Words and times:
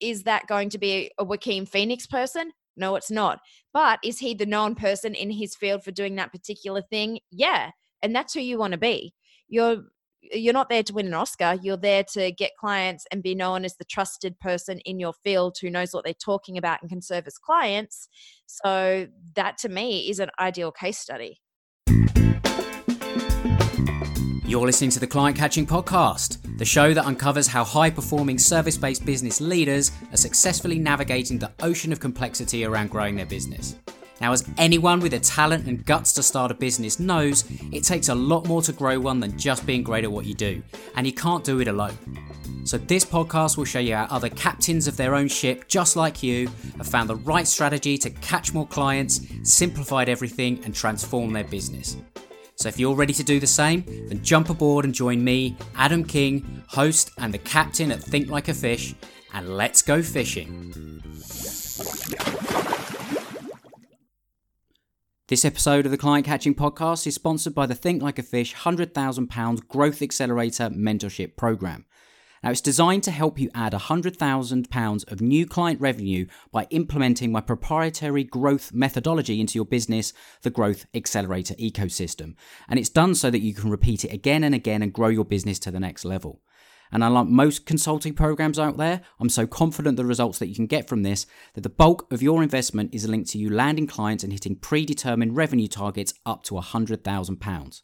is 0.00 0.24
that 0.24 0.46
going 0.46 0.70
to 0.70 0.78
be 0.78 1.10
a 1.18 1.24
Joaquin 1.24 1.66
Phoenix 1.66 2.06
person? 2.06 2.52
No, 2.76 2.96
it's 2.96 3.10
not. 3.10 3.40
But 3.72 3.98
is 4.02 4.18
he 4.18 4.34
the 4.34 4.46
known 4.46 4.74
person 4.74 5.14
in 5.14 5.30
his 5.30 5.54
field 5.54 5.84
for 5.84 5.90
doing 5.90 6.16
that 6.16 6.32
particular 6.32 6.82
thing? 6.82 7.20
Yeah. 7.30 7.70
And 8.02 8.14
that's 8.14 8.34
who 8.34 8.40
you 8.40 8.58
want 8.58 8.72
to 8.72 8.78
be. 8.78 9.14
You're 9.48 9.84
you're 10.22 10.52
not 10.52 10.68
there 10.68 10.82
to 10.82 10.92
win 10.92 11.06
an 11.06 11.14
Oscar. 11.14 11.58
You're 11.62 11.78
there 11.78 12.04
to 12.12 12.30
get 12.30 12.52
clients 12.58 13.06
and 13.10 13.22
be 13.22 13.34
known 13.34 13.64
as 13.64 13.76
the 13.76 13.84
trusted 13.84 14.38
person 14.38 14.78
in 14.80 15.00
your 15.00 15.14
field 15.24 15.56
who 15.58 15.70
knows 15.70 15.94
what 15.94 16.04
they're 16.04 16.14
talking 16.14 16.58
about 16.58 16.80
and 16.82 16.90
can 16.90 17.00
serve 17.00 17.26
as 17.26 17.38
clients. 17.38 18.08
So 18.46 19.08
that 19.34 19.56
to 19.58 19.68
me 19.70 20.10
is 20.10 20.20
an 20.20 20.30
ideal 20.38 20.72
case 20.72 20.98
study. 20.98 21.40
You're 24.50 24.66
listening 24.66 24.90
to 24.90 24.98
the 24.98 25.06
Client 25.06 25.38
Catching 25.38 25.64
Podcast, 25.64 26.58
the 26.58 26.64
show 26.64 26.92
that 26.92 27.06
uncovers 27.06 27.46
how 27.46 27.62
high 27.62 27.88
performing 27.88 28.36
service 28.36 28.76
based 28.76 29.06
business 29.06 29.40
leaders 29.40 29.92
are 30.10 30.16
successfully 30.16 30.76
navigating 30.76 31.38
the 31.38 31.52
ocean 31.62 31.92
of 31.92 32.00
complexity 32.00 32.64
around 32.64 32.90
growing 32.90 33.14
their 33.14 33.26
business. 33.26 33.76
Now, 34.20 34.32
as 34.32 34.44
anyone 34.58 34.98
with 34.98 35.12
the 35.12 35.20
talent 35.20 35.68
and 35.68 35.86
guts 35.86 36.12
to 36.14 36.24
start 36.24 36.50
a 36.50 36.54
business 36.54 36.98
knows, 36.98 37.44
it 37.70 37.84
takes 37.84 38.08
a 38.08 38.14
lot 38.16 38.48
more 38.48 38.60
to 38.62 38.72
grow 38.72 38.98
one 38.98 39.20
than 39.20 39.38
just 39.38 39.64
being 39.66 39.84
great 39.84 40.02
at 40.02 40.10
what 40.10 40.26
you 40.26 40.34
do, 40.34 40.60
and 40.96 41.06
you 41.06 41.12
can't 41.12 41.44
do 41.44 41.60
it 41.60 41.68
alone. 41.68 41.96
So, 42.64 42.76
this 42.76 43.04
podcast 43.04 43.56
will 43.56 43.64
show 43.64 43.78
you 43.78 43.94
how 43.94 44.08
other 44.10 44.30
captains 44.30 44.88
of 44.88 44.96
their 44.96 45.14
own 45.14 45.28
ship, 45.28 45.68
just 45.68 45.94
like 45.94 46.24
you, 46.24 46.48
have 46.76 46.88
found 46.88 47.08
the 47.08 47.14
right 47.14 47.46
strategy 47.46 47.96
to 47.98 48.10
catch 48.10 48.52
more 48.52 48.66
clients, 48.66 49.20
simplified 49.44 50.08
everything, 50.08 50.60
and 50.64 50.74
transform 50.74 51.32
their 51.32 51.44
business. 51.44 51.96
So 52.60 52.68
if 52.68 52.78
you're 52.78 52.94
ready 52.94 53.14
to 53.14 53.24
do 53.24 53.40
the 53.40 53.46
same, 53.46 53.84
then 53.86 54.22
jump 54.22 54.50
aboard 54.50 54.84
and 54.84 54.94
join 54.94 55.24
me, 55.24 55.56
Adam 55.76 56.04
King, 56.04 56.62
host 56.68 57.10
and 57.16 57.32
the 57.32 57.38
captain 57.38 57.90
at 57.90 58.02
Think 58.02 58.28
Like 58.28 58.48
a 58.48 58.54
Fish, 58.54 58.94
and 59.32 59.56
let's 59.56 59.80
go 59.80 60.02
fishing. 60.02 61.00
This 65.28 65.46
episode 65.46 65.86
of 65.86 65.90
the 65.90 65.96
Client 65.96 66.26
Catching 66.26 66.54
Podcast 66.54 67.06
is 67.06 67.14
sponsored 67.14 67.54
by 67.54 67.64
the 67.64 67.74
Think 67.74 68.02
Like 68.02 68.18
a 68.18 68.22
Fish 68.22 68.54
£100,000 68.54 69.68
Growth 69.68 70.02
Accelerator 70.02 70.68
Mentorship 70.68 71.38
Program. 71.38 71.86
Now, 72.42 72.50
it's 72.50 72.62
designed 72.62 73.02
to 73.02 73.10
help 73.10 73.38
you 73.38 73.50
add 73.54 73.74
£100,000 73.74 75.12
of 75.12 75.20
new 75.20 75.46
client 75.46 75.78
revenue 75.78 76.26
by 76.50 76.66
implementing 76.70 77.30
my 77.30 77.42
proprietary 77.42 78.24
growth 78.24 78.72
methodology 78.72 79.40
into 79.40 79.58
your 79.58 79.66
business, 79.66 80.14
the 80.40 80.48
Growth 80.48 80.86
Accelerator 80.94 81.54
ecosystem. 81.56 82.34
And 82.66 82.78
it's 82.78 82.88
done 82.88 83.14
so 83.14 83.30
that 83.30 83.42
you 83.42 83.52
can 83.52 83.70
repeat 83.70 84.06
it 84.06 84.12
again 84.12 84.42
and 84.42 84.54
again 84.54 84.82
and 84.82 84.90
grow 84.90 85.08
your 85.08 85.26
business 85.26 85.58
to 85.60 85.70
the 85.70 85.80
next 85.80 86.06
level. 86.06 86.40
And 86.90 87.04
unlike 87.04 87.28
most 87.28 87.66
consulting 87.66 88.14
programs 88.14 88.58
out 88.58 88.78
there, 88.78 89.02
I'm 89.20 89.28
so 89.28 89.46
confident 89.46 89.98
the 89.98 90.06
results 90.06 90.38
that 90.38 90.48
you 90.48 90.54
can 90.54 90.66
get 90.66 90.88
from 90.88 91.02
this 91.02 91.26
that 91.54 91.60
the 91.60 91.68
bulk 91.68 92.10
of 92.10 92.22
your 92.22 92.42
investment 92.42 92.94
is 92.94 93.06
linked 93.06 93.30
to 93.30 93.38
you 93.38 93.50
landing 93.50 93.86
clients 93.86 94.24
and 94.24 94.32
hitting 94.32 94.56
predetermined 94.56 95.36
revenue 95.36 95.68
targets 95.68 96.14
up 96.24 96.42
to 96.44 96.54
£100,000. 96.54 97.82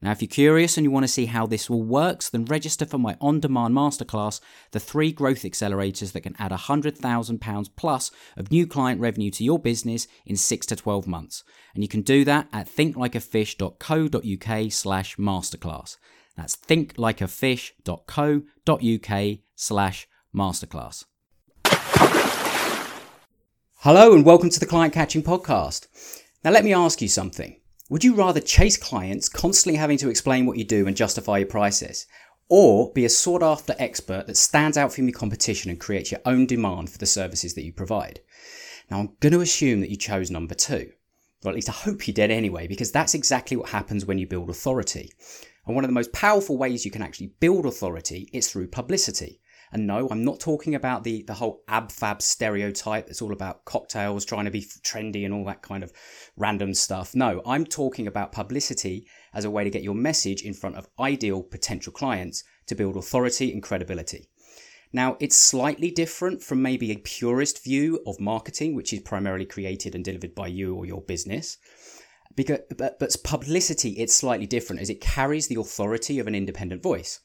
Now, 0.00 0.12
if 0.12 0.22
you're 0.22 0.28
curious 0.28 0.76
and 0.76 0.84
you 0.84 0.92
want 0.92 1.02
to 1.02 1.08
see 1.08 1.26
how 1.26 1.44
this 1.46 1.68
all 1.68 1.82
works, 1.82 2.30
then 2.30 2.44
register 2.44 2.86
for 2.86 2.98
my 2.98 3.16
on 3.20 3.40
demand 3.40 3.74
masterclass, 3.74 4.40
The 4.70 4.78
Three 4.78 5.10
Growth 5.10 5.42
Accelerators 5.42 6.12
That 6.12 6.20
Can 6.20 6.36
Add 6.38 6.52
£100,000 6.52 7.68
plus 7.76 8.12
of 8.36 8.52
new 8.52 8.64
client 8.64 9.00
revenue 9.00 9.32
to 9.32 9.42
your 9.42 9.58
business 9.58 10.06
in 10.24 10.36
6 10.36 10.66
to 10.66 10.76
12 10.76 11.08
months. 11.08 11.42
And 11.74 11.82
you 11.82 11.88
can 11.88 12.02
do 12.02 12.24
that 12.26 12.46
at 12.52 12.68
thinklikeafish.co.uk 12.68 14.72
slash 14.72 15.16
masterclass. 15.16 15.96
That's 16.36 16.56
thinklikeafish.co.uk 16.56 19.38
slash 19.56 20.08
masterclass. 20.32 21.04
Hello 23.80 24.14
and 24.14 24.24
welcome 24.24 24.50
to 24.50 24.60
the 24.60 24.66
Client 24.66 24.94
Catching 24.94 25.24
Podcast. 25.24 25.88
Now, 26.44 26.52
let 26.52 26.64
me 26.64 26.72
ask 26.72 27.02
you 27.02 27.08
something. 27.08 27.56
Would 27.90 28.04
you 28.04 28.14
rather 28.14 28.40
chase 28.40 28.76
clients, 28.76 29.30
constantly 29.30 29.78
having 29.78 29.96
to 29.98 30.10
explain 30.10 30.44
what 30.44 30.58
you 30.58 30.64
do 30.64 30.86
and 30.86 30.94
justify 30.94 31.38
your 31.38 31.46
prices? 31.46 32.06
Or 32.50 32.92
be 32.92 33.06
a 33.06 33.08
sought 33.08 33.42
after 33.42 33.74
expert 33.78 34.26
that 34.26 34.36
stands 34.36 34.76
out 34.76 34.92
from 34.92 35.08
your 35.08 35.18
competition 35.18 35.70
and 35.70 35.80
creates 35.80 36.10
your 36.12 36.20
own 36.26 36.44
demand 36.44 36.90
for 36.90 36.98
the 36.98 37.06
services 37.06 37.54
that 37.54 37.64
you 37.64 37.72
provide? 37.72 38.20
Now, 38.90 39.00
I'm 39.00 39.16
going 39.20 39.32
to 39.32 39.40
assume 39.40 39.80
that 39.80 39.90
you 39.90 39.96
chose 39.96 40.30
number 40.30 40.54
two. 40.54 40.92
Or 41.44 41.50
at 41.50 41.54
least 41.54 41.70
I 41.70 41.72
hope 41.72 42.06
you 42.06 42.12
did 42.12 42.30
anyway, 42.30 42.66
because 42.66 42.92
that's 42.92 43.14
exactly 43.14 43.56
what 43.56 43.70
happens 43.70 44.04
when 44.04 44.18
you 44.18 44.26
build 44.26 44.50
authority. 44.50 45.10
And 45.66 45.74
one 45.74 45.84
of 45.84 45.88
the 45.88 45.94
most 45.94 46.12
powerful 46.12 46.58
ways 46.58 46.84
you 46.84 46.90
can 46.90 47.02
actually 47.02 47.32
build 47.40 47.64
authority 47.64 48.28
is 48.34 48.50
through 48.50 48.68
publicity. 48.68 49.40
And 49.72 49.86
no, 49.86 50.08
I'm 50.10 50.24
not 50.24 50.40
talking 50.40 50.74
about 50.74 51.04
the, 51.04 51.22
the 51.22 51.34
whole 51.34 51.62
ab 51.68 51.92
fab 51.92 52.22
stereotype 52.22 53.06
that's 53.06 53.22
all 53.22 53.32
about 53.32 53.64
cocktails 53.64 54.24
trying 54.24 54.46
to 54.46 54.50
be 54.50 54.62
trendy 54.62 55.24
and 55.24 55.34
all 55.34 55.44
that 55.44 55.62
kind 55.62 55.82
of 55.82 55.92
random 56.36 56.74
stuff. 56.74 57.14
No, 57.14 57.42
I'm 57.44 57.64
talking 57.64 58.06
about 58.06 58.32
publicity 58.32 59.06
as 59.34 59.44
a 59.44 59.50
way 59.50 59.64
to 59.64 59.70
get 59.70 59.82
your 59.82 59.94
message 59.94 60.42
in 60.42 60.54
front 60.54 60.76
of 60.76 60.88
ideal 60.98 61.42
potential 61.42 61.92
clients 61.92 62.44
to 62.66 62.74
build 62.74 62.96
authority 62.96 63.52
and 63.52 63.62
credibility. 63.62 64.28
Now, 64.92 65.18
it's 65.20 65.36
slightly 65.36 65.90
different 65.90 66.42
from 66.42 66.62
maybe 66.62 66.90
a 66.92 66.98
purist 66.98 67.62
view 67.62 68.00
of 68.06 68.18
marketing, 68.18 68.74
which 68.74 68.92
is 68.92 69.00
primarily 69.00 69.44
created 69.44 69.94
and 69.94 70.02
delivered 70.02 70.34
by 70.34 70.46
you 70.46 70.74
or 70.74 70.86
your 70.86 71.02
business. 71.02 71.58
Because, 72.34 72.60
but, 72.76 72.98
but 72.98 73.14
publicity, 73.22 73.90
it's 73.90 74.14
slightly 74.14 74.46
different 74.46 74.80
as 74.80 74.88
it 74.88 75.00
carries 75.00 75.48
the 75.48 75.60
authority 75.60 76.18
of 76.18 76.26
an 76.26 76.34
independent 76.34 76.82
voice 76.82 77.20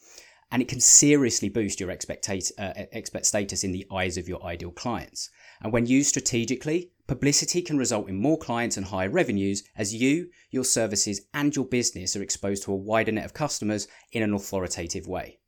and 0.51 0.61
it 0.61 0.67
can 0.67 0.79
seriously 0.79 1.49
boost 1.49 1.79
your 1.79 1.91
expectate, 1.91 2.51
uh, 2.57 2.73
expect 2.91 3.25
status 3.25 3.63
in 3.63 3.71
the 3.71 3.85
eyes 3.91 4.17
of 4.17 4.27
your 4.27 4.43
ideal 4.43 4.71
clients. 4.71 5.29
And 5.61 5.71
when 5.71 5.85
used 5.85 6.09
strategically, 6.09 6.91
publicity 7.07 7.61
can 7.61 7.77
result 7.77 8.09
in 8.09 8.15
more 8.15 8.37
clients 8.37 8.77
and 8.77 8.85
higher 8.85 9.09
revenues 9.09 9.63
as 9.75 9.93
you, 9.93 10.29
your 10.51 10.65
services, 10.65 11.21
and 11.33 11.55
your 11.55 11.65
business 11.65 12.15
are 12.15 12.23
exposed 12.23 12.63
to 12.63 12.73
a 12.73 12.75
wider 12.75 13.11
net 13.11 13.25
of 13.25 13.33
customers 13.33 13.87
in 14.11 14.23
an 14.23 14.33
authoritative 14.33 15.07
way. 15.07 15.39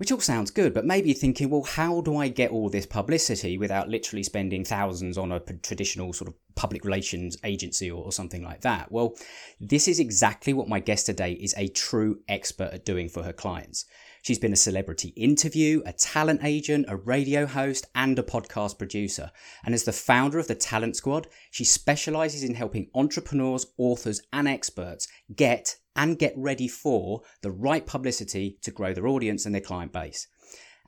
Which 0.00 0.10
all 0.10 0.18
sounds 0.18 0.50
good, 0.50 0.72
but 0.72 0.86
maybe 0.86 1.10
you're 1.10 1.14
thinking, 1.14 1.50
well, 1.50 1.62
how 1.62 2.00
do 2.00 2.16
I 2.16 2.28
get 2.28 2.52
all 2.52 2.70
this 2.70 2.86
publicity 2.86 3.58
without 3.58 3.90
literally 3.90 4.22
spending 4.22 4.64
thousands 4.64 5.18
on 5.18 5.30
a 5.30 5.40
traditional 5.40 6.14
sort 6.14 6.28
of 6.28 6.34
public 6.54 6.86
relations 6.86 7.36
agency 7.44 7.90
or, 7.90 8.02
or, 8.02 8.10
something 8.10 8.42
like 8.42 8.62
that? 8.62 8.90
Well, 8.90 9.14
this 9.60 9.86
is 9.86 10.00
exactly 10.00 10.54
what 10.54 10.70
my 10.70 10.80
guest 10.80 11.04
today 11.04 11.32
is 11.32 11.54
a 11.58 11.68
true 11.68 12.20
expert 12.28 12.70
at 12.72 12.86
doing 12.86 13.10
for 13.10 13.24
her 13.24 13.34
clients. 13.34 13.84
She's 14.22 14.38
been 14.38 14.54
a 14.54 14.56
celebrity 14.56 15.08
interview, 15.16 15.82
a 15.84 15.92
talent 15.92 16.40
agent, 16.44 16.86
a 16.88 16.96
radio 16.96 17.44
host, 17.44 17.86
and 17.94 18.18
a 18.18 18.22
podcast 18.22 18.78
producer. 18.78 19.30
And 19.66 19.74
as 19.74 19.84
the 19.84 19.92
founder 19.92 20.38
of 20.38 20.48
the 20.48 20.54
Talent 20.54 20.96
Squad, 20.96 21.26
she 21.50 21.64
specializes 21.64 22.42
in 22.42 22.54
helping 22.54 22.88
entrepreneurs, 22.94 23.66
authors, 23.76 24.22
and 24.32 24.48
experts 24.48 25.08
get 25.36 25.76
and 25.96 26.18
get 26.18 26.34
ready 26.36 26.68
for 26.68 27.22
the 27.42 27.50
right 27.50 27.86
publicity 27.86 28.56
to 28.62 28.70
grow 28.70 28.94
their 28.94 29.08
audience 29.08 29.46
and 29.46 29.54
their 29.54 29.62
client 29.62 29.92
base. 29.92 30.26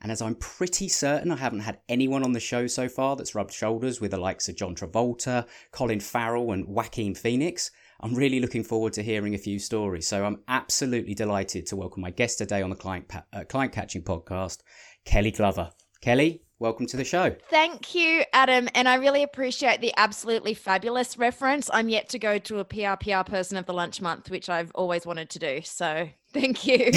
And 0.01 0.11
as 0.11 0.21
I'm 0.21 0.35
pretty 0.35 0.89
certain 0.89 1.31
I 1.31 1.37
haven't 1.37 1.61
had 1.61 1.79
anyone 1.87 2.23
on 2.23 2.33
the 2.33 2.39
show 2.39 2.67
so 2.67 2.89
far 2.89 3.15
that's 3.15 3.35
rubbed 3.35 3.53
shoulders 3.53 4.01
with 4.01 4.11
the 4.11 4.17
likes 4.17 4.49
of 4.49 4.57
John 4.57 4.75
Travolta, 4.75 5.47
Colin 5.71 6.01
Farrell, 6.01 6.51
and 6.51 6.67
Joaquin 6.67 7.15
Phoenix, 7.15 7.71
I'm 8.01 8.13
really 8.13 8.41
looking 8.41 8.65
forward 8.65 8.91
to 8.93 9.03
hearing 9.03 9.33
a 9.33 9.37
few 9.37 9.59
stories. 9.59 10.05
So 10.05 10.25
I'm 10.25 10.41
absolutely 10.49 11.13
delighted 11.13 11.65
to 11.67 11.77
welcome 11.77 12.01
my 12.01 12.11
guest 12.11 12.37
today 12.37 12.61
on 12.61 12.69
the 12.69 12.75
Client, 12.75 13.09
uh, 13.31 13.45
Client 13.47 13.71
Catching 13.71 14.03
podcast, 14.03 14.59
Kelly 15.05 15.31
Glover. 15.31 15.71
Kelly, 16.01 16.42
welcome 16.63 16.87
to 16.87 16.97
the 16.97 17.03
show. 17.03 17.35
Thank 17.49 17.93
you, 17.93 18.23
Adam. 18.31 18.69
And 18.73 18.87
I 18.87 18.95
really 18.95 19.21
appreciate 19.21 19.81
the 19.81 19.93
absolutely 19.97 20.53
fabulous 20.53 21.17
reference. 21.17 21.69
I'm 21.71 21.89
yet 21.89 22.07
to 22.09 22.19
go 22.19 22.39
to 22.39 22.59
a 22.59 22.65
PRPR 22.65 23.25
person 23.25 23.57
of 23.57 23.65
the 23.65 23.73
lunch 23.73 24.01
month, 24.01 24.31
which 24.31 24.49
I've 24.49 24.71
always 24.73 25.05
wanted 25.05 25.29
to 25.31 25.39
do. 25.39 25.61
So 25.63 26.09
thank 26.33 26.67
you. 26.67 26.91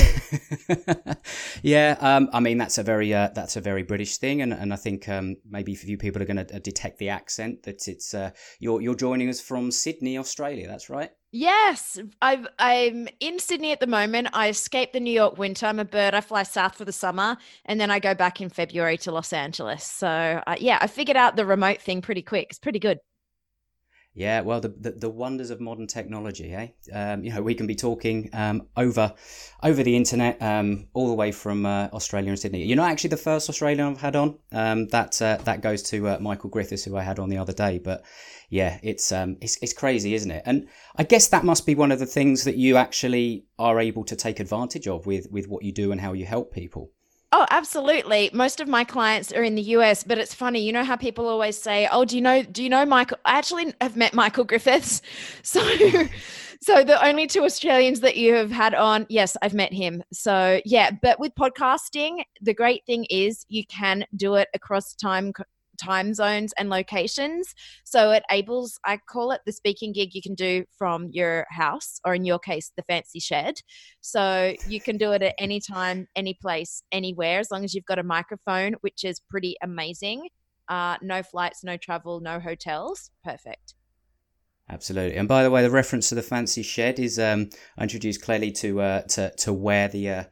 yeah, 1.62 1.96
um, 2.00 2.28
I 2.32 2.40
mean 2.40 2.58
that's 2.58 2.78
a 2.78 2.82
very 2.82 3.12
uh, 3.14 3.28
that's 3.34 3.56
a 3.56 3.60
very 3.60 3.82
British 3.82 4.16
thing, 4.16 4.42
and, 4.42 4.52
and 4.52 4.72
I 4.72 4.76
think 4.76 5.08
um, 5.08 5.36
maybe 5.48 5.72
a 5.72 5.76
few 5.76 5.96
people 5.96 6.22
are 6.22 6.24
going 6.24 6.44
to 6.44 6.56
uh, 6.56 6.58
detect 6.58 6.98
the 6.98 7.10
accent 7.10 7.62
that 7.64 7.86
it's 7.88 8.14
uh, 8.14 8.30
you're 8.58 8.80
you're 8.80 8.94
joining 8.94 9.28
us 9.28 9.40
from 9.40 9.70
Sydney, 9.70 10.18
Australia. 10.18 10.66
That's 10.66 10.90
right. 10.90 11.10
Yes, 11.32 11.98
i 12.22 12.46
am 12.60 13.08
in 13.20 13.38
Sydney 13.38 13.72
at 13.72 13.80
the 13.80 13.86
moment. 13.86 14.28
I 14.32 14.48
escaped 14.48 14.94
the 14.94 15.00
New 15.00 15.12
York 15.12 15.36
winter. 15.36 15.66
I'm 15.66 15.78
a 15.78 15.84
bird. 15.84 16.14
I 16.14 16.22
fly 16.22 16.44
south 16.44 16.76
for 16.76 16.84
the 16.84 16.92
summer, 16.92 17.36
and 17.66 17.78
then 17.78 17.90
I 17.90 17.98
go 17.98 18.14
back 18.14 18.40
in 18.40 18.48
February 18.48 18.96
to 18.98 19.12
Los 19.12 19.32
Angeles. 19.32 19.84
So 19.84 20.42
uh, 20.46 20.56
yeah, 20.58 20.78
I 20.80 20.86
figured 20.86 21.16
out 21.16 21.36
the 21.36 21.44
remote 21.44 21.82
thing 21.82 22.00
pretty 22.00 22.22
quick. 22.22 22.48
It's 22.50 22.58
pretty 22.58 22.78
good. 22.78 23.00
Yeah, 24.16 24.40
well, 24.40 24.62
the, 24.62 24.68
the, 24.68 24.92
the 24.92 25.10
wonders 25.10 25.50
of 25.50 25.60
modern 25.60 25.86
technology, 25.86 26.54
eh? 26.54 26.68
Um, 26.90 27.22
you 27.22 27.30
know, 27.34 27.42
we 27.42 27.54
can 27.54 27.66
be 27.66 27.74
talking 27.74 28.30
um, 28.32 28.66
over 28.74 29.12
over 29.62 29.82
the 29.82 29.94
internet, 29.94 30.40
um, 30.40 30.86
all 30.94 31.08
the 31.08 31.14
way 31.14 31.32
from 31.32 31.66
uh, 31.66 31.88
Australia 31.92 32.30
and 32.30 32.38
Sydney. 32.38 32.64
You're 32.64 32.78
not 32.78 32.90
actually 32.90 33.10
the 33.10 33.18
first 33.18 33.50
Australian 33.50 33.86
I've 33.86 34.00
had 34.00 34.16
on. 34.16 34.38
Um, 34.52 34.88
that 34.88 35.20
uh, 35.20 35.36
that 35.44 35.60
goes 35.60 35.82
to 35.90 36.08
uh, 36.08 36.18
Michael 36.18 36.48
Griffiths, 36.48 36.84
who 36.84 36.96
I 36.96 37.02
had 37.02 37.18
on 37.18 37.28
the 37.28 37.36
other 37.36 37.52
day. 37.52 37.78
But 37.78 38.06
yeah, 38.48 38.78
it's 38.82 39.12
um, 39.12 39.36
it's 39.42 39.58
it's 39.60 39.74
crazy, 39.74 40.14
isn't 40.14 40.30
it? 40.30 40.44
And 40.46 40.66
I 40.96 41.02
guess 41.02 41.28
that 41.28 41.44
must 41.44 41.66
be 41.66 41.74
one 41.74 41.92
of 41.92 41.98
the 41.98 42.06
things 42.06 42.44
that 42.44 42.56
you 42.56 42.78
actually 42.78 43.44
are 43.58 43.78
able 43.78 44.04
to 44.04 44.16
take 44.16 44.40
advantage 44.40 44.88
of 44.88 45.04
with 45.04 45.30
with 45.30 45.46
what 45.46 45.62
you 45.62 45.72
do 45.72 45.92
and 45.92 46.00
how 46.00 46.14
you 46.14 46.24
help 46.24 46.54
people. 46.54 46.90
Oh, 47.32 47.44
absolutely. 47.50 48.30
Most 48.32 48.60
of 48.60 48.68
my 48.68 48.84
clients 48.84 49.32
are 49.32 49.42
in 49.42 49.56
the 49.56 49.62
US, 49.62 50.04
but 50.04 50.16
it's 50.18 50.32
funny. 50.32 50.60
You 50.60 50.72
know 50.72 50.84
how 50.84 50.96
people 50.96 51.28
always 51.28 51.60
say, 51.60 51.88
"Oh, 51.90 52.04
do 52.04 52.14
you 52.16 52.22
know? 52.22 52.42
Do 52.42 52.62
you 52.62 52.68
know 52.68 52.86
Michael?" 52.86 53.18
I 53.24 53.38
actually 53.38 53.74
have 53.80 53.96
met 53.96 54.14
Michael 54.14 54.44
Griffiths, 54.44 55.02
so. 55.42 55.60
so 56.62 56.82
the 56.82 57.04
only 57.04 57.26
two 57.26 57.44
Australians 57.44 58.00
that 58.00 58.16
you 58.16 58.34
have 58.34 58.50
had 58.50 58.74
on, 58.74 59.06
yes, 59.08 59.36
I've 59.42 59.54
met 59.54 59.72
him. 59.72 60.02
So 60.12 60.60
yeah, 60.64 60.90
but 61.02 61.20
with 61.20 61.34
podcasting, 61.34 62.22
the 62.40 62.54
great 62.54 62.84
thing 62.86 63.04
is 63.10 63.44
you 63.48 63.64
can 63.66 64.04
do 64.16 64.36
it 64.36 64.48
across 64.54 64.94
time 64.94 65.32
time 65.76 66.14
zones 66.14 66.52
and 66.58 66.68
locations. 66.68 67.54
So 67.84 68.10
it 68.10 68.24
enables, 68.30 68.78
I 68.84 68.98
call 69.08 69.32
it 69.32 69.40
the 69.46 69.52
speaking 69.52 69.92
gig 69.92 70.14
you 70.14 70.22
can 70.22 70.34
do 70.34 70.64
from 70.76 71.08
your 71.12 71.46
house, 71.50 72.00
or 72.04 72.14
in 72.14 72.24
your 72.24 72.38
case, 72.38 72.72
the 72.76 72.82
fancy 72.82 73.20
shed. 73.20 73.60
So 74.00 74.54
you 74.68 74.80
can 74.80 74.96
do 74.96 75.12
it 75.12 75.22
at 75.22 75.34
any 75.38 75.60
time, 75.60 76.08
any 76.16 76.34
place, 76.34 76.82
anywhere, 76.92 77.38
as 77.40 77.50
long 77.50 77.64
as 77.64 77.74
you've 77.74 77.84
got 77.84 77.98
a 77.98 78.02
microphone, 78.02 78.74
which 78.80 79.04
is 79.04 79.20
pretty 79.28 79.56
amazing. 79.62 80.28
Uh, 80.68 80.96
no 81.02 81.22
flights, 81.22 81.62
no 81.62 81.76
travel, 81.76 82.20
no 82.20 82.40
hotels. 82.40 83.10
Perfect. 83.22 83.74
Absolutely. 84.68 85.16
And 85.16 85.28
by 85.28 85.44
the 85.44 85.50
way, 85.50 85.62
the 85.62 85.70
reference 85.70 86.08
to 86.08 86.16
the 86.16 86.22
fancy 86.22 86.62
shed 86.62 86.98
is 86.98 87.20
um, 87.20 87.50
I 87.78 87.84
introduced 87.84 88.22
Kelly 88.22 88.50
to 88.52 88.80
uh, 88.80 89.02
to 89.02 89.30
to 89.30 89.52
where 89.52 89.86
the 89.86 90.10
uh, 90.10 90.24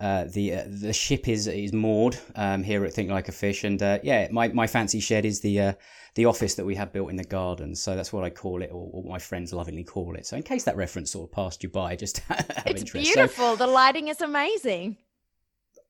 uh, 0.00 0.24
the 0.24 0.54
uh, 0.54 0.64
the 0.66 0.92
ship 0.92 1.28
is 1.28 1.46
is 1.46 1.72
moored 1.72 2.16
um, 2.36 2.62
here 2.62 2.84
at 2.84 2.92
Think 2.92 3.10
Like 3.10 3.28
a 3.28 3.32
Fish, 3.32 3.64
and 3.64 3.82
uh, 3.82 3.98
yeah, 4.02 4.28
my, 4.30 4.48
my 4.48 4.66
fancy 4.66 5.00
shed 5.00 5.24
is 5.24 5.40
the 5.40 5.60
uh, 5.60 5.72
the 6.14 6.26
office 6.26 6.54
that 6.54 6.64
we 6.64 6.74
have 6.76 6.92
built 6.92 7.10
in 7.10 7.16
the 7.16 7.24
garden. 7.24 7.74
So 7.74 7.96
that's 7.96 8.12
what 8.12 8.24
I 8.24 8.30
call 8.30 8.62
it, 8.62 8.70
or, 8.72 8.90
or 8.92 9.04
my 9.04 9.18
friends 9.18 9.52
lovingly 9.52 9.84
call 9.84 10.14
it. 10.14 10.26
So 10.26 10.36
in 10.36 10.42
case 10.42 10.64
that 10.64 10.76
reference 10.76 11.10
sort 11.12 11.28
of 11.28 11.32
passed 11.34 11.62
you 11.62 11.68
by, 11.68 11.96
just 11.96 12.22
it's 12.30 12.82
interest. 12.82 12.92
beautiful. 13.14 13.52
So, 13.52 13.56
the 13.56 13.66
lighting 13.66 14.08
is 14.08 14.20
amazing. 14.20 14.98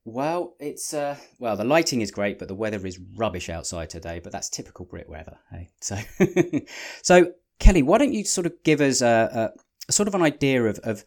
Well, 0.05 0.55
it's 0.59 0.93
uh, 0.93 1.17
well, 1.37 1.55
the 1.55 1.63
lighting 1.63 2.01
is 2.01 2.09
great, 2.09 2.39
but 2.39 2.47
the 2.47 2.55
weather 2.55 2.85
is 2.85 2.99
rubbish 3.15 3.49
outside 3.49 3.89
today. 3.89 4.19
But 4.19 4.31
that's 4.31 4.49
typical 4.49 4.85
Brit 4.85 5.09
weather, 5.09 5.37
hey. 5.51 5.69
So, 5.81 5.97
so 7.03 7.33
Kelly, 7.59 7.83
why 7.83 7.99
don't 7.99 8.13
you 8.13 8.23
sort 8.23 8.47
of 8.47 8.53
give 8.63 8.81
us 8.81 9.01
a, 9.01 9.51
a 9.87 9.91
sort 9.91 10.07
of 10.07 10.15
an 10.15 10.23
idea 10.23 10.63
of 10.65 10.79
of 10.79 11.05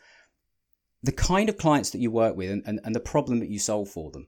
the 1.03 1.13
kind 1.13 1.49
of 1.49 1.57
clients 1.57 1.91
that 1.91 1.99
you 1.99 2.11
work 2.11 2.37
with 2.37 2.51
and, 2.51 2.63
and, 2.67 2.81
and 2.85 2.95
the 2.95 3.01
problem 3.01 3.41
that 3.41 3.51
you 3.51 3.59
solve 3.59 3.89
for 3.89 4.11
them. 4.11 4.27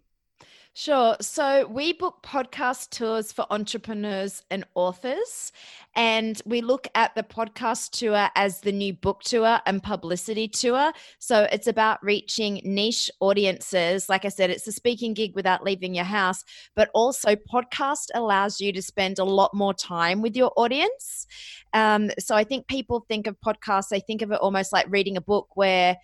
Sure. 0.76 1.14
So 1.20 1.68
we 1.68 1.92
book 1.92 2.16
podcast 2.24 2.90
tours 2.90 3.30
for 3.30 3.46
entrepreneurs 3.48 4.42
and 4.50 4.64
authors. 4.74 5.52
And 5.94 6.42
we 6.44 6.62
look 6.62 6.88
at 6.96 7.14
the 7.14 7.22
podcast 7.22 7.90
tour 7.96 8.28
as 8.34 8.60
the 8.60 8.72
new 8.72 8.92
book 8.92 9.22
tour 9.22 9.60
and 9.66 9.80
publicity 9.80 10.48
tour. 10.48 10.92
So 11.20 11.46
it's 11.52 11.68
about 11.68 12.02
reaching 12.02 12.60
niche 12.64 13.08
audiences. 13.20 14.08
Like 14.08 14.24
I 14.24 14.30
said, 14.30 14.50
it's 14.50 14.66
a 14.66 14.72
speaking 14.72 15.14
gig 15.14 15.36
without 15.36 15.62
leaving 15.62 15.94
your 15.94 16.06
house, 16.06 16.42
but 16.74 16.90
also 16.92 17.36
podcast 17.36 18.08
allows 18.12 18.60
you 18.60 18.72
to 18.72 18.82
spend 18.82 19.20
a 19.20 19.24
lot 19.24 19.54
more 19.54 19.74
time 19.74 20.22
with 20.22 20.36
your 20.36 20.52
audience. 20.56 21.28
Um, 21.72 22.10
so 22.18 22.34
I 22.34 22.42
think 22.42 22.66
people 22.66 23.06
think 23.06 23.28
of 23.28 23.36
podcasts, 23.40 23.90
they 23.90 24.00
think 24.00 24.22
of 24.22 24.32
it 24.32 24.40
almost 24.40 24.72
like 24.72 24.86
reading 24.88 25.16
a 25.16 25.20
book 25.20 25.50
where 25.54 25.98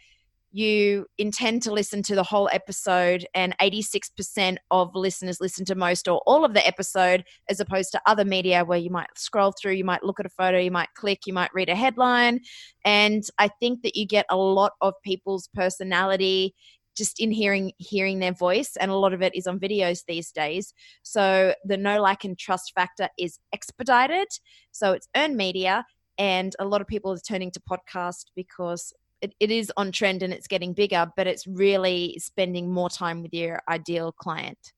you 0.52 1.06
intend 1.19 1.62
to 1.62 1.73
listen 1.73 2.02
to 2.02 2.14
the 2.14 2.23
whole 2.23 2.49
episode 2.52 3.26
and 3.35 3.56
86% 3.58 4.56
of 4.70 4.94
listeners 4.94 5.41
listen 5.41 5.64
to 5.67 5.75
most 5.75 6.08
or 6.08 6.20
all 6.26 6.44
of 6.44 6.55
the 6.55 6.67
episode 6.67 7.25
as 7.49 7.61
opposed 7.61 7.93
to 7.93 8.02
other 8.06 8.25
media 8.25 8.64
where 8.64 8.79
you 8.79 8.91
might 8.91 9.06
scroll 9.17 9.52
through 9.52 9.73
you 9.73 9.85
might 9.85 10.02
look 10.02 10.19
at 10.19 10.26
a 10.26 10.31
photo 10.31 10.58
you 10.58 10.70
might 10.70 10.93
click 10.94 11.20
you 11.26 11.32
might 11.32 11.55
read 11.55 11.69
a 11.69 11.75
headline. 11.75 12.41
And 12.85 13.23
i 13.38 13.49
think 13.49 13.82
that 13.82 13.97
you 13.97 14.06
get 14.06 14.26
a 14.29 14.37
lot 14.37 14.73
of 14.81 14.94
people's 15.05 15.49
personality 15.55 16.55
just 16.97 17.20
in 17.20 17.31
hearing 17.31 17.73
hearing 17.79 18.19
their 18.19 18.32
voice 18.32 18.76
and 18.76 18.91
a 18.91 18.97
lot 18.97 19.12
of 19.12 19.23
it 19.23 19.35
is 19.35 19.47
on 19.47 19.58
videos 19.61 20.05
these 20.06 20.32
days. 20.32 20.75
So 21.02 21.55
the 21.64 21.76
know 21.76 22.02
like 22.02 22.25
and 22.25 22.37
trust 22.37 22.73
factor 22.75 23.08
is 23.19 23.38
expedited. 23.52 24.29
So 24.73 24.93
it's 24.93 25.08
earned 25.17 25.37
media 25.37 25.87
and 26.19 26.55
a 26.58 26.64
lot 26.64 26.81
of 26.81 26.87
people 26.87 27.12
are 27.12 27.19
turning 27.19 27.50
to 27.52 27.61
podcast 27.61 28.26
because 28.35 28.93
it, 29.23 29.35
it 29.41 29.51
is 29.51 29.73
on 29.77 29.93
trend 29.93 30.23
and 30.23 30.33
it's 30.33 30.47
getting 30.47 30.73
bigger, 30.73 31.11
but 31.17 31.27
it's 31.27 31.47
really 31.47 32.17
spending 32.19 32.71
more 32.71 32.89
time 32.89 33.23
with 33.23 33.35
your 33.35 33.61
ideal 33.69 34.13
client. 34.13 34.73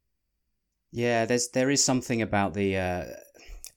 Yeah, 0.91 1.25
there's 1.25 1.49
there 1.49 1.71
is 1.71 1.83
something 1.83 2.23
about 2.23 2.55
the 2.55 2.77
uh, 2.77 3.05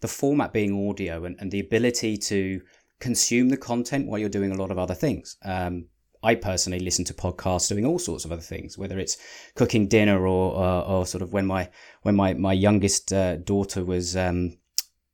the 0.02 0.08
format 0.08 0.52
being 0.52 0.90
audio 0.90 1.24
and, 1.24 1.36
and 1.40 1.52
the 1.52 1.62
ability 1.62 2.18
to 2.18 2.62
consume 3.00 3.50
the 3.50 3.58
content 3.58 4.08
while 4.08 4.20
you're 4.20 4.30
doing 4.30 4.52
a 4.52 4.58
lot 4.58 4.72
of 4.72 4.78
other 4.78 4.96
things. 4.96 5.38
Um, 5.44 5.86
I 6.24 6.36
personally 6.36 6.80
listen 6.80 7.06
to 7.06 7.14
podcasts 7.14 7.70
doing 7.70 7.86
all 7.86 8.00
sorts 8.00 8.26
of 8.26 8.32
other 8.32 8.42
things, 8.42 8.78
whether 8.78 8.98
it's 8.98 9.18
cooking 9.56 9.88
dinner 9.88 10.28
or 10.28 10.54
or, 10.56 10.84
or 10.84 11.06
sort 11.06 11.22
of 11.22 11.32
when 11.32 11.46
my 11.46 11.70
when 12.02 12.16
my 12.16 12.34
my 12.34 12.54
youngest 12.54 13.14
uh, 13.14 13.38
daughter 13.38 13.86
was 13.86 14.18
um, 14.18 14.58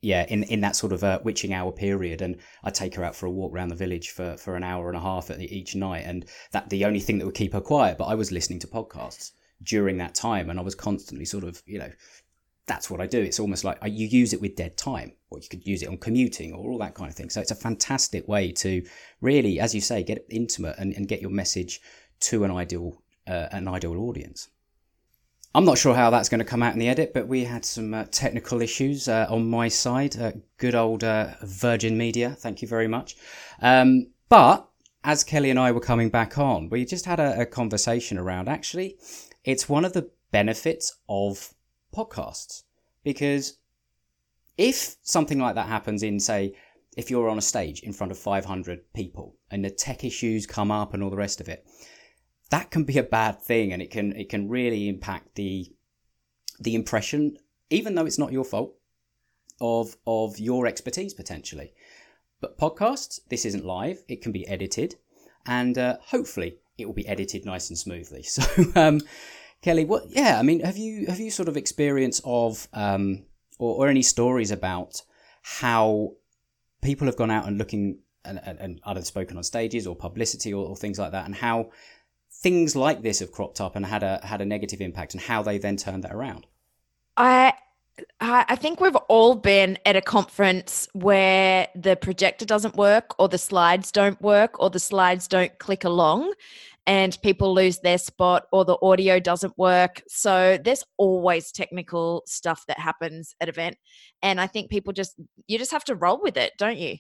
yeah, 0.02 0.26
in, 0.28 0.44
in 0.44 0.62
that 0.62 0.76
sort 0.76 0.94
of 0.94 1.04
uh, 1.04 1.20
witching 1.24 1.54
hour 1.54 1.72
period, 1.72 2.22
and 2.22 2.38
I 2.64 2.72
take 2.72 2.96
her 2.96 3.04
out 3.04 3.16
for 3.16 3.28
a 3.28 3.32
walk 3.32 3.54
around 3.54 3.70
the 3.70 3.76
village 3.76 4.10
for, 4.10 4.36
for 4.36 4.56
an 4.56 4.64
hour 4.64 4.88
and 4.88 4.98
a 4.98 5.02
half 5.02 5.30
each 5.30 5.76
night, 5.76 6.04
and 6.06 6.26
that 6.52 6.70
the 6.70 6.86
only 6.86 7.00
thing 7.00 7.20
that 7.20 7.26
would 7.26 7.36
keep 7.36 7.54
her 7.54 7.62
quiet. 7.62 7.98
But 7.98 8.06
I 8.06 8.16
was 8.16 8.32
listening 8.32 8.60
to 8.60 8.68
podcasts 8.68 9.32
during 9.62 9.98
that 9.98 10.16
time, 10.16 10.50
and 10.50 10.60
I 10.60 10.64
was 10.64 10.76
constantly 10.76 11.26
sort 11.26 11.44
of 11.44 11.62
you 11.68 11.78
know, 11.78 11.92
that's 12.66 12.90
what 12.90 13.00
I 13.00 13.06
do. 13.06 13.22
It's 13.22 13.40
almost 13.40 13.64
like 13.64 13.78
you 13.86 14.08
use 14.08 14.34
it 14.34 14.42
with 14.42 14.56
dead 14.56 14.76
time, 14.76 15.14
or 15.30 15.40
you 15.40 15.48
could 15.48 15.68
use 15.68 15.84
it 15.84 15.90
on 15.90 15.98
commuting 15.98 16.54
or 16.54 16.72
all 16.72 16.80
that 16.80 16.96
kind 16.96 17.10
of 17.10 17.16
thing. 17.16 17.30
So 17.30 17.42
it's 17.42 17.52
a 17.52 17.56
fantastic 17.56 18.28
way 18.28 18.52
to 18.54 18.84
really, 19.20 19.60
as 19.60 19.76
you 19.76 19.82
say, 19.82 20.02
get 20.04 20.26
intimate 20.30 20.78
and, 20.80 20.94
and 20.94 21.08
get 21.08 21.22
your 21.22 21.32
message 21.32 21.80
to 22.22 22.44
an 22.44 22.50
ideal 22.50 23.04
uh, 23.28 23.48
an 23.52 23.68
ideal 23.68 23.98
audience. 23.98 24.50
I'm 25.54 25.66
not 25.66 25.78
sure 25.78 25.94
how 25.94 26.10
that's 26.10 26.30
going 26.30 26.40
to 26.40 26.46
come 26.46 26.64
out 26.64 26.74
in 26.74 26.80
the 26.80 26.88
edit, 26.88 27.14
but 27.14 27.28
we 27.28 27.44
had 27.44 27.66
some 27.66 27.94
uh, 27.94 28.06
technical 28.10 28.62
issues 28.62 29.10
uh, 29.10 29.28
on 29.30 29.50
my 29.50 29.68
side. 29.68 30.18
Uh, 30.18 30.32
good 30.58 30.76
old 30.76 31.04
uh, 31.04 31.34
Virgin 31.42 31.98
Media, 31.98 32.30
thank 32.40 32.62
you 32.62 32.70
very 32.70 32.88
much. 32.88 33.18
Um, 33.62 34.08
but 34.30 34.70
as 35.04 35.26
Kelly 35.26 35.50
and 35.50 35.60
I 35.60 35.74
were 35.74 35.82
coming 35.82 36.10
back 36.10 36.38
on, 36.38 36.70
we 36.70 36.86
just 36.86 37.04
had 37.04 37.20
a, 37.20 37.42
a 37.42 37.46
conversation 37.46 38.18
around 38.18 38.48
actually, 38.48 38.98
it's 39.44 39.68
one 39.68 39.84
of 39.84 39.92
the 39.92 40.10
benefits 40.32 40.96
of 41.10 41.54
podcasts 41.94 42.64
because 43.04 43.58
if 44.58 44.96
something 45.02 45.40
like 45.40 45.56
that 45.56 45.68
happens 45.68 46.02
in, 46.02 46.22
say, 46.22 46.56
if 46.96 47.10
you're 47.10 47.30
on 47.30 47.38
a 47.38 47.42
stage 47.42 47.82
in 47.82 47.92
front 47.92 48.12
of 48.12 48.18
500 48.18 48.94
people 48.94 49.36
and 49.50 49.66
the 49.66 49.70
tech 49.70 50.06
issues 50.06 50.46
come 50.46 50.72
up 50.72 50.94
and 50.94 51.04
all 51.04 51.10
the 51.10 51.18
rest 51.18 51.42
of 51.42 51.50
it, 51.50 51.66
that 52.52 52.70
can 52.70 52.84
be 52.84 52.98
a 52.98 53.04
bad 53.04 53.42
thing 53.42 53.74
and 53.74 53.82
it 53.82 53.90
can 53.90 54.14
it 54.14 54.30
can 54.30 54.48
really 54.48 54.88
impact 54.88 55.36
the 55.36 55.72
the 56.60 56.76
impression 56.76 57.38
even 57.70 57.96
though 57.96 58.06
it's 58.06 58.20
not 58.20 58.32
your 58.32 58.46
fault 58.46 58.76
of 59.60 59.98
of 60.06 60.40
your 60.40 60.68
expertise 60.68 61.14
potentially. 61.14 61.74
But 62.40 62.58
podcasts 62.58 63.20
this 63.30 63.46
isn't 63.46 63.66
live 63.66 64.04
it 64.08 64.22
can 64.22 64.32
be 64.32 64.48
edited 64.48 64.96
and 65.46 65.78
uh, 65.78 65.98
hopefully 66.02 66.58
it 66.78 66.86
will 66.86 66.94
be 66.94 67.08
edited 67.08 67.46
nice 67.46 67.70
and 67.70 67.78
smoothly. 67.78 68.24
So 68.28 68.44
um, 68.76 69.02
kelly 69.62 69.86
what 69.86 70.04
yeah 70.10 70.40
i 70.40 70.42
mean 70.42 70.60
have 70.62 70.76
you 70.76 71.06
have 71.06 71.20
you 71.20 71.30
sort 71.30 71.48
of 71.48 71.56
experience 71.56 72.20
of 72.26 72.68
um, 72.74 73.24
or, 73.60 73.76
or 73.76 73.88
any 73.88 74.02
stories 74.02 74.50
about 74.50 75.04
how 75.44 76.14
people 76.82 77.06
have 77.06 77.16
gone 77.16 77.30
out 77.30 77.48
and 77.48 77.60
looking 77.60 78.00
and, 78.26 78.40
and, 78.44 78.60
and 78.60 78.82
either 78.86 79.02
spoken 79.02 79.38
on 79.38 79.44
stages 79.44 79.86
or 79.86 79.96
publicity 79.96 80.52
or, 80.54 80.68
or 80.68 80.76
things 80.76 80.98
like 80.98 81.12
that 81.12 81.26
and 81.26 81.36
how 81.36 81.70
things 82.42 82.76
like 82.76 83.02
this 83.02 83.20
have 83.20 83.32
cropped 83.32 83.62
up 83.62 83.76
and 83.76 83.86
had 83.86 84.04
a 84.04 84.20
had 84.24 84.42
a 84.42 84.46
negative 84.46 84.82
impact 84.82 85.14
and 85.14 85.22
how 85.22 85.42
they 85.42 85.58
then 85.58 85.78
turned 85.78 86.04
that 86.04 86.14
around 86.14 86.46
i 87.18 87.54
I 88.20 88.56
think 88.56 88.80
we've 88.80 88.96
all 88.96 89.36
been 89.36 89.78
at 89.86 89.96
a 89.96 90.02
conference 90.02 90.88
where 90.94 91.68
the 91.76 91.96
projector 91.96 92.46
doesn't 92.46 92.76
work, 92.76 93.14
or 93.20 93.28
the 93.28 93.38
slides 93.38 93.92
don't 93.92 94.20
work, 94.22 94.60
or 94.60 94.70
the 94.70 94.80
slides 94.80 95.28
don't 95.28 95.58
click 95.60 95.84
along, 95.84 96.34
and 96.88 97.18
people 97.22 97.54
lose 97.54 97.80
their 97.80 97.98
spot, 97.98 98.48
or 98.52 98.66
the 98.66 98.78
audio 98.82 99.20
doesn't 99.20 99.58
work. 99.58 100.02
So 100.08 100.58
there's 100.64 100.84
always 100.98 101.52
technical 101.52 102.24
stuff 102.26 102.64
that 102.68 102.80
happens 102.80 103.36
at 103.40 103.50
event, 103.50 103.78
and 104.22 104.40
I 104.40 104.48
think 104.48 104.70
people 104.70 104.94
just 104.94 105.16
you 105.48 105.58
just 105.58 105.72
have 105.72 105.86
to 105.86 105.96
roll 105.96 106.22
with 106.22 106.38
it, 106.38 106.54
don't 106.58 106.78
you? 106.78 106.98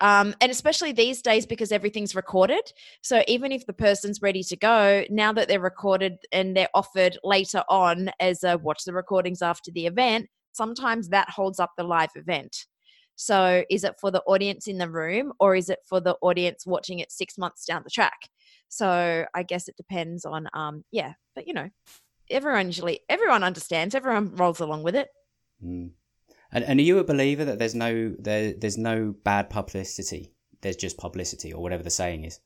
Um, 0.00 0.34
and 0.40 0.50
especially 0.50 0.92
these 0.92 1.22
days 1.22 1.46
because 1.46 1.70
everything's 1.70 2.14
recorded. 2.14 2.72
So 3.02 3.22
even 3.28 3.52
if 3.52 3.66
the 3.66 3.72
person's 3.72 4.20
ready 4.20 4.42
to 4.44 4.56
go, 4.56 5.04
now 5.10 5.32
that 5.32 5.48
they're 5.48 5.60
recorded 5.60 6.16
and 6.32 6.56
they're 6.56 6.68
offered 6.74 7.18
later 7.22 7.62
on 7.68 8.10
as 8.18 8.42
a 8.42 8.58
watch 8.58 8.84
the 8.84 8.92
recordings 8.92 9.42
after 9.42 9.70
the 9.70 9.86
event, 9.86 10.28
sometimes 10.52 11.08
that 11.10 11.30
holds 11.30 11.60
up 11.60 11.70
the 11.76 11.84
live 11.84 12.10
event. 12.16 12.66
So 13.14 13.62
is 13.70 13.84
it 13.84 13.94
for 14.00 14.10
the 14.10 14.22
audience 14.22 14.66
in 14.66 14.78
the 14.78 14.90
room 14.90 15.32
or 15.38 15.54
is 15.54 15.68
it 15.68 15.78
for 15.88 16.00
the 16.00 16.16
audience 16.22 16.66
watching 16.66 16.98
it 16.98 17.12
six 17.12 17.38
months 17.38 17.64
down 17.64 17.82
the 17.84 17.90
track? 17.90 18.18
So 18.68 19.26
I 19.34 19.42
guess 19.42 19.68
it 19.68 19.76
depends 19.76 20.24
on, 20.24 20.48
um, 20.54 20.82
yeah, 20.90 21.12
but 21.34 21.46
you 21.46 21.52
know, 21.52 21.68
everyone 22.30 22.66
usually, 22.66 23.00
everyone 23.08 23.44
understands, 23.44 23.94
everyone 23.94 24.34
rolls 24.34 24.60
along 24.60 24.82
with 24.82 24.96
it. 24.96 25.08
Mm. 25.64 25.90
And, 26.52 26.64
and 26.64 26.78
are 26.78 26.82
you 26.82 26.98
a 26.98 27.04
believer 27.04 27.44
that 27.44 27.58
there's 27.58 27.74
no 27.74 28.14
there, 28.18 28.52
there's 28.52 28.78
no 28.78 29.14
bad 29.24 29.50
publicity? 29.50 30.32
There's 30.60 30.76
just 30.76 30.98
publicity, 30.98 31.52
or 31.52 31.62
whatever 31.62 31.82
the 31.82 31.90
saying 31.90 32.24
is. 32.24 32.40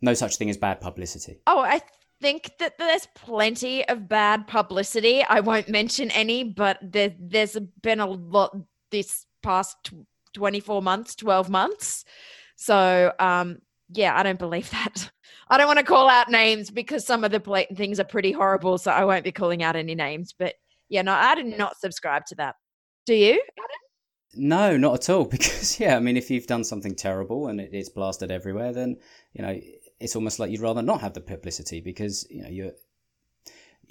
No 0.00 0.14
such 0.14 0.36
thing 0.36 0.48
as 0.48 0.56
bad 0.56 0.80
publicity. 0.80 1.40
Oh, 1.46 1.60
I 1.60 1.82
think 2.20 2.52
that 2.58 2.78
there's 2.78 3.06
plenty 3.14 3.86
of 3.86 4.08
bad 4.08 4.46
publicity. 4.46 5.22
I 5.22 5.40
won't 5.40 5.68
mention 5.68 6.10
any, 6.12 6.44
but 6.44 6.78
there, 6.82 7.12
there's 7.18 7.56
been 7.82 8.00
a 8.00 8.06
lot 8.06 8.56
this 8.90 9.26
past 9.42 9.92
24 10.34 10.82
months, 10.82 11.14
12 11.16 11.50
months. 11.50 12.04
So, 12.56 13.12
um, 13.18 13.58
yeah, 13.92 14.16
I 14.18 14.22
don't 14.22 14.38
believe 14.38 14.70
that. 14.70 15.10
I 15.48 15.58
don't 15.58 15.66
want 15.66 15.78
to 15.80 15.84
call 15.84 16.08
out 16.08 16.30
names 16.30 16.70
because 16.70 17.04
some 17.04 17.24
of 17.24 17.32
the 17.32 17.40
blatant 17.40 17.76
things 17.76 17.98
are 17.98 18.04
pretty 18.04 18.32
horrible. 18.32 18.78
So 18.78 18.90
I 18.90 19.04
won't 19.04 19.24
be 19.24 19.32
calling 19.32 19.62
out 19.62 19.76
any 19.76 19.94
names. 19.94 20.32
But 20.36 20.54
yeah, 20.88 21.02
no, 21.02 21.12
I 21.12 21.34
did 21.34 21.58
not 21.58 21.78
subscribe 21.78 22.24
to 22.26 22.34
that. 22.36 22.54
Do 23.06 23.14
you, 23.14 23.42
No, 24.34 24.76
not 24.76 24.94
at 24.94 25.10
all. 25.10 25.24
Because 25.30 25.80
yeah, 25.80 25.96
I 25.96 26.00
mean, 26.00 26.16
if 26.16 26.30
you've 26.30 26.46
done 26.46 26.64
something 26.64 26.94
terrible 26.94 27.48
and 27.48 27.60
it's 27.60 27.88
blasted 27.88 28.30
everywhere, 28.30 28.72
then 28.72 28.96
you 29.32 29.42
know 29.42 29.58
it's 29.98 30.16
almost 30.16 30.38
like 30.38 30.50
you'd 30.50 30.60
rather 30.60 30.82
not 30.82 31.00
have 31.00 31.14
the 31.14 31.20
publicity 31.20 31.80
because 31.80 32.26
you 32.30 32.42
know 32.42 32.48
your 32.48 32.72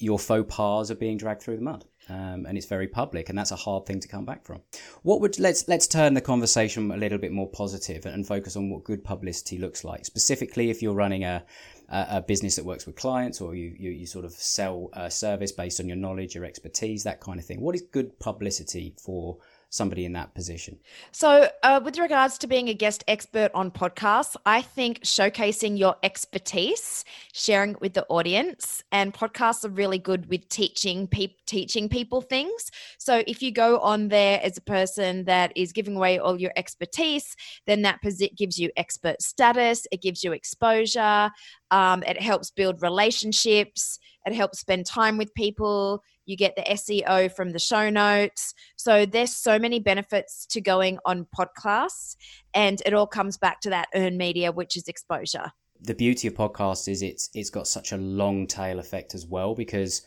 your 0.02 0.18
faux 0.18 0.56
pas 0.56 0.90
are 0.90 0.96
being 0.96 1.18
dragged 1.18 1.42
through 1.42 1.58
the 1.58 1.62
mud, 1.62 1.86
um, 2.08 2.46
and 2.48 2.58
it's 2.58 2.68
very 2.68 2.88
public, 2.88 3.30
and 3.30 3.38
that's 3.38 3.52
a 3.52 3.56
hard 3.58 3.86
thing 3.86 4.00
to 4.00 4.08
come 4.08 4.26
back 4.26 4.46
from. 4.46 4.62
What 5.04 5.22
would 5.22 5.38
let's 5.40 5.68
let's 5.68 5.88
turn 5.88 6.14
the 6.14 6.22
conversation 6.22 6.92
a 6.92 6.98
little 6.98 7.18
bit 7.18 7.32
more 7.32 7.50
positive 7.50 8.06
and 8.06 8.26
focus 8.26 8.56
on 8.56 8.70
what 8.70 8.84
good 8.84 9.04
publicity 9.04 9.58
looks 9.58 9.84
like. 9.84 10.06
Specifically, 10.06 10.70
if 10.70 10.82
you're 10.82 10.94
running 10.94 11.24
a 11.24 11.46
a 11.92 12.22
business 12.22 12.56
that 12.56 12.66
works 12.66 12.86
with 12.86 12.96
clients, 12.96 13.42
or 13.42 13.56
you, 13.56 13.76
you, 13.80 13.90
you 13.90 14.06
sort 14.06 14.26
of 14.26 14.32
sell 14.32 14.90
a 14.94 15.10
service 15.10 15.52
based 15.52 15.80
on 15.80 15.88
your 15.88 15.98
knowledge, 15.98 16.36
your 16.36 16.46
expertise, 16.46 17.04
that 17.04 17.20
kind 17.20 17.40
of 17.40 17.46
thing. 17.46 17.62
What 17.62 17.76
is 17.76 17.82
good 17.82 18.20
publicity 18.20 18.94
for 19.04 19.38
somebody 19.70 20.06
in 20.06 20.14
that 20.14 20.34
position? 20.34 20.78
So, 21.12 21.50
uh, 21.64 21.80
with 21.84 21.98
regards 21.98 22.38
to 22.40 22.48
being 22.48 22.70
a 22.70 22.74
guest 22.74 23.04
expert 23.08 23.52
on 23.54 23.72
podcasts, 23.72 24.36
I 24.46 24.62
think 24.62 25.02
showcasing 25.02 25.78
your 25.78 25.96
expertise, 26.04 27.06
sharing 27.34 27.72
it 27.72 27.82
with 27.82 27.94
the 27.94 28.06
audience, 28.10 28.84
and 28.92 29.14
podcasts 29.14 29.64
are 29.66 29.70
really 29.70 30.00
good 30.00 30.28
with 30.30 30.48
teaching 30.50 31.08
people 31.08 31.36
teaching 31.46 31.90
people 31.90 32.22
things. 32.22 32.72
So, 32.98 33.24
if 33.28 33.42
you 33.42 33.52
go 33.52 33.80
on 33.80 34.10
there 34.10 34.40
as 34.44 34.58
a 34.58 34.62
person 34.62 35.26
that 35.26 35.52
is 35.56 35.72
giving 35.72 35.96
away 35.96 36.20
all 36.20 36.40
your 36.40 36.52
expertise, 36.56 37.36
then 37.66 37.82
that 37.84 38.00
gives 38.36 38.60
you 38.60 38.72
expert 38.78 39.22
status. 39.22 39.86
It 39.92 40.02
gives 40.02 40.24
you 40.24 40.32
exposure. 40.32 41.32
Um, 41.72 42.04
it 42.04 42.20
helps 42.22 42.52
build 42.52 42.82
relationships. 42.82 44.00
It 44.26 44.34
helps 44.34 44.60
spend 44.60 44.86
time 44.86 45.18
with 45.18 45.34
people 45.34 46.04
you 46.26 46.38
get 46.38 46.56
the 46.56 46.62
SEO 46.62 47.32
from 47.32 47.52
the 47.52 47.60
show 47.60 47.90
notes. 47.90 48.54
So 48.76 49.06
there's 49.06 49.36
so 49.36 49.58
many 49.58 49.80
benefits 49.80 50.46
to 50.48 50.62
going 50.62 51.00
on 51.06 51.28
podcasts, 51.38 52.16
and 52.54 52.82
it 52.86 52.94
all 52.94 53.08
comes 53.08 53.38
back 53.38 53.62
to 53.62 53.70
that 53.72 53.88
earn 53.96 54.18
media, 54.18 54.52
which 54.52 54.78
is 54.78 54.88
exposure. 54.88 55.52
The 55.82 55.96
beauty 55.96 56.28
of 56.28 56.34
podcasts 56.34 56.88
is 56.88 57.02
it's 57.02 57.30
it's 57.34 57.50
got 57.50 57.68
such 57.68 57.92
a 57.94 57.98
long 57.98 58.48
tail 58.48 58.80
effect 58.80 59.16
as 59.16 59.26
well 59.26 59.56
because 59.56 60.02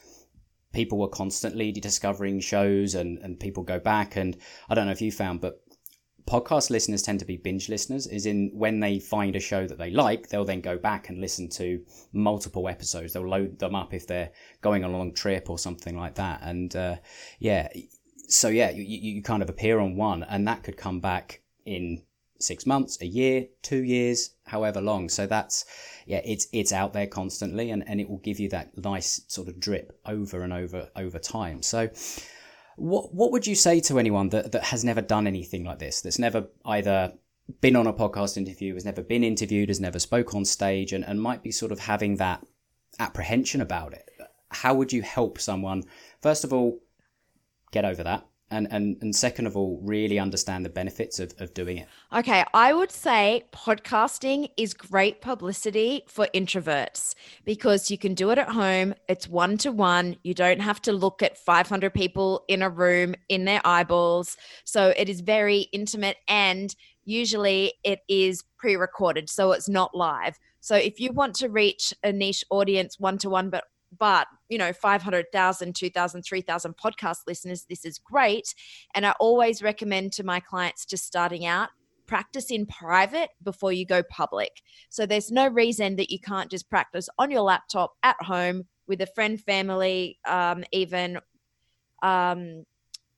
people 0.73 0.99
were 0.99 1.09
constantly 1.09 1.73
discovering 1.73 2.41
shows 2.41 2.95
and, 2.95 3.19
and 3.19 3.39
people 3.39 3.63
go 3.63 3.79
back 3.79 4.17
and 4.17 4.37
I 4.69 4.75
don't 4.75 4.87
know 4.87 4.93
if 4.93 5.03
you 5.03 5.13
found, 5.13 5.41
but 5.41 5.62
podcast 6.27 6.71
listeners 6.71 7.03
tend 7.03 7.19
to 7.21 7.25
be 7.25 7.37
binge 7.37 7.69
listeners 7.69 8.07
is 8.07 8.27
in 8.27 8.51
when 8.55 8.81
they 8.81 8.99
find 8.99 9.35
a 9.37 9.41
show 9.41 9.67
that 9.67 9.79
they 9.79 9.91
like 9.91 10.29
they'll 10.29 10.45
then 10.45 10.61
go 10.61 10.79
back 10.79 11.09
and 11.09 11.21
listen 11.21 11.49
to 11.51 11.85
multiple 12.13 12.69
episodes. 12.69 13.13
They'll 13.13 13.29
load 13.29 13.59
them 13.59 13.75
up 13.75 13.93
if 13.93 14.07
they're 14.07 14.31
going 14.61 14.85
on 14.85 14.93
a 14.93 14.97
long 14.97 15.13
trip 15.13 15.51
or 15.51 15.59
something 15.59 15.97
like 15.97 16.15
that. 16.17 16.41
And 16.43 16.75
uh, 16.75 16.97
yeah 17.39 17.69
so 18.29 18.49
yeah 18.49 18.71
you, 18.71 18.83
you 18.85 19.23
kind 19.23 19.43
of 19.43 19.51
appear 19.51 19.79
on 19.79 19.97
one 19.97 20.23
and 20.23 20.47
that 20.49 20.63
could 20.63 20.77
come 20.77 21.01
back 21.01 21.43
in 21.67 22.03
six 22.39 22.67
months 22.67 23.01
a 23.01 23.07
year 23.07 23.47
two 23.63 23.83
years 23.83 24.31
however 24.47 24.81
long. 24.81 25.09
So 25.09 25.27
that's 25.27 25.65
yeah 26.07 26.21
it's 26.25 26.47
it's 26.53 26.73
out 26.73 26.93
there 26.93 27.07
constantly 27.07 27.71
and, 27.71 27.87
and 27.87 28.01
it 28.01 28.09
will 28.09 28.19
give 28.19 28.39
you 28.39 28.49
that 28.51 28.77
nice 28.79 29.23
sort 29.29 29.49
of 29.49 29.61
drip 29.61 29.99
over 30.07 30.43
and 30.43 30.53
over 30.53 30.89
over 30.97 31.19
time. 31.19 31.63
So 31.63 31.91
what 32.83 33.15
what 33.15 33.31
would 33.31 33.47
you 33.47 33.55
say 33.55 33.79
to 33.79 33.99
anyone 33.99 34.29
that, 34.31 34.51
that 34.53 34.65
has 34.65 34.85
never 34.85 35.01
done 35.01 35.29
anything 35.29 35.65
like 35.65 35.79
this? 35.79 36.01
That's 36.01 36.19
never 36.19 36.49
either 36.65 37.13
been 37.61 37.77
on 37.77 37.87
a 37.87 37.93
podcast 37.93 38.37
interview, 38.37 38.75
has 38.75 38.85
never 38.85 39.03
been 39.03 39.23
interviewed, 39.23 39.69
has 39.69 39.81
never 39.81 40.01
spoke 40.01 40.35
on 40.35 40.45
stage, 40.45 40.93
and, 40.93 41.05
and 41.05 41.23
might 41.23 41.45
be 41.45 41.53
sort 41.53 41.71
of 41.71 41.79
having 41.79 42.17
that 42.17 42.45
apprehension 42.99 43.61
about 43.61 43.93
it. 43.93 44.11
How 44.51 44.75
would 44.75 44.93
you 44.93 45.01
help 45.03 45.39
someone, 45.39 45.85
first 46.21 46.43
of 46.43 46.53
all, 46.53 46.81
get 47.71 47.85
over 47.85 48.03
that? 48.03 48.27
And 48.53 48.69
and 48.71 48.97
and 49.01 49.17
second 49.17 49.47
of 49.47 49.57
all 49.57 49.81
really 49.83 50.19
understand 50.19 50.65
the 50.65 50.69
benefits 50.69 51.19
of, 51.19 51.35
of 51.41 51.53
doing 51.55 51.79
it. 51.79 51.89
Okay 52.13 52.45
i 52.55 52.73
would 52.73 52.93
say 52.93 53.45
podcasting 53.53 54.51
is 54.57 54.75
great 54.75 55.21
publicity 55.21 56.05
for 56.07 56.29
introverts 56.35 57.15
because 57.45 57.91
you 57.91 57.99
can 57.99 58.15
do 58.15 58.31
it 58.31 58.39
at 58.39 58.51
home 58.51 58.95
it's 59.09 59.29
one 59.29 59.57
to 59.59 59.73
one 59.73 60.17
you 60.23 60.35
don't 60.35 60.61
have 60.61 60.81
to 60.83 60.93
look 60.93 61.23
at 61.23 61.39
500 61.39 61.93
people 61.93 62.45
in 62.49 62.63
a 62.63 62.71
room 62.71 63.15
in 63.29 63.45
their 63.45 63.61
eyeballs 63.65 64.37
so 64.65 64.93
it 64.97 65.09
is 65.09 65.21
very 65.21 65.63
intimate 65.73 66.19
and 66.29 66.77
usually 67.05 67.75
it 67.85 68.01
is 68.09 68.45
pre-recorded 68.59 69.29
so 69.29 69.53
it's 69.53 69.69
not 69.69 69.95
live. 69.95 70.39
So 70.61 70.77
if 70.77 71.01
you 71.01 71.13
want 71.13 71.35
to 71.37 71.49
reach 71.49 71.93
a 72.05 72.13
niche 72.13 72.45
audience 72.51 73.01
one 73.01 73.19
to 73.19 73.31
one 73.31 73.51
but 73.51 73.65
but 73.99 74.27
you 74.49 74.59
know 74.59 74.73
500,000 74.73 75.75
2,000 75.75 76.23
3,000 76.23 76.77
podcast 76.77 77.19
listeners 77.27 77.67
this 77.69 77.85
is 77.85 77.99
great. 77.99 78.55
And 78.95 79.07
I 79.07 79.13
always 79.21 79.63
recommend 79.63 80.13
to 80.15 80.25
my 80.25 80.41
clients 80.41 80.85
just 80.85 81.07
starting 81.07 81.47
out 81.47 81.71
practice 82.07 82.51
in 82.51 82.67
private 82.67 83.31
before 83.43 83.73
you 83.73 83.87
go 83.87 84.03
public. 84.03 84.61
So 84.91 85.07
there's 85.07 85.31
no 85.31 85.49
reason 85.49 85.97
that 85.97 86.11
you 86.11 86.19
can't 86.19 86.51
just 86.51 86.69
practice 86.69 87.09
on 87.19 87.31
your 87.31 87.43
laptop 87.43 87.95
at 88.03 88.17
home 88.21 88.65
with 88.87 89.01
a 89.01 89.07
friend 89.07 89.41
family 89.41 90.19
um, 90.29 90.65
even 90.73 91.19
um, 92.03 92.65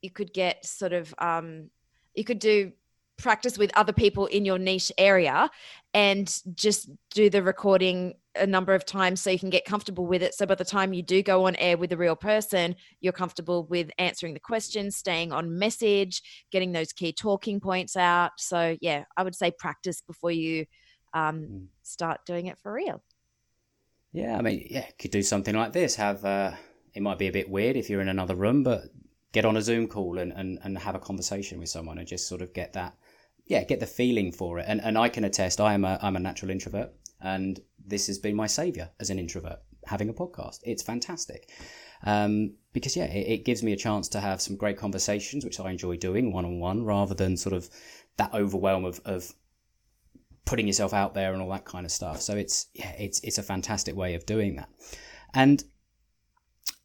you 0.02 0.10
could 0.10 0.32
get 0.32 0.64
sort 0.64 0.92
of 0.92 1.14
um, 1.18 1.70
you 2.14 2.24
could 2.24 2.38
do 2.38 2.72
practice 3.16 3.56
with 3.56 3.70
other 3.76 3.92
people 3.92 4.26
in 4.26 4.44
your 4.44 4.58
niche 4.58 4.90
area 4.98 5.50
and 5.92 6.40
just 6.54 6.90
do 7.10 7.30
the 7.30 7.42
recording 7.42 8.14
a 8.36 8.46
number 8.46 8.74
of 8.74 8.84
times 8.84 9.20
so 9.20 9.30
you 9.30 9.38
can 9.38 9.50
get 9.50 9.64
comfortable 9.64 10.06
with 10.06 10.22
it. 10.22 10.34
So 10.34 10.44
by 10.44 10.56
the 10.56 10.64
time 10.64 10.92
you 10.92 11.02
do 11.02 11.22
go 11.22 11.46
on 11.46 11.54
air 11.56 11.76
with 11.76 11.92
a 11.92 11.96
real 11.96 12.16
person, 12.16 12.74
you're 13.00 13.12
comfortable 13.12 13.64
with 13.66 13.90
answering 13.98 14.34
the 14.34 14.40
questions, 14.40 14.96
staying 14.96 15.32
on 15.32 15.56
message, 15.58 16.22
getting 16.50 16.72
those 16.72 16.92
key 16.92 17.12
talking 17.12 17.60
points 17.60 17.96
out. 17.96 18.32
So 18.38 18.76
yeah, 18.80 19.04
I 19.16 19.22
would 19.22 19.36
say 19.36 19.52
practice 19.56 20.00
before 20.00 20.32
you 20.32 20.66
um, 21.12 21.40
mm. 21.40 21.66
start 21.82 22.20
doing 22.26 22.46
it 22.46 22.58
for 22.58 22.72
real. 22.72 23.02
Yeah, 24.12 24.36
I 24.36 24.42
mean, 24.42 24.66
yeah, 24.70 24.86
could 24.98 25.10
do 25.10 25.22
something 25.22 25.54
like 25.54 25.72
this. 25.72 25.96
Have 25.96 26.24
uh, 26.24 26.52
it 26.92 27.02
might 27.02 27.18
be 27.18 27.28
a 27.28 27.32
bit 27.32 27.50
weird 27.50 27.76
if 27.76 27.88
you're 27.90 28.00
in 28.00 28.08
another 28.08 28.34
room, 28.34 28.62
but 28.62 28.84
get 29.32 29.44
on 29.44 29.56
a 29.56 29.62
Zoom 29.62 29.88
call 29.88 30.18
and, 30.18 30.32
and, 30.32 30.58
and 30.62 30.78
have 30.78 30.94
a 30.94 31.00
conversation 31.00 31.58
with 31.58 31.68
someone 31.68 31.98
and 31.98 32.06
just 32.06 32.28
sort 32.28 32.40
of 32.40 32.52
get 32.54 32.72
that, 32.72 32.96
yeah, 33.46 33.64
get 33.64 33.80
the 33.80 33.86
feeling 33.86 34.32
for 34.32 34.58
it. 34.58 34.64
And 34.68 34.80
and 34.80 34.96
I 34.98 35.08
can 35.08 35.24
attest, 35.24 35.60
I 35.60 35.74
am 35.74 35.84
a 35.84 35.98
I'm 36.02 36.16
a 36.16 36.20
natural 36.20 36.50
introvert, 36.50 36.90
and 37.20 37.60
this 37.86 38.06
has 38.06 38.18
been 38.18 38.36
my 38.36 38.46
savior 38.46 38.90
as 39.00 39.10
an 39.10 39.18
introvert 39.18 39.58
having 39.86 40.08
a 40.08 40.14
podcast. 40.14 40.60
It's 40.62 40.82
fantastic. 40.82 41.50
Um, 42.04 42.54
because 42.72 42.96
yeah, 42.96 43.04
it, 43.04 43.28
it, 43.28 43.44
gives 43.44 43.62
me 43.62 43.72
a 43.72 43.76
chance 43.76 44.08
to 44.08 44.20
have 44.20 44.42
some 44.42 44.56
great 44.56 44.76
conversations, 44.76 45.44
which 45.44 45.58
I 45.58 45.70
enjoy 45.70 45.96
doing 45.96 46.32
one 46.32 46.44
on 46.44 46.58
one, 46.58 46.84
rather 46.84 47.14
than 47.14 47.36
sort 47.36 47.54
of 47.54 47.70
that 48.18 48.34
overwhelm 48.34 48.84
of, 48.84 49.00
of 49.06 49.32
putting 50.44 50.66
yourself 50.66 50.92
out 50.92 51.14
there 51.14 51.32
and 51.32 51.40
all 51.40 51.50
that 51.50 51.64
kind 51.64 51.86
of 51.86 51.92
stuff. 51.92 52.20
So 52.20 52.36
it's 52.36 52.66
yeah, 52.74 52.92
it's 52.98 53.20
it's 53.20 53.38
a 53.38 53.42
fantastic 53.42 53.96
way 53.96 54.14
of 54.14 54.26
doing 54.26 54.56
that. 54.56 54.68
And 55.32 55.64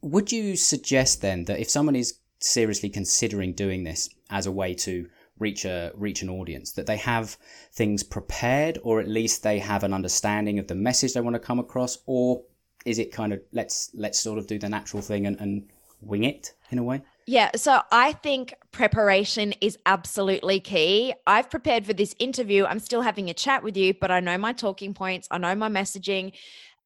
would 0.01 0.31
you 0.31 0.55
suggest 0.55 1.21
then 1.21 1.45
that 1.45 1.59
if 1.59 1.69
someone 1.69 1.95
is 1.95 2.19
seriously 2.39 2.89
considering 2.89 3.53
doing 3.53 3.83
this 3.83 4.09
as 4.29 4.45
a 4.45 4.51
way 4.51 4.73
to 4.73 5.07
reach 5.39 5.65
a 5.65 5.91
reach 5.95 6.21
an 6.21 6.29
audience 6.29 6.73
that 6.73 6.85
they 6.85 6.97
have 6.97 7.37
things 7.73 8.03
prepared 8.03 8.77
or 8.83 8.99
at 8.99 9.07
least 9.07 9.43
they 9.43 9.59
have 9.59 9.83
an 9.83 9.93
understanding 9.93 10.59
of 10.59 10.67
the 10.67 10.75
message 10.75 11.13
they 11.13 11.21
want 11.21 11.35
to 11.35 11.39
come 11.39 11.59
across 11.59 11.99
or 12.05 12.43
is 12.85 12.99
it 12.99 13.11
kind 13.11 13.33
of 13.33 13.41
let's 13.51 13.89
let's 13.93 14.19
sort 14.19 14.37
of 14.37 14.47
do 14.47 14.59
the 14.59 14.69
natural 14.69 15.01
thing 15.01 15.25
and, 15.25 15.39
and 15.39 15.67
wing 16.01 16.23
it 16.23 16.53
in 16.71 16.77
a 16.77 16.83
way 16.83 17.01
yeah, 17.29 17.51
so 17.55 17.79
I 17.91 18.13
think 18.13 18.55
preparation 18.71 19.53
is 19.61 19.77
absolutely 19.85 20.59
key. 20.59 21.13
I've 21.27 21.51
prepared 21.51 21.85
for 21.85 21.93
this 21.93 22.15
interview. 22.17 22.65
I'm 22.65 22.79
still 22.79 23.03
having 23.03 23.29
a 23.29 23.35
chat 23.35 23.61
with 23.61 23.77
you, 23.77 23.93
but 23.93 24.09
I 24.09 24.19
know 24.19 24.35
my 24.39 24.51
talking 24.51 24.95
points, 24.95 25.27
I 25.29 25.37
know 25.37 25.53
my 25.53 25.69
messaging. 25.69 26.31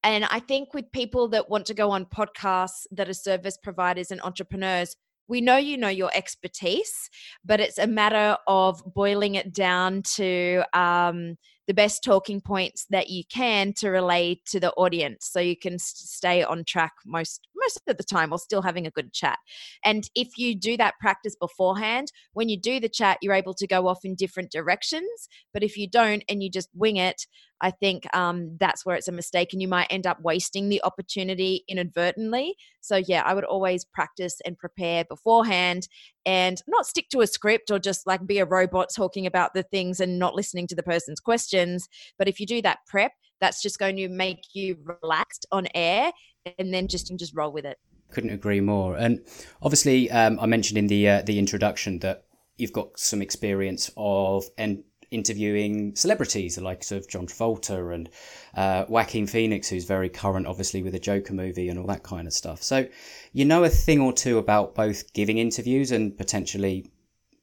And 0.02 0.26
I 0.26 0.40
think 0.40 0.74
with 0.74 0.92
people 0.92 1.28
that 1.28 1.48
want 1.48 1.64
to 1.68 1.74
go 1.74 1.90
on 1.90 2.04
podcasts 2.04 2.86
that 2.92 3.08
are 3.08 3.14
service 3.14 3.56
providers 3.56 4.10
and 4.10 4.20
entrepreneurs, 4.20 4.96
we 5.28 5.40
know 5.40 5.56
you 5.56 5.76
know 5.76 5.88
your 5.88 6.10
expertise, 6.14 7.10
but 7.44 7.60
it's 7.60 7.78
a 7.78 7.86
matter 7.86 8.36
of 8.46 8.82
boiling 8.94 9.34
it 9.36 9.52
down 9.52 10.02
to 10.16 10.62
um, 10.72 11.36
the 11.66 11.74
best 11.74 12.04
talking 12.04 12.40
points 12.40 12.86
that 12.90 13.08
you 13.08 13.24
can 13.32 13.72
to 13.74 13.90
relay 13.90 14.40
to 14.46 14.60
the 14.60 14.72
audience 14.72 15.28
so 15.30 15.40
you 15.40 15.56
can 15.56 15.78
stay 15.78 16.42
on 16.42 16.64
track 16.64 16.92
most 17.06 17.48
most 17.56 17.80
of 17.86 17.96
the 17.96 18.04
time 18.04 18.32
or 18.32 18.38
still 18.38 18.62
having 18.62 18.86
a 18.86 18.90
good 18.90 19.12
chat. 19.12 19.38
And 19.84 20.08
if 20.14 20.36
you 20.36 20.54
do 20.54 20.76
that 20.76 20.94
practice 21.00 21.36
beforehand, 21.36 22.12
when 22.32 22.48
you 22.48 22.58
do 22.58 22.80
the 22.80 22.88
chat, 22.88 23.18
you're 23.22 23.34
able 23.34 23.54
to 23.54 23.66
go 23.66 23.88
off 23.88 24.04
in 24.04 24.14
different 24.14 24.50
directions. 24.50 25.28
But 25.52 25.62
if 25.62 25.76
you 25.76 25.88
don't 25.88 26.24
and 26.28 26.42
you 26.42 26.50
just 26.50 26.68
wing 26.74 26.96
it, 26.96 27.26
I 27.60 27.70
think 27.70 28.04
um, 28.14 28.56
that's 28.58 28.84
where 28.84 28.96
it's 28.96 29.08
a 29.08 29.12
mistake 29.12 29.52
and 29.52 29.62
you 29.62 29.68
might 29.68 29.86
end 29.90 30.06
up 30.06 30.20
wasting 30.20 30.68
the 30.68 30.82
opportunity 30.84 31.64
inadvertently. 31.68 32.56
So, 32.80 32.96
yeah, 32.96 33.22
I 33.24 33.32
would 33.32 33.44
always 33.44 33.84
practice 33.84 34.40
and 34.44 34.58
prepare 34.58 35.04
beforehand 35.04 35.88
and 36.26 36.60
not 36.66 36.86
stick 36.86 37.08
to 37.10 37.20
a 37.20 37.26
script 37.26 37.70
or 37.70 37.78
just 37.78 38.06
like 38.06 38.26
be 38.26 38.38
a 38.38 38.44
robot 38.44 38.88
talking 38.94 39.24
about 39.24 39.54
the 39.54 39.62
things 39.62 40.00
and 40.00 40.18
not 40.18 40.34
listening 40.34 40.66
to 40.68 40.74
the 40.74 40.82
person's 40.82 41.20
questions. 41.20 41.88
But 42.18 42.28
if 42.28 42.38
you 42.38 42.46
do 42.46 42.60
that 42.62 42.80
prep, 42.86 43.12
that's 43.40 43.62
just 43.62 43.78
going 43.78 43.96
to 43.96 44.08
make 44.08 44.42
you 44.52 44.76
relaxed 45.02 45.46
on 45.50 45.66
air 45.74 46.12
and 46.58 46.72
then 46.72 46.88
just 46.88 47.10
and 47.10 47.18
just 47.18 47.34
roll 47.34 47.52
with 47.52 47.64
it. 47.64 47.78
Couldn't 48.10 48.30
agree 48.30 48.60
more. 48.60 48.96
And 48.96 49.20
obviously, 49.62 50.10
um, 50.10 50.38
I 50.40 50.46
mentioned 50.46 50.78
in 50.78 50.86
the 50.86 51.08
uh, 51.08 51.22
the 51.22 51.38
introduction 51.38 51.98
that 52.00 52.24
you've 52.56 52.72
got 52.72 52.98
some 52.98 53.22
experience 53.22 53.90
of 53.96 54.44
and 54.56 54.84
interviewing 55.10 55.94
celebrities, 55.94 56.56
the 56.56 56.64
likes 56.64 56.90
of 56.90 57.08
John 57.08 57.26
Travolta 57.26 57.94
and 57.94 58.08
uh, 58.56 58.84
Joaquin 58.88 59.26
Phoenix, 59.26 59.68
who's 59.68 59.84
very 59.84 60.08
current, 60.08 60.46
obviously, 60.46 60.82
with 60.82 60.92
the 60.92 60.98
Joker 60.98 61.32
movie 61.32 61.68
and 61.68 61.78
all 61.78 61.86
that 61.86 62.02
kind 62.02 62.26
of 62.26 62.32
stuff. 62.32 62.62
So 62.62 62.86
you 63.32 63.44
know 63.44 63.64
a 63.64 63.68
thing 63.68 64.00
or 64.00 64.12
two 64.12 64.38
about 64.38 64.74
both 64.74 65.12
giving 65.12 65.38
interviews 65.38 65.92
and 65.92 66.16
potentially 66.16 66.90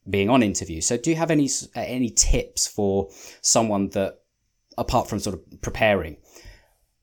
being 0.10 0.30
on 0.30 0.44
interviews. 0.44 0.86
So 0.86 0.98
do 0.98 1.10
you 1.10 1.16
have 1.16 1.32
any 1.32 1.50
any 1.76 2.10
tips 2.10 2.68
for 2.68 3.10
someone 3.42 3.90
that, 3.90 4.20
apart 4.78 5.10
from 5.10 5.20
sort 5.20 5.36
of 5.36 5.62
preparing, 5.62 6.18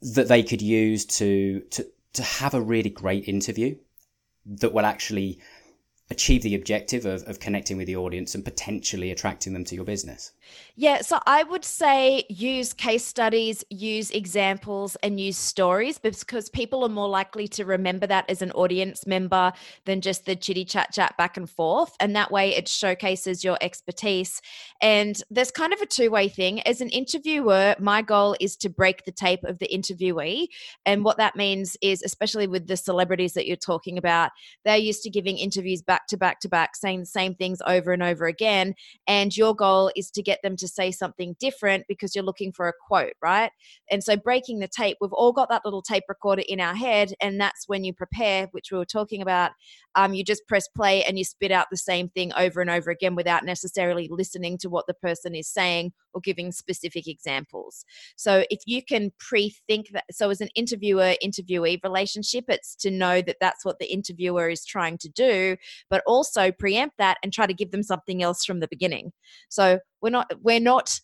that 0.01 0.29
they 0.29 0.43
could 0.43 0.63
use 0.63 1.05
to 1.05 1.61
to 1.71 1.87
to 2.15 2.23
have 2.23 2.55
a 2.55 2.61
really 2.61 2.91
great 2.91 3.29
interview 3.29 3.77
that 4.47 4.73
will 4.73 4.87
actually 4.87 5.39
achieve 6.11 6.43
the 6.43 6.55
objective 6.55 7.05
of, 7.05 7.23
of 7.25 7.39
connecting 7.39 7.77
with 7.77 7.87
the 7.87 7.97
audience 7.97 8.35
and 8.35 8.45
potentially 8.45 9.11
attracting 9.11 9.53
them 9.53 9.65
to 9.65 9.75
your 9.75 9.85
business? 9.85 10.33
Yeah, 10.75 11.03
so 11.03 11.19
I 11.27 11.43
would 11.43 11.65
say 11.65 12.25
use 12.31 12.73
case 12.73 13.05
studies, 13.05 13.63
use 13.69 14.11
examples, 14.11 14.97
and 15.03 15.21
use 15.21 15.37
stories 15.37 15.99
because 15.99 16.49
people 16.49 16.83
are 16.85 16.89
more 16.89 17.09
likely 17.09 17.47
to 17.49 17.65
remember 17.65 18.07
that 18.07 18.31
as 18.31 18.41
an 18.41 18.53
audience 18.53 19.07
member 19.07 19.53
than 19.85 20.01
just 20.01 20.25
the 20.25 20.35
chitty 20.35 20.65
chat 20.65 20.93
chat 20.93 21.15
back 21.19 21.37
and 21.37 21.51
forth. 21.51 21.95
And 22.01 22.17
that 22.17 22.31
way 22.31 22.55
it 22.55 22.69
showcases 22.69 23.45
your 23.45 23.59
expertise. 23.61 24.41
And 24.81 25.21
there's 25.31 25.51
kind 25.51 25.75
of 25.75 25.81
a 25.81 25.87
two 25.87 26.11
way 26.11 26.29
thing. 26.29 26.63
As 26.63 26.81
an 26.81 26.89
interviewer, 26.89 27.75
my 27.79 28.01
goal 28.01 28.35
is 28.41 28.57
to 28.59 28.71
break 28.71 29.05
the 29.05 29.13
tape 29.13 29.45
of 29.45 29.59
the 29.59 29.69
interviewee. 29.69 30.47
And 30.87 31.05
what 31.05 31.19
that 31.19 31.37
means 31.37 31.77
is, 31.83 32.03
especially 32.03 32.47
with 32.47 32.67
the 32.67 32.77
celebrities 32.77 33.35
that 33.35 33.47
you're 33.47 33.57
talking 33.57 33.99
about, 33.99 34.31
they're 34.65 34.77
used 34.77 35.03
to 35.03 35.11
giving 35.11 35.37
interviews 35.37 35.83
back 35.83 35.98
to 36.09 36.17
back 36.17 36.41
to 36.41 36.49
back, 36.49 36.77
saying 36.77 37.01
the 37.01 37.07
same 37.07 37.35
things 37.35 37.61
over 37.67 37.93
and 37.93 38.03
over 38.03 38.27
again. 38.27 38.75
And 39.07 39.37
your 39.37 39.55
goal 39.55 39.91
is 39.97 40.11
to 40.13 40.23
get 40.23 40.41
them 40.43 40.57
to 40.57 40.69
say 40.69 40.91
something 40.91 41.35
different 41.41 41.87
because 41.89 42.15
you're 42.15 42.25
looking 42.25 42.53
for 42.53 42.69
a 42.69 42.73
quote, 42.87 43.15
right? 43.21 43.51
And 43.91 44.05
so 44.05 44.17
breaking 44.17 44.61
the 44.61 44.69
tape, 44.69 44.99
we've 45.01 45.13
all 45.13 45.33
got 45.33 45.49
that 45.49 45.65
little 45.65 45.83
tape 45.83 46.05
recorder 46.09 46.43
in 46.49 46.61
our 46.61 46.75
head, 46.75 47.13
and 47.21 47.41
that's 47.41 47.69
when 47.69 47.85
you 47.85 47.93
prepare, 47.93 48.49
which 48.53 48.71
we 48.71 48.79
were 48.79 48.85
talking 48.85 49.23
about. 49.23 49.53
Um, 49.99 50.15
you 50.15 50.23
just 50.23 50.47
press 50.47 50.69
play 50.69 51.03
and 51.03 51.19
you 51.19 51.25
spit 51.25 51.51
out 51.51 51.67
the 51.73 51.77
same 51.77 52.09
thing 52.09 52.33
over 52.35 52.61
and 52.61 52.71
over 52.71 52.89
again 52.93 53.17
without 53.17 53.45
necessarily 53.45 54.07
listening 54.09 54.57
to 54.59 54.71
what 54.71 54.87
the 54.87 54.95
person 54.95 55.35
is 55.35 55.49
saying 55.49 55.93
or 56.15 56.21
giving 56.21 56.53
specific 56.53 57.09
examples. 57.09 57.85
So 58.17 58.45
if 58.49 58.61
you 58.65 58.81
can 58.85 59.11
pre-think 59.19 59.89
that, 59.93 60.05
so 60.13 60.31
as 60.31 60.41
an 60.41 60.51
interviewer 60.55 61.15
interviewee 61.21 61.83
relationship, 61.83 62.45
it's 62.47 62.77
to 62.77 62.93
know 62.93 63.21
that 63.23 63.39
that's 63.41 63.65
what 63.65 63.81
the 63.81 63.93
interviewer 63.93 64.49
is 64.49 64.65
trying 64.65 64.99
to 64.99 65.09
do, 65.09 65.57
but 65.91 66.05
also 66.07 66.53
preempt 66.53 66.97
that 66.99 67.19
and 67.25 67.33
try 67.33 67.47
to 67.47 67.53
give 67.53 67.73
them 67.73 67.83
something 67.83 68.23
else 68.23 68.45
from 68.45 68.61
the 68.61 68.69
beginning. 68.69 69.11
So 69.49 69.81
we're 70.01 70.11
not 70.11 70.31
we're 70.41 70.61
not 70.61 71.01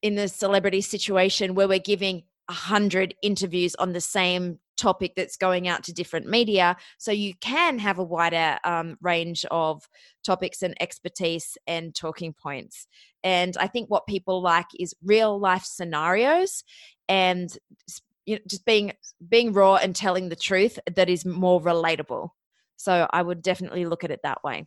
in 0.00 0.14
the 0.14 0.28
celebrity 0.28 0.80
situation 0.80 1.54
where 1.54 1.68
we're 1.68 1.78
giving 1.80 2.22
a 2.48 2.54
hundred 2.54 3.14
interviews 3.22 3.74
on 3.74 3.92
the 3.92 4.00
same 4.00 4.58
topic 4.78 5.12
that's 5.16 5.36
going 5.36 5.68
out 5.68 5.84
to 5.84 5.92
different 5.92 6.26
media. 6.26 6.76
So 6.96 7.12
you 7.12 7.34
can 7.34 7.78
have 7.78 7.98
a 7.98 8.04
wider 8.04 8.58
um, 8.64 8.96
range 9.02 9.44
of 9.50 9.88
topics 10.24 10.62
and 10.62 10.74
expertise 10.80 11.58
and 11.66 11.94
talking 11.94 12.32
points. 12.32 12.86
And 13.22 13.56
I 13.58 13.66
think 13.66 13.90
what 13.90 14.06
people 14.06 14.40
like 14.40 14.68
is 14.78 14.94
real 15.02 15.38
life 15.38 15.64
scenarios 15.64 16.64
and 17.08 17.54
you 18.24 18.36
know, 18.36 18.40
just 18.46 18.64
being 18.64 18.92
being 19.26 19.52
raw 19.52 19.76
and 19.76 19.96
telling 19.96 20.28
the 20.28 20.36
truth 20.36 20.78
that 20.94 21.08
is 21.08 21.24
more 21.24 21.60
relatable. 21.60 22.30
So 22.76 23.08
I 23.10 23.22
would 23.22 23.42
definitely 23.42 23.86
look 23.86 24.04
at 24.04 24.10
it 24.10 24.20
that 24.22 24.44
way. 24.44 24.66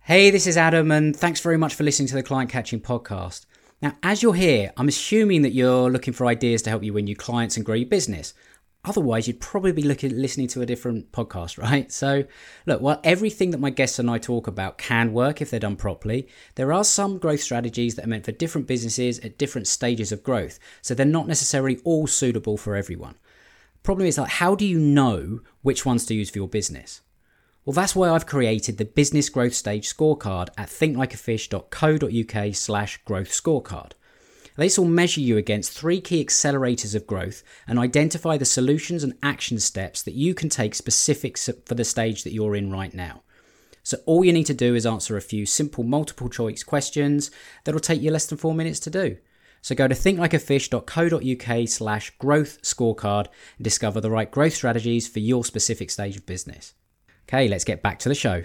Hey, 0.00 0.30
this 0.30 0.46
is 0.46 0.56
Adam, 0.56 0.92
and 0.92 1.16
thanks 1.16 1.40
very 1.40 1.58
much 1.58 1.74
for 1.74 1.82
listening 1.82 2.06
to 2.08 2.14
the 2.14 2.22
Client 2.22 2.48
Catching 2.48 2.80
Podcast. 2.80 3.44
Now, 3.82 3.92
as 4.02 4.22
you're 4.22 4.34
here, 4.34 4.72
I'm 4.76 4.88
assuming 4.88 5.42
that 5.42 5.52
you're 5.52 5.90
looking 5.90 6.14
for 6.14 6.26
ideas 6.26 6.62
to 6.62 6.70
help 6.70 6.82
you 6.82 6.94
win 6.94 7.04
new 7.04 7.16
clients 7.16 7.56
and 7.56 7.66
grow 7.66 7.74
your 7.74 7.88
business. 7.88 8.32
Otherwise, 8.86 9.26
you'd 9.26 9.40
probably 9.40 9.72
be 9.72 9.82
looking 9.82 10.16
listening 10.16 10.46
to 10.48 10.62
a 10.62 10.66
different 10.66 11.12
podcast, 11.12 11.58
right? 11.62 11.92
So, 11.92 12.24
look, 12.64 12.80
while 12.80 13.00
everything 13.04 13.50
that 13.50 13.60
my 13.60 13.70
guests 13.70 13.98
and 13.98 14.08
I 14.08 14.16
talk 14.18 14.46
about 14.46 14.78
can 14.78 15.12
work 15.12 15.42
if 15.42 15.50
they're 15.50 15.60
done 15.60 15.76
properly, 15.76 16.26
there 16.54 16.72
are 16.72 16.84
some 16.84 17.18
growth 17.18 17.40
strategies 17.42 17.96
that 17.96 18.06
are 18.06 18.08
meant 18.08 18.24
for 18.24 18.32
different 18.32 18.66
businesses 18.66 19.18
at 19.20 19.38
different 19.38 19.66
stages 19.66 20.10
of 20.10 20.22
growth. 20.22 20.58
So 20.80 20.94
they're 20.94 21.04
not 21.04 21.26
necessarily 21.26 21.78
all 21.84 22.06
suitable 22.06 22.56
for 22.56 22.76
everyone. 22.76 23.16
Problem 23.82 24.08
is 24.08 24.18
like 24.18 24.30
how 24.30 24.54
do 24.54 24.66
you 24.66 24.78
know 24.78 25.40
which 25.62 25.84
ones 25.84 26.06
to 26.06 26.14
use 26.14 26.30
for 26.30 26.38
your 26.38 26.48
business? 26.48 27.02
Well, 27.66 27.74
that's 27.74 27.96
why 27.96 28.10
I've 28.10 28.26
created 28.26 28.78
the 28.78 28.84
Business 28.84 29.28
Growth 29.28 29.54
Stage 29.54 29.92
Scorecard 29.92 30.50
at 30.56 30.68
thinklikeafish.co.uk 30.68 32.54
slash 32.54 32.98
growth 33.04 33.30
scorecard. 33.30 33.90
This 34.54 34.78
will 34.78 34.86
measure 34.86 35.20
you 35.20 35.36
against 35.36 35.72
three 35.72 36.00
key 36.00 36.24
accelerators 36.24 36.94
of 36.94 37.08
growth 37.08 37.42
and 37.66 37.76
identify 37.76 38.36
the 38.36 38.44
solutions 38.44 39.02
and 39.02 39.14
action 39.20 39.58
steps 39.58 40.00
that 40.02 40.14
you 40.14 40.32
can 40.32 40.48
take 40.48 40.76
specific 40.76 41.36
for 41.36 41.74
the 41.74 41.84
stage 41.84 42.22
that 42.22 42.32
you're 42.32 42.54
in 42.54 42.70
right 42.70 42.94
now. 42.94 43.24
So 43.82 43.98
all 44.06 44.24
you 44.24 44.32
need 44.32 44.46
to 44.46 44.54
do 44.54 44.76
is 44.76 44.86
answer 44.86 45.16
a 45.16 45.20
few 45.20 45.44
simple 45.44 45.82
multiple 45.82 46.28
choice 46.28 46.62
questions 46.62 47.32
that'll 47.64 47.80
take 47.80 48.00
you 48.00 48.12
less 48.12 48.26
than 48.26 48.38
four 48.38 48.54
minutes 48.54 48.78
to 48.80 48.90
do. 48.90 49.16
So 49.60 49.74
go 49.74 49.88
to 49.88 49.94
thinklikeafish.co.uk 49.96 51.68
slash 51.68 52.10
growth 52.20 52.62
scorecard 52.62 53.26
and 53.58 53.64
discover 53.64 54.00
the 54.00 54.12
right 54.12 54.30
growth 54.30 54.54
strategies 54.54 55.08
for 55.08 55.18
your 55.18 55.44
specific 55.44 55.90
stage 55.90 56.16
of 56.16 56.26
business. 56.26 56.74
Okay, 57.28 57.48
let's 57.48 57.64
get 57.64 57.82
back 57.82 57.98
to 58.00 58.08
the 58.08 58.14
show. 58.14 58.44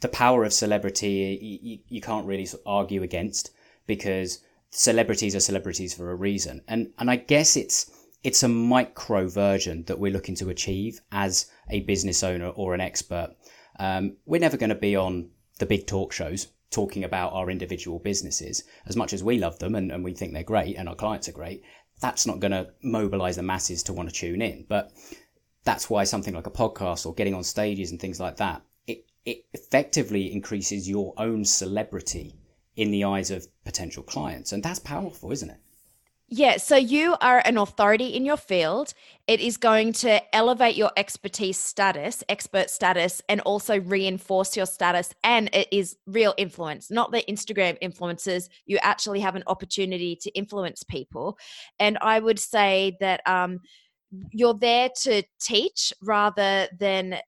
The 0.00 0.08
power 0.08 0.44
of 0.44 0.52
celebrity, 0.52 1.38
you, 1.62 1.78
you 1.88 2.00
can't 2.02 2.26
really 2.26 2.46
argue 2.66 3.02
against 3.02 3.50
because 3.86 4.40
celebrities 4.70 5.34
are 5.34 5.40
celebrities 5.40 5.94
for 5.94 6.10
a 6.10 6.14
reason. 6.14 6.60
And, 6.68 6.92
and 6.98 7.10
I 7.10 7.16
guess 7.16 7.56
it's, 7.56 7.90
it's 8.22 8.42
a 8.42 8.48
micro 8.48 9.26
version 9.26 9.84
that 9.84 9.98
we're 9.98 10.12
looking 10.12 10.34
to 10.36 10.50
achieve 10.50 11.00
as 11.12 11.50
a 11.70 11.80
business 11.80 12.22
owner 12.22 12.48
or 12.48 12.74
an 12.74 12.82
expert. 12.82 13.34
Um, 13.78 14.16
we're 14.26 14.40
never 14.40 14.58
going 14.58 14.70
to 14.70 14.74
be 14.74 14.96
on 14.96 15.30
the 15.58 15.66
big 15.66 15.86
talk 15.86 16.12
shows 16.12 16.48
talking 16.70 17.04
about 17.04 17.32
our 17.32 17.50
individual 17.50 17.98
businesses 17.98 18.64
as 18.86 18.96
much 18.96 19.12
as 19.12 19.24
we 19.24 19.38
love 19.38 19.58
them 19.60 19.74
and, 19.74 19.92
and 19.92 20.04
we 20.04 20.12
think 20.12 20.32
they're 20.32 20.42
great 20.42 20.76
and 20.76 20.88
our 20.88 20.94
clients 20.94 21.28
are 21.28 21.32
great. 21.32 21.62
That's 22.00 22.26
not 22.26 22.40
going 22.40 22.52
to 22.52 22.68
mobilize 22.82 23.36
the 23.36 23.42
masses 23.42 23.82
to 23.84 23.92
want 23.92 24.08
to 24.08 24.14
tune 24.14 24.42
in. 24.42 24.66
But 24.68 24.90
that's 25.64 25.88
why 25.88 26.04
something 26.04 26.34
like 26.34 26.46
a 26.46 26.50
podcast 26.50 27.06
or 27.06 27.14
getting 27.14 27.34
on 27.34 27.44
stages 27.44 27.90
and 27.90 28.00
things 28.00 28.20
like 28.20 28.36
that, 28.36 28.62
it, 28.86 29.06
it 29.24 29.44
effectively 29.52 30.32
increases 30.32 30.88
your 30.88 31.14
own 31.16 31.44
celebrity 31.44 32.34
in 32.76 32.90
the 32.90 33.04
eyes 33.04 33.30
of 33.30 33.46
potential 33.64 34.02
clients. 34.02 34.52
And 34.52 34.62
that's 34.62 34.78
powerful, 34.78 35.30
isn't 35.32 35.50
it? 35.50 35.58
Yeah, 36.34 36.56
so 36.56 36.76
you 36.76 37.14
are 37.20 37.42
an 37.44 37.58
authority 37.58 38.06
in 38.06 38.24
your 38.24 38.38
field. 38.38 38.94
It 39.26 39.40
is 39.40 39.58
going 39.58 39.92
to 39.94 40.34
elevate 40.34 40.76
your 40.76 40.90
expertise 40.96 41.58
status, 41.58 42.24
expert 42.26 42.70
status, 42.70 43.20
and 43.28 43.42
also 43.42 43.78
reinforce 43.78 44.56
your 44.56 44.64
status. 44.64 45.12
And 45.22 45.50
it 45.54 45.68
is 45.70 45.98
real 46.06 46.32
influence, 46.38 46.90
not 46.90 47.12
the 47.12 47.22
Instagram 47.28 47.76
influencers. 47.82 48.48
You 48.64 48.78
actually 48.80 49.20
have 49.20 49.36
an 49.36 49.42
opportunity 49.46 50.16
to 50.22 50.30
influence 50.30 50.82
people. 50.82 51.36
And 51.78 51.98
I 52.00 52.18
would 52.18 52.38
say 52.38 52.96
that 53.00 53.20
um, 53.28 53.60
you're 54.30 54.54
there 54.54 54.90
to 55.02 55.22
teach 55.40 55.92
rather 56.02 56.68
than 56.78 57.18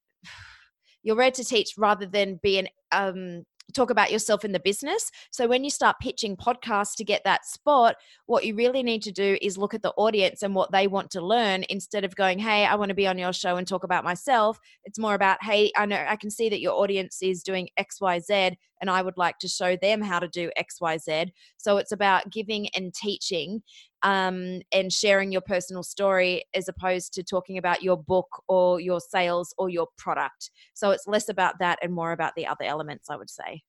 you're 1.02 1.16
there 1.16 1.30
to 1.30 1.44
teach 1.44 1.74
rather 1.76 2.06
than 2.06 2.40
be 2.42 2.58
an 2.58 2.68
um, 2.92 3.44
talk 3.72 3.90
about 3.90 4.12
yourself 4.12 4.44
in 4.44 4.52
the 4.52 4.60
business. 4.60 5.10
So 5.30 5.48
when 5.48 5.64
you 5.64 5.70
start 5.70 5.96
pitching 6.00 6.36
podcasts 6.36 6.94
to 6.96 7.04
get 7.04 7.22
that 7.24 7.44
spot, 7.44 7.96
what 8.26 8.44
you 8.44 8.54
really 8.54 8.82
need 8.82 9.02
to 9.02 9.12
do 9.12 9.36
is 9.40 9.58
look 9.58 9.74
at 9.74 9.82
the 9.82 9.92
audience 9.96 10.42
and 10.42 10.54
what 10.54 10.70
they 10.70 10.86
want 10.86 11.10
to 11.12 11.20
learn 11.20 11.64
instead 11.68 12.04
of 12.04 12.14
going, 12.14 12.38
"Hey, 12.38 12.64
I 12.66 12.74
want 12.76 12.90
to 12.90 12.94
be 12.94 13.06
on 13.06 13.18
your 13.18 13.32
show 13.32 13.56
and 13.56 13.66
talk 13.66 13.84
about 13.84 14.04
myself." 14.04 14.58
It's 14.84 14.98
more 14.98 15.14
about, 15.14 15.42
"Hey, 15.42 15.72
I 15.76 15.86
know 15.86 16.04
I 16.08 16.16
can 16.16 16.30
see 16.30 16.48
that 16.48 16.60
your 16.60 16.74
audience 16.74 17.22
is 17.22 17.42
doing 17.42 17.68
XYZ 17.76 18.56
and 18.80 18.90
I 18.90 19.02
would 19.02 19.16
like 19.16 19.38
to 19.40 19.48
show 19.48 19.76
them 19.76 20.00
how 20.02 20.18
to 20.18 20.28
do 20.28 20.50
XYZ." 20.58 21.30
So 21.56 21.76
it's 21.78 21.92
about 21.92 22.30
giving 22.30 22.68
and 22.74 22.92
teaching 22.94 23.62
um, 24.02 24.60
and 24.70 24.92
sharing 24.92 25.32
your 25.32 25.40
personal 25.40 25.82
story 25.82 26.44
as 26.54 26.68
opposed 26.68 27.14
to 27.14 27.22
talking 27.22 27.58
about 27.58 27.82
your 27.82 27.96
book 27.96 28.42
or 28.48 28.80
your 28.80 29.00
sales 29.00 29.54
or 29.58 29.70
your 29.70 29.88
product. 29.96 30.50
So 30.74 30.90
it's 30.90 31.06
less 31.06 31.28
about 31.28 31.58
that 31.58 31.78
and 31.82 31.92
more 31.92 32.12
about 32.12 32.34
the 32.36 32.46
other 32.46 32.64
elements, 32.64 33.08
I 33.08 33.16
would 33.16 33.30
say. 33.30 33.62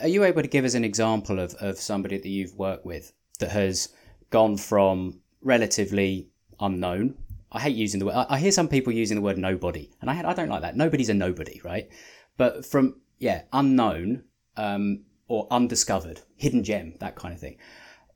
Are 0.00 0.08
you 0.08 0.24
able 0.24 0.42
to 0.42 0.48
give 0.48 0.64
us 0.64 0.74
an 0.74 0.84
example 0.84 1.38
of, 1.38 1.54
of 1.54 1.78
somebody 1.78 2.18
that 2.18 2.28
you've 2.28 2.54
worked 2.54 2.86
with 2.86 3.12
that 3.38 3.50
has 3.50 3.88
gone 4.30 4.56
from 4.56 5.20
relatively 5.42 6.28
unknown? 6.60 7.16
I 7.52 7.60
hate 7.60 7.76
using 7.76 7.98
the 7.98 8.06
word. 8.06 8.14
I 8.14 8.38
hear 8.38 8.52
some 8.52 8.68
people 8.68 8.92
using 8.92 9.16
the 9.16 9.22
word 9.22 9.36
nobody, 9.36 9.90
and 10.00 10.08
I 10.08 10.30
I 10.30 10.34
don't 10.34 10.48
like 10.48 10.62
that. 10.62 10.76
Nobody's 10.76 11.08
a 11.08 11.14
nobody, 11.14 11.60
right? 11.64 11.88
But 12.36 12.64
from 12.64 13.00
yeah, 13.18 13.42
unknown 13.52 14.24
um, 14.60 15.00
or 15.28 15.46
undiscovered, 15.50 16.20
hidden 16.36 16.62
gem, 16.62 16.94
that 17.00 17.16
kind 17.16 17.32
of 17.32 17.40
thing, 17.40 17.56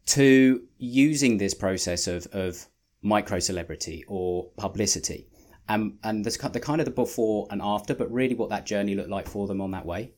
to 0.07 0.63
using 0.79 1.39
this 1.39 1.55
process 1.55 2.07
of 2.07 2.27
of 2.33 2.67
micro 3.03 3.39
celebrity 3.39 4.05
or 4.09 4.51
publicity, 4.57 5.27
um, 5.69 5.99
and 6.03 6.25
there's 6.25 6.37
the 6.37 6.61
kind 6.61 6.81
of 6.81 6.85
the 6.85 6.91
before 6.91 7.47
and 7.51 7.63
after, 7.63 7.95
but 7.95 8.13
really 8.13 8.35
what 8.35 8.51
that 8.51 8.67
journey 8.67 8.95
looked 8.95 9.11
like 9.11 9.27
for 9.27 9.47
them 9.47 9.61
on 9.61 9.71
that 9.71 9.87
way. 9.87 10.13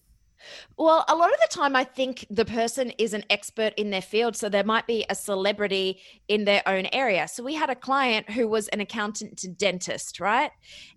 Well, 0.76 1.04
a 1.08 1.14
lot 1.14 1.32
of 1.32 1.38
the 1.40 1.48
time, 1.50 1.74
I 1.74 1.84
think 1.84 2.26
the 2.28 2.44
person 2.44 2.92
is 2.98 3.14
an 3.14 3.24
expert 3.30 3.72
in 3.76 3.90
their 3.90 4.02
field. 4.02 4.36
So 4.36 4.48
there 4.48 4.64
might 4.64 4.86
be 4.86 5.06
a 5.08 5.14
celebrity 5.14 6.00
in 6.28 6.44
their 6.44 6.62
own 6.66 6.86
area. 6.92 7.26
So 7.26 7.42
we 7.42 7.54
had 7.54 7.70
a 7.70 7.74
client 7.74 8.30
who 8.30 8.46
was 8.46 8.68
an 8.68 8.80
accountant 8.80 9.38
to 9.38 9.48
dentist, 9.48 10.20
right? 10.20 10.50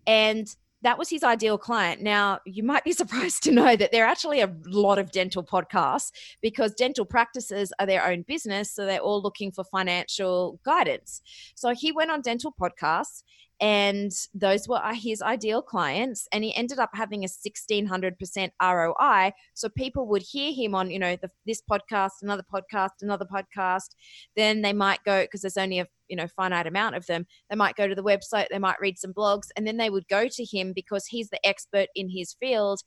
And 0.05 0.47
that 0.81 0.97
was 0.97 1.09
his 1.09 1.23
ideal 1.23 1.57
client. 1.57 2.01
Now, 2.01 2.39
you 2.45 2.63
might 2.63 2.83
be 2.83 2.91
surprised 3.01 3.43
to 3.43 3.51
know 3.51 3.75
that 3.75 3.91
there 3.91 4.05
are 4.05 4.09
actually 4.09 4.41
a 4.41 4.53
lot 4.65 4.99
of 4.99 5.11
dental 5.11 5.43
podcasts 5.43 6.11
because 6.41 6.73
dental 6.73 7.05
practices 7.05 7.73
are 7.79 7.85
their 7.85 8.05
own 8.05 8.23
business. 8.23 8.71
So 8.71 8.85
they're 8.85 8.99
all 8.99 9.21
looking 9.21 9.51
for 9.51 9.63
financial 9.63 10.59
guidance. 10.63 11.21
So 11.55 11.73
he 11.73 11.91
went 11.91 12.11
on 12.11 12.21
dental 12.21 12.53
podcasts 12.59 13.23
and 13.61 14.11
those 14.33 14.67
were 14.67 14.83
uh, 14.83 14.93
his 14.93 15.21
ideal 15.21 15.61
clients 15.61 16.27
and 16.31 16.43
he 16.43 16.55
ended 16.55 16.79
up 16.79 16.91
having 16.93 17.23
a 17.23 17.27
1600% 17.27 18.49
roi 18.61 19.31
so 19.53 19.69
people 19.69 20.07
would 20.07 20.21
hear 20.21 20.53
him 20.53 20.73
on 20.75 20.89
you 20.89 20.99
know 20.99 21.15
the, 21.21 21.29
this 21.45 21.61
podcast 21.69 22.11
another 22.21 22.43
podcast 22.53 22.89
another 23.01 23.25
podcast 23.25 23.89
then 24.35 24.61
they 24.61 24.73
might 24.73 25.03
go 25.03 25.23
because 25.23 25.41
there's 25.41 25.57
only 25.57 25.79
a 25.79 25.87
you 26.07 26.15
know 26.15 26.27
finite 26.27 26.67
amount 26.67 26.95
of 26.95 27.05
them 27.07 27.25
they 27.49 27.55
might 27.55 27.75
go 27.75 27.87
to 27.87 27.95
the 27.95 28.03
website 28.03 28.47
they 28.49 28.59
might 28.59 28.79
read 28.79 28.97
some 28.97 29.13
blogs 29.13 29.47
and 29.55 29.67
then 29.67 29.77
they 29.77 29.89
would 29.89 30.07
go 30.07 30.27
to 30.27 30.45
him 30.45 30.71
because 30.73 31.05
he's 31.05 31.29
the 31.29 31.45
expert 31.45 31.87
in 31.95 32.09
his 32.09 32.33
field 32.39 32.81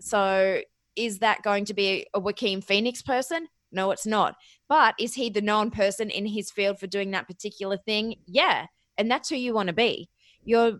so 0.00 0.60
is 0.96 1.18
that 1.18 1.42
going 1.42 1.66
to 1.66 1.74
be 1.74 2.06
a 2.14 2.20
Joaquin 2.20 2.62
Phoenix 2.62 3.02
person? 3.02 3.48
No, 3.70 3.90
it's 3.90 4.06
not. 4.06 4.34
But 4.68 4.94
is 4.98 5.14
he 5.14 5.28
the 5.28 5.42
known 5.42 5.70
person 5.70 6.10
in 6.10 6.26
his 6.26 6.50
field 6.50 6.78
for 6.80 6.86
doing 6.86 7.10
that 7.10 7.26
particular 7.26 7.76
thing? 7.76 8.16
Yeah. 8.26 8.66
And 8.96 9.10
that's 9.10 9.28
who 9.28 9.36
you 9.36 9.52
want 9.52 9.66
to 9.68 9.74
be 9.74 10.08
you're 10.46 10.78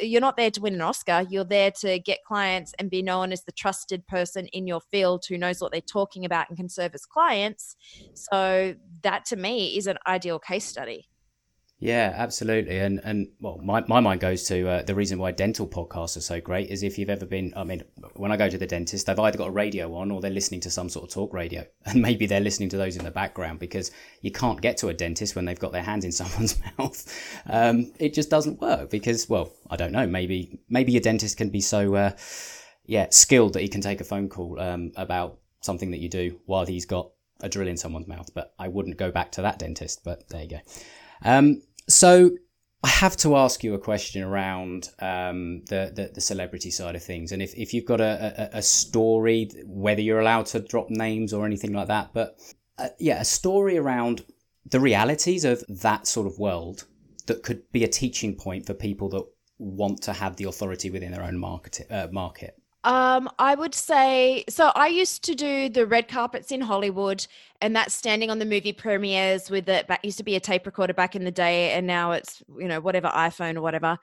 you're 0.00 0.20
not 0.20 0.36
there 0.36 0.50
to 0.50 0.60
win 0.60 0.74
an 0.74 0.80
Oscar. 0.80 1.26
You're 1.28 1.44
there 1.44 1.70
to 1.80 1.98
get 1.98 2.24
clients 2.24 2.72
and 2.78 2.90
be 2.90 3.02
known 3.02 3.32
as 3.32 3.42
the 3.44 3.52
trusted 3.52 4.06
person 4.06 4.46
in 4.48 4.66
your 4.66 4.80
field 4.80 5.24
who 5.28 5.38
knows 5.38 5.60
what 5.60 5.72
they're 5.72 5.80
talking 5.80 6.24
about 6.24 6.48
and 6.48 6.56
can 6.56 6.68
serve 6.68 6.94
as 6.94 7.04
clients. 7.04 7.74
So 8.14 8.74
that 9.02 9.24
to 9.26 9.36
me 9.36 9.76
is 9.76 9.86
an 9.86 9.98
ideal 10.06 10.38
case 10.38 10.64
study. 10.64 11.08
Yeah, 11.80 12.12
absolutely. 12.16 12.80
And 12.80 13.00
and 13.04 13.28
well, 13.40 13.60
my, 13.62 13.84
my 13.86 14.00
mind 14.00 14.20
goes 14.20 14.42
to 14.48 14.68
uh, 14.68 14.82
the 14.82 14.96
reason 14.96 15.16
why 15.16 15.30
dental 15.30 15.64
podcasts 15.64 16.16
are 16.16 16.20
so 16.20 16.40
great 16.40 16.70
is 16.70 16.82
if 16.82 16.98
you've 16.98 17.08
ever 17.08 17.24
been, 17.24 17.52
I 17.54 17.62
mean, 17.62 17.84
when 18.14 18.32
I 18.32 18.36
go 18.36 18.48
to 18.48 18.58
the 18.58 18.66
dentist, 18.66 19.06
they've 19.06 19.18
either 19.18 19.38
got 19.38 19.48
a 19.48 19.52
radio 19.52 19.94
on 19.94 20.10
or 20.10 20.20
they're 20.20 20.30
listening 20.30 20.58
to 20.62 20.70
some 20.70 20.88
sort 20.88 21.04
of 21.04 21.14
talk 21.14 21.32
radio. 21.32 21.64
And 21.86 22.02
maybe 22.02 22.26
they're 22.26 22.40
listening 22.40 22.68
to 22.70 22.76
those 22.76 22.96
in 22.96 23.04
the 23.04 23.12
background 23.12 23.60
because 23.60 23.92
you 24.22 24.32
can't 24.32 24.60
get 24.60 24.76
to 24.78 24.88
a 24.88 24.94
dentist 24.94 25.36
when 25.36 25.44
they've 25.44 25.58
got 25.58 25.70
their 25.70 25.82
hands 25.82 26.04
in 26.04 26.12
someone's 26.20 26.58
mouth. 26.78 27.40
Um, 27.46 27.92
it 28.00 28.12
just 28.12 28.28
doesn't 28.28 28.60
work 28.60 28.90
because, 28.90 29.28
well, 29.28 29.52
I 29.70 29.76
don't 29.76 29.92
know. 29.92 30.06
Maybe 30.06 30.58
maybe 30.68 30.90
your 30.90 31.00
dentist 31.00 31.36
can 31.36 31.48
be 31.48 31.60
so, 31.60 31.94
uh, 31.94 32.10
yeah, 32.86 33.06
skilled 33.10 33.52
that 33.52 33.62
he 33.62 33.68
can 33.68 33.82
take 33.82 34.00
a 34.00 34.04
phone 34.04 34.28
call 34.28 34.58
um, 34.60 34.90
about 34.96 35.38
something 35.60 35.92
that 35.92 35.98
you 35.98 36.08
do 36.08 36.40
while 36.46 36.66
he's 36.66 36.86
got 36.86 37.10
a 37.40 37.48
drill 37.48 37.68
in 37.68 37.76
someone's 37.76 38.08
mouth. 38.08 38.34
But 38.34 38.52
I 38.58 38.66
wouldn't 38.66 38.96
go 38.96 39.12
back 39.12 39.30
to 39.32 39.42
that 39.42 39.60
dentist. 39.60 40.02
But 40.02 40.28
there 40.28 40.42
you 40.42 40.48
go. 40.48 40.60
Um, 41.24 41.62
so 41.88 42.30
I 42.84 42.88
have 42.88 43.16
to 43.18 43.36
ask 43.36 43.64
you 43.64 43.74
a 43.74 43.78
question 43.78 44.22
around 44.22 44.90
um, 45.00 45.62
the, 45.68 45.92
the, 45.94 46.10
the 46.14 46.20
celebrity 46.20 46.70
side 46.70 46.94
of 46.94 47.02
things, 47.02 47.32
and 47.32 47.42
if, 47.42 47.54
if 47.54 47.74
you've 47.74 47.86
got 47.86 48.00
a, 48.00 48.50
a, 48.54 48.58
a, 48.58 48.62
story, 48.62 49.50
whether 49.66 50.00
you're 50.00 50.20
allowed 50.20 50.46
to 50.46 50.60
drop 50.60 50.88
names 50.88 51.32
or 51.32 51.44
anything 51.44 51.72
like 51.72 51.88
that, 51.88 52.10
but 52.12 52.38
uh, 52.78 52.88
yeah, 53.00 53.20
a 53.20 53.24
story 53.24 53.76
around 53.76 54.24
the 54.64 54.78
realities 54.78 55.44
of 55.44 55.64
that 55.68 56.06
sort 56.06 56.26
of 56.26 56.38
world 56.38 56.86
that 57.26 57.42
could 57.42 57.70
be 57.72 57.82
a 57.82 57.88
teaching 57.88 58.36
point 58.36 58.66
for 58.66 58.74
people 58.74 59.08
that 59.08 59.24
want 59.58 60.00
to 60.02 60.12
have 60.12 60.36
the 60.36 60.44
authority 60.44 60.90
within 60.90 61.10
their 61.10 61.24
own 61.24 61.38
market. 61.38 61.86
Uh, 61.90 62.06
market. 62.12 62.54
Um, 62.88 63.28
I 63.38 63.54
would 63.54 63.74
say 63.74 64.44
so. 64.48 64.72
I 64.74 64.88
used 64.88 65.22
to 65.24 65.34
do 65.34 65.68
the 65.68 65.86
red 65.86 66.08
carpets 66.08 66.50
in 66.50 66.62
Hollywood, 66.62 67.26
and 67.60 67.76
that's 67.76 67.94
standing 67.94 68.30
on 68.30 68.38
the 68.38 68.46
movie 68.46 68.72
premieres 68.72 69.50
with 69.50 69.68
it. 69.68 69.88
That 69.88 70.02
used 70.02 70.16
to 70.16 70.24
be 70.24 70.36
a 70.36 70.40
tape 70.40 70.64
recorder 70.64 70.94
back 70.94 71.14
in 71.14 71.24
the 71.24 71.30
day, 71.30 71.72
and 71.72 71.86
now 71.86 72.12
it's 72.12 72.42
you 72.58 72.66
know 72.66 72.80
whatever 72.80 73.08
iPhone 73.08 73.56
or 73.56 73.60
whatever. 73.60 73.98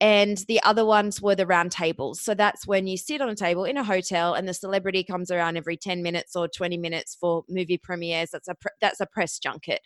And 0.00 0.38
the 0.48 0.62
other 0.62 0.86
ones 0.86 1.20
were 1.20 1.34
the 1.34 1.46
round 1.46 1.70
tables. 1.70 2.22
So 2.22 2.34
that's 2.34 2.66
when 2.66 2.86
you 2.86 2.96
sit 2.96 3.20
on 3.20 3.28
a 3.28 3.34
table 3.34 3.66
in 3.66 3.76
a 3.76 3.84
hotel, 3.84 4.32
and 4.32 4.48
the 4.48 4.54
celebrity 4.54 5.04
comes 5.04 5.30
around 5.30 5.58
every 5.58 5.76
ten 5.76 6.02
minutes 6.02 6.34
or 6.34 6.48
twenty 6.48 6.78
minutes 6.78 7.14
for 7.20 7.44
movie 7.46 7.76
premieres. 7.76 8.30
That's 8.30 8.48
a 8.48 8.56
that's 8.80 9.00
a 9.00 9.06
press 9.06 9.38
junket. 9.38 9.80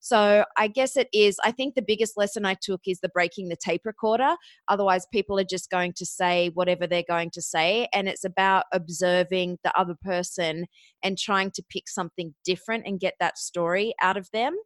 So 0.00 0.44
I 0.56 0.68
guess 0.68 0.96
it 0.96 1.08
is. 1.12 1.38
I 1.44 1.50
think 1.50 1.74
the 1.74 1.82
biggest 1.82 2.16
lesson 2.16 2.44
I 2.44 2.54
took 2.54 2.82
is 2.86 3.00
the 3.00 3.08
breaking 3.08 3.48
the 3.48 3.56
tape 3.56 3.82
recorder. 3.84 4.36
Otherwise, 4.68 5.06
people 5.12 5.38
are 5.38 5.44
just 5.44 5.70
going 5.70 5.92
to 5.94 6.06
say 6.06 6.50
whatever 6.54 6.86
they're 6.86 7.02
going 7.08 7.30
to 7.30 7.42
say. 7.42 7.88
And 7.92 8.08
it's 8.08 8.24
about 8.24 8.64
observing 8.72 9.58
the 9.64 9.76
other 9.78 9.96
person 10.02 10.66
and 11.02 11.18
trying 11.18 11.50
to 11.52 11.62
pick 11.68 11.88
something 11.88 12.34
different 12.44 12.86
and 12.86 13.00
get 13.00 13.14
that 13.20 13.38
story 13.38 13.94
out 14.00 14.16
of 14.16 14.30
them. 14.32 14.56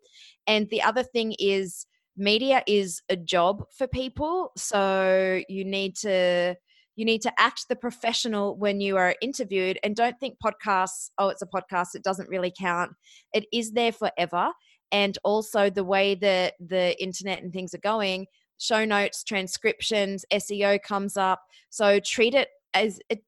And 0.47 0.69
the 0.71 0.83
other 0.83 1.03
thing 1.03 1.35
is, 1.39 1.87
media 2.17 2.63
is 2.67 3.03
a 3.09 3.17
job 3.17 3.65
for 3.77 3.87
people. 3.87 4.53
So 4.57 5.43
you 5.49 5.65
need 5.65 5.97
to 5.97 6.57
you 6.95 7.07
need 7.07 7.23
to 7.23 7.33
act 7.41 7.69
the 7.69 7.77
professional 7.77 8.57
when 8.57 8.81
you 8.81 8.99
are 8.99 9.15
interviewed 9.23 9.79
and 9.83 9.97
don't 9.97 10.19
think 10.21 10.37
podcasts 10.45 11.11
oh 11.19 11.29
it's 11.29 11.43
a 11.43 11.47
podcast 11.47 11.95
it 11.95 12.05
doesn't 12.05 12.29
really 12.29 12.53
count 12.57 12.93
it 13.33 13.47
is 13.51 13.73
there 13.73 13.93
forever 13.93 14.51
and 14.93 15.19
also 15.25 15.71
the 15.71 15.83
way 15.83 16.15
that 16.15 16.55
the 16.61 17.01
internet 17.03 17.43
and 17.43 17.53
things 17.53 17.75
are 17.75 17.79
going 17.79 18.27
show 18.59 18.85
notes 18.85 19.25
transcriptions 19.25 20.25
seo 20.33 20.81
comes 20.81 21.17
up 21.17 21.43
so 21.71 21.99
treat 21.99 22.35
it 22.35 22.49
as 22.75 23.01
it 23.09 23.25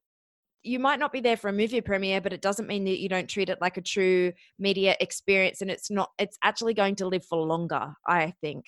you 0.63 0.79
might 0.79 0.99
not 0.99 1.11
be 1.11 1.19
there 1.19 1.37
for 1.37 1.49
a 1.49 1.53
movie 1.53 1.81
premiere 1.81 2.21
but 2.21 2.33
it 2.33 2.41
doesn't 2.41 2.67
mean 2.67 2.85
that 2.85 2.99
you 2.99 3.09
don't 3.09 3.29
treat 3.29 3.49
it 3.49 3.59
like 3.61 3.77
a 3.77 3.81
true 3.81 4.31
media 4.57 4.95
experience 4.99 5.61
and 5.61 5.69
it's 5.69 5.91
not 5.91 6.11
it's 6.17 6.37
actually 6.43 6.73
going 6.73 6.95
to 6.95 7.07
live 7.07 7.25
for 7.25 7.39
longer 7.39 7.93
i 8.07 8.33
think 8.41 8.65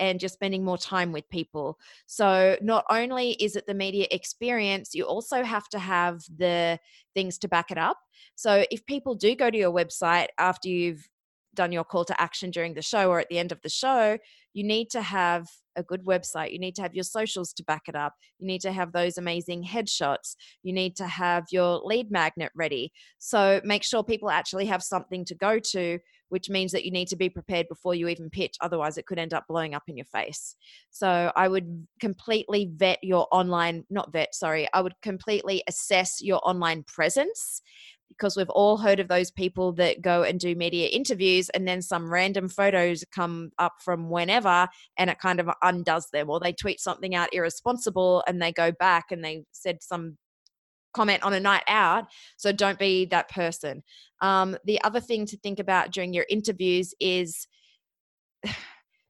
and 0.00 0.18
just 0.18 0.34
spending 0.34 0.64
more 0.64 0.78
time 0.78 1.12
with 1.12 1.28
people. 1.30 1.78
So, 2.06 2.56
not 2.60 2.84
only 2.90 3.32
is 3.32 3.56
it 3.56 3.66
the 3.66 3.74
media 3.74 4.06
experience, 4.10 4.94
you 4.94 5.04
also 5.04 5.42
have 5.42 5.68
to 5.68 5.78
have 5.78 6.22
the 6.36 6.78
things 7.14 7.38
to 7.38 7.48
back 7.48 7.70
it 7.70 7.78
up. 7.78 7.98
So, 8.34 8.64
if 8.70 8.84
people 8.86 9.14
do 9.14 9.34
go 9.34 9.50
to 9.50 9.56
your 9.56 9.72
website 9.72 10.28
after 10.38 10.68
you've 10.68 11.08
done 11.54 11.72
your 11.72 11.84
call 11.84 12.04
to 12.06 12.20
action 12.20 12.50
during 12.50 12.74
the 12.74 12.82
show 12.82 13.10
or 13.10 13.20
at 13.20 13.28
the 13.28 13.38
end 13.38 13.52
of 13.52 13.60
the 13.62 13.68
show, 13.68 14.18
you 14.52 14.64
need 14.64 14.90
to 14.90 15.02
have 15.02 15.46
a 15.76 15.82
good 15.82 16.04
website. 16.04 16.52
You 16.52 16.58
need 16.58 16.76
to 16.76 16.82
have 16.82 16.94
your 16.94 17.04
socials 17.04 17.52
to 17.54 17.64
back 17.64 17.82
it 17.88 17.96
up. 17.96 18.14
You 18.38 18.46
need 18.46 18.60
to 18.60 18.72
have 18.72 18.92
those 18.92 19.18
amazing 19.18 19.64
headshots. 19.64 20.36
You 20.62 20.72
need 20.72 20.96
to 20.96 21.06
have 21.06 21.44
your 21.50 21.80
lead 21.84 22.10
magnet 22.10 22.52
ready. 22.54 22.92
So 23.18 23.60
make 23.64 23.82
sure 23.82 24.04
people 24.04 24.30
actually 24.30 24.66
have 24.66 24.82
something 24.82 25.24
to 25.26 25.34
go 25.34 25.58
to, 25.58 25.98
which 26.28 26.48
means 26.48 26.72
that 26.72 26.84
you 26.84 26.90
need 26.90 27.08
to 27.08 27.16
be 27.16 27.28
prepared 27.28 27.68
before 27.68 27.94
you 27.94 28.08
even 28.08 28.30
pitch. 28.30 28.56
Otherwise, 28.60 28.96
it 28.96 29.06
could 29.06 29.18
end 29.18 29.34
up 29.34 29.46
blowing 29.48 29.74
up 29.74 29.82
in 29.88 29.96
your 29.96 30.06
face. 30.06 30.56
So 30.90 31.32
I 31.34 31.48
would 31.48 31.86
completely 32.00 32.70
vet 32.74 32.98
your 33.02 33.26
online, 33.32 33.84
not 33.90 34.12
vet, 34.12 34.34
sorry, 34.34 34.68
I 34.72 34.80
would 34.80 34.94
completely 35.02 35.62
assess 35.66 36.22
your 36.22 36.40
online 36.44 36.84
presence 36.84 37.62
because 38.08 38.36
we've 38.36 38.50
all 38.50 38.76
heard 38.76 39.00
of 39.00 39.08
those 39.08 39.30
people 39.30 39.72
that 39.72 40.00
go 40.00 40.22
and 40.22 40.38
do 40.38 40.54
media 40.54 40.88
interviews 40.88 41.50
and 41.50 41.66
then 41.66 41.82
some 41.82 42.12
random 42.12 42.48
photos 42.48 43.04
come 43.12 43.50
up 43.58 43.74
from 43.80 44.08
whenever 44.08 44.68
and 44.96 45.10
it 45.10 45.18
kind 45.18 45.40
of 45.40 45.48
undoes 45.62 46.06
them 46.12 46.30
or 46.30 46.38
they 46.38 46.52
tweet 46.52 46.80
something 46.80 47.14
out 47.14 47.32
irresponsible 47.32 48.22
and 48.26 48.40
they 48.40 48.52
go 48.52 48.70
back 48.72 49.06
and 49.10 49.24
they 49.24 49.44
said 49.52 49.82
some 49.82 50.16
comment 50.94 51.22
on 51.24 51.34
a 51.34 51.40
night 51.40 51.64
out 51.66 52.04
so 52.36 52.52
don't 52.52 52.78
be 52.78 53.04
that 53.06 53.28
person. 53.28 53.82
Um, 54.20 54.56
the 54.64 54.80
other 54.82 55.00
thing 55.00 55.26
to 55.26 55.36
think 55.36 55.58
about 55.58 55.90
during 55.90 56.14
your 56.14 56.26
interviews 56.30 56.94
is 57.00 57.46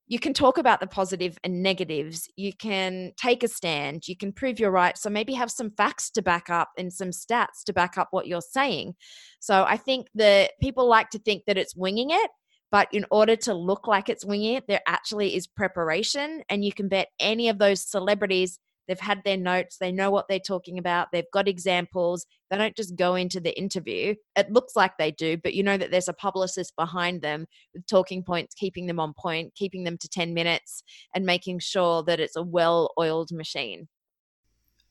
you 0.06 0.18
can 0.18 0.34
talk 0.34 0.58
about 0.58 0.80
the 0.80 0.86
positive 0.86 1.38
and 1.44 1.62
negatives. 1.62 2.28
You 2.36 2.52
can 2.52 3.12
take 3.16 3.42
a 3.42 3.48
stand. 3.48 4.06
You 4.06 4.16
can 4.16 4.32
prove 4.32 4.60
you're 4.60 4.70
right. 4.70 4.98
So 4.98 5.08
maybe 5.08 5.32
have 5.32 5.50
some 5.50 5.70
facts 5.70 6.10
to 6.12 6.22
back 6.22 6.50
up 6.50 6.70
and 6.76 6.92
some 6.92 7.08
stats 7.08 7.64
to 7.66 7.72
back 7.72 7.96
up 7.96 8.08
what 8.10 8.26
you're 8.26 8.42
saying. 8.42 8.94
So 9.40 9.64
I 9.64 9.76
think 9.78 10.08
that 10.14 10.52
people 10.60 10.86
like 10.88 11.10
to 11.10 11.18
think 11.18 11.44
that 11.46 11.56
it's 11.56 11.74
winging 11.74 12.10
it. 12.10 12.30
But 12.70 12.88
in 12.92 13.06
order 13.10 13.36
to 13.36 13.54
look 13.54 13.86
like 13.86 14.08
it's 14.08 14.24
winging 14.24 14.54
it, 14.54 14.64
there 14.66 14.82
actually 14.86 15.36
is 15.36 15.46
preparation. 15.46 16.42
And 16.48 16.64
you 16.64 16.72
can 16.72 16.88
bet 16.88 17.08
any 17.20 17.48
of 17.48 17.58
those 17.58 17.88
celebrities 17.88 18.58
They've 18.88 19.00
had 19.00 19.22
their 19.24 19.36
notes, 19.36 19.78
they 19.78 19.92
know 19.92 20.10
what 20.10 20.28
they're 20.28 20.38
talking 20.38 20.78
about, 20.78 21.08
they've 21.12 21.30
got 21.32 21.48
examples. 21.48 22.26
They 22.50 22.58
don't 22.58 22.76
just 22.76 22.96
go 22.96 23.14
into 23.14 23.40
the 23.40 23.56
interview. 23.58 24.14
It 24.36 24.52
looks 24.52 24.76
like 24.76 24.92
they 24.98 25.10
do, 25.10 25.36
but 25.36 25.54
you 25.54 25.62
know 25.62 25.76
that 25.76 25.90
there's 25.90 26.08
a 26.08 26.12
publicist 26.12 26.74
behind 26.76 27.22
them 27.22 27.46
with 27.72 27.86
talking 27.86 28.22
points, 28.22 28.54
keeping 28.54 28.86
them 28.86 29.00
on 29.00 29.14
point, 29.18 29.54
keeping 29.54 29.84
them 29.84 29.98
to 29.98 30.08
10 30.08 30.34
minutes, 30.34 30.82
and 31.14 31.24
making 31.24 31.58
sure 31.60 32.02
that 32.04 32.20
it's 32.20 32.36
a 32.36 32.42
well 32.42 32.92
oiled 32.98 33.30
machine. 33.32 33.88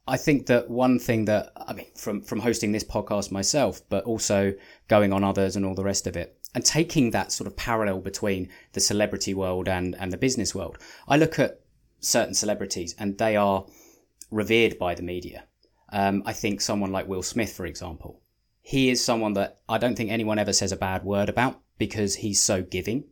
I 0.06 0.18
think 0.18 0.48
that 0.48 0.70
one 0.70 1.00
thing 1.00 1.26
that 1.26 1.54
I 1.56 1.74
mean 1.74 1.88
from 1.96 2.22
from 2.22 2.40
hosting 2.42 2.74
this 2.74 2.84
podcast 2.84 3.32
myself, 3.32 3.82
but 3.90 4.04
also 4.04 4.54
going 4.90 5.14
on 5.14 5.24
others 5.24 5.56
and 5.56 5.66
all 5.66 5.76
the 5.76 5.84
rest 5.84 6.08
of 6.08 6.18
it, 6.18 6.38
and 6.54 6.66
taking 6.66 7.12
that 7.12 7.32
sort 7.32 7.48
of 7.48 7.56
parallel 7.56 8.02
between 8.02 8.50
the 8.74 8.82
celebrity 8.82 9.34
world 9.34 9.70
and 9.70 9.96
and 9.98 10.12
the 10.12 10.18
business 10.18 10.54
world. 10.54 10.78
I 11.08 11.16
look 11.16 11.40
at 11.40 11.62
certain 12.02 12.34
celebrities 12.34 12.94
and 13.00 13.18
they 13.18 13.38
are 13.38 13.66
revered 14.34 14.78
by 14.80 14.96
the 14.96 15.04
media. 15.04 15.46
Um, 15.91 16.24
I 16.26 16.34
think 16.34 16.60
someone 16.60 16.91
like 16.91 17.08
Will 17.08 17.24
Smith, 17.24 17.54
for 17.54 17.65
example, 17.65 18.22
he 18.62 18.89
is 18.89 19.04
someone 19.04 19.34
that 19.34 19.60
I 19.69 19.78
don't 19.78 19.96
think 19.96 20.10
anyone 20.10 20.39
ever 20.39 20.54
says 20.54 20.72
a 20.72 20.78
bad 20.78 21.04
word 21.04 21.30
about 21.30 21.62
because 21.78 22.15
he's 22.15 22.41
so 22.41 22.63
giving. 22.63 23.06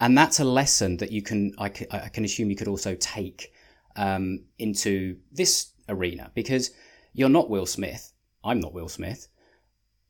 And 0.00 0.16
that's 0.16 0.40
a 0.40 0.44
lesson 0.44 0.96
that 0.96 1.12
you 1.12 1.22
can, 1.22 1.52
I 1.58 1.68
can, 1.68 1.86
I 1.90 2.08
can 2.08 2.24
assume 2.24 2.50
you 2.50 2.56
could 2.56 2.68
also 2.68 2.94
take 2.96 3.52
um, 3.96 4.44
into 4.58 5.18
this 5.30 5.72
arena 5.88 6.30
because 6.34 6.70
you're 7.12 7.28
not 7.28 7.50
Will 7.50 7.66
Smith. 7.66 8.12
I'm 8.42 8.60
not 8.60 8.72
Will 8.72 8.88
Smith. 8.88 9.28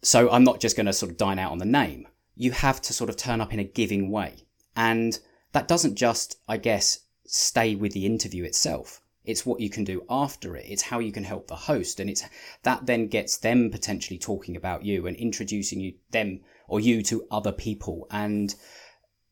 So 0.02 0.30
I'm 0.30 0.44
not 0.44 0.60
just 0.60 0.76
going 0.76 0.86
to 0.86 0.92
sort 0.92 1.10
of 1.10 1.18
dine 1.18 1.38
out 1.38 1.52
on 1.52 1.58
the 1.58 1.64
name. 1.64 2.06
You 2.36 2.52
have 2.52 2.80
to 2.82 2.92
sort 2.92 3.10
of 3.10 3.16
turn 3.16 3.40
up 3.40 3.52
in 3.52 3.58
a 3.58 3.64
giving 3.64 4.10
way. 4.10 4.46
And 4.76 5.18
that 5.52 5.68
doesn't 5.68 5.96
just, 5.96 6.36
I 6.48 6.56
guess, 6.56 7.00
stay 7.26 7.74
with 7.74 7.92
the 7.92 8.06
interview 8.06 8.44
itself. 8.44 9.02
It's 9.30 9.46
what 9.46 9.60
you 9.60 9.70
can 9.70 9.84
do 9.84 10.04
after 10.10 10.56
it. 10.56 10.66
It's 10.68 10.82
how 10.82 10.98
you 10.98 11.12
can 11.12 11.24
help 11.24 11.46
the 11.46 11.56
host. 11.56 12.00
And 12.00 12.10
it's 12.10 12.24
that 12.62 12.86
then 12.86 13.06
gets 13.06 13.36
them 13.38 13.70
potentially 13.70 14.18
talking 14.18 14.56
about 14.56 14.84
you 14.84 15.06
and 15.06 15.16
introducing 15.16 15.80
you, 15.80 15.94
them 16.10 16.40
or 16.68 16.80
you 16.80 17.02
to 17.04 17.26
other 17.30 17.52
people. 17.52 18.06
And 18.10 18.54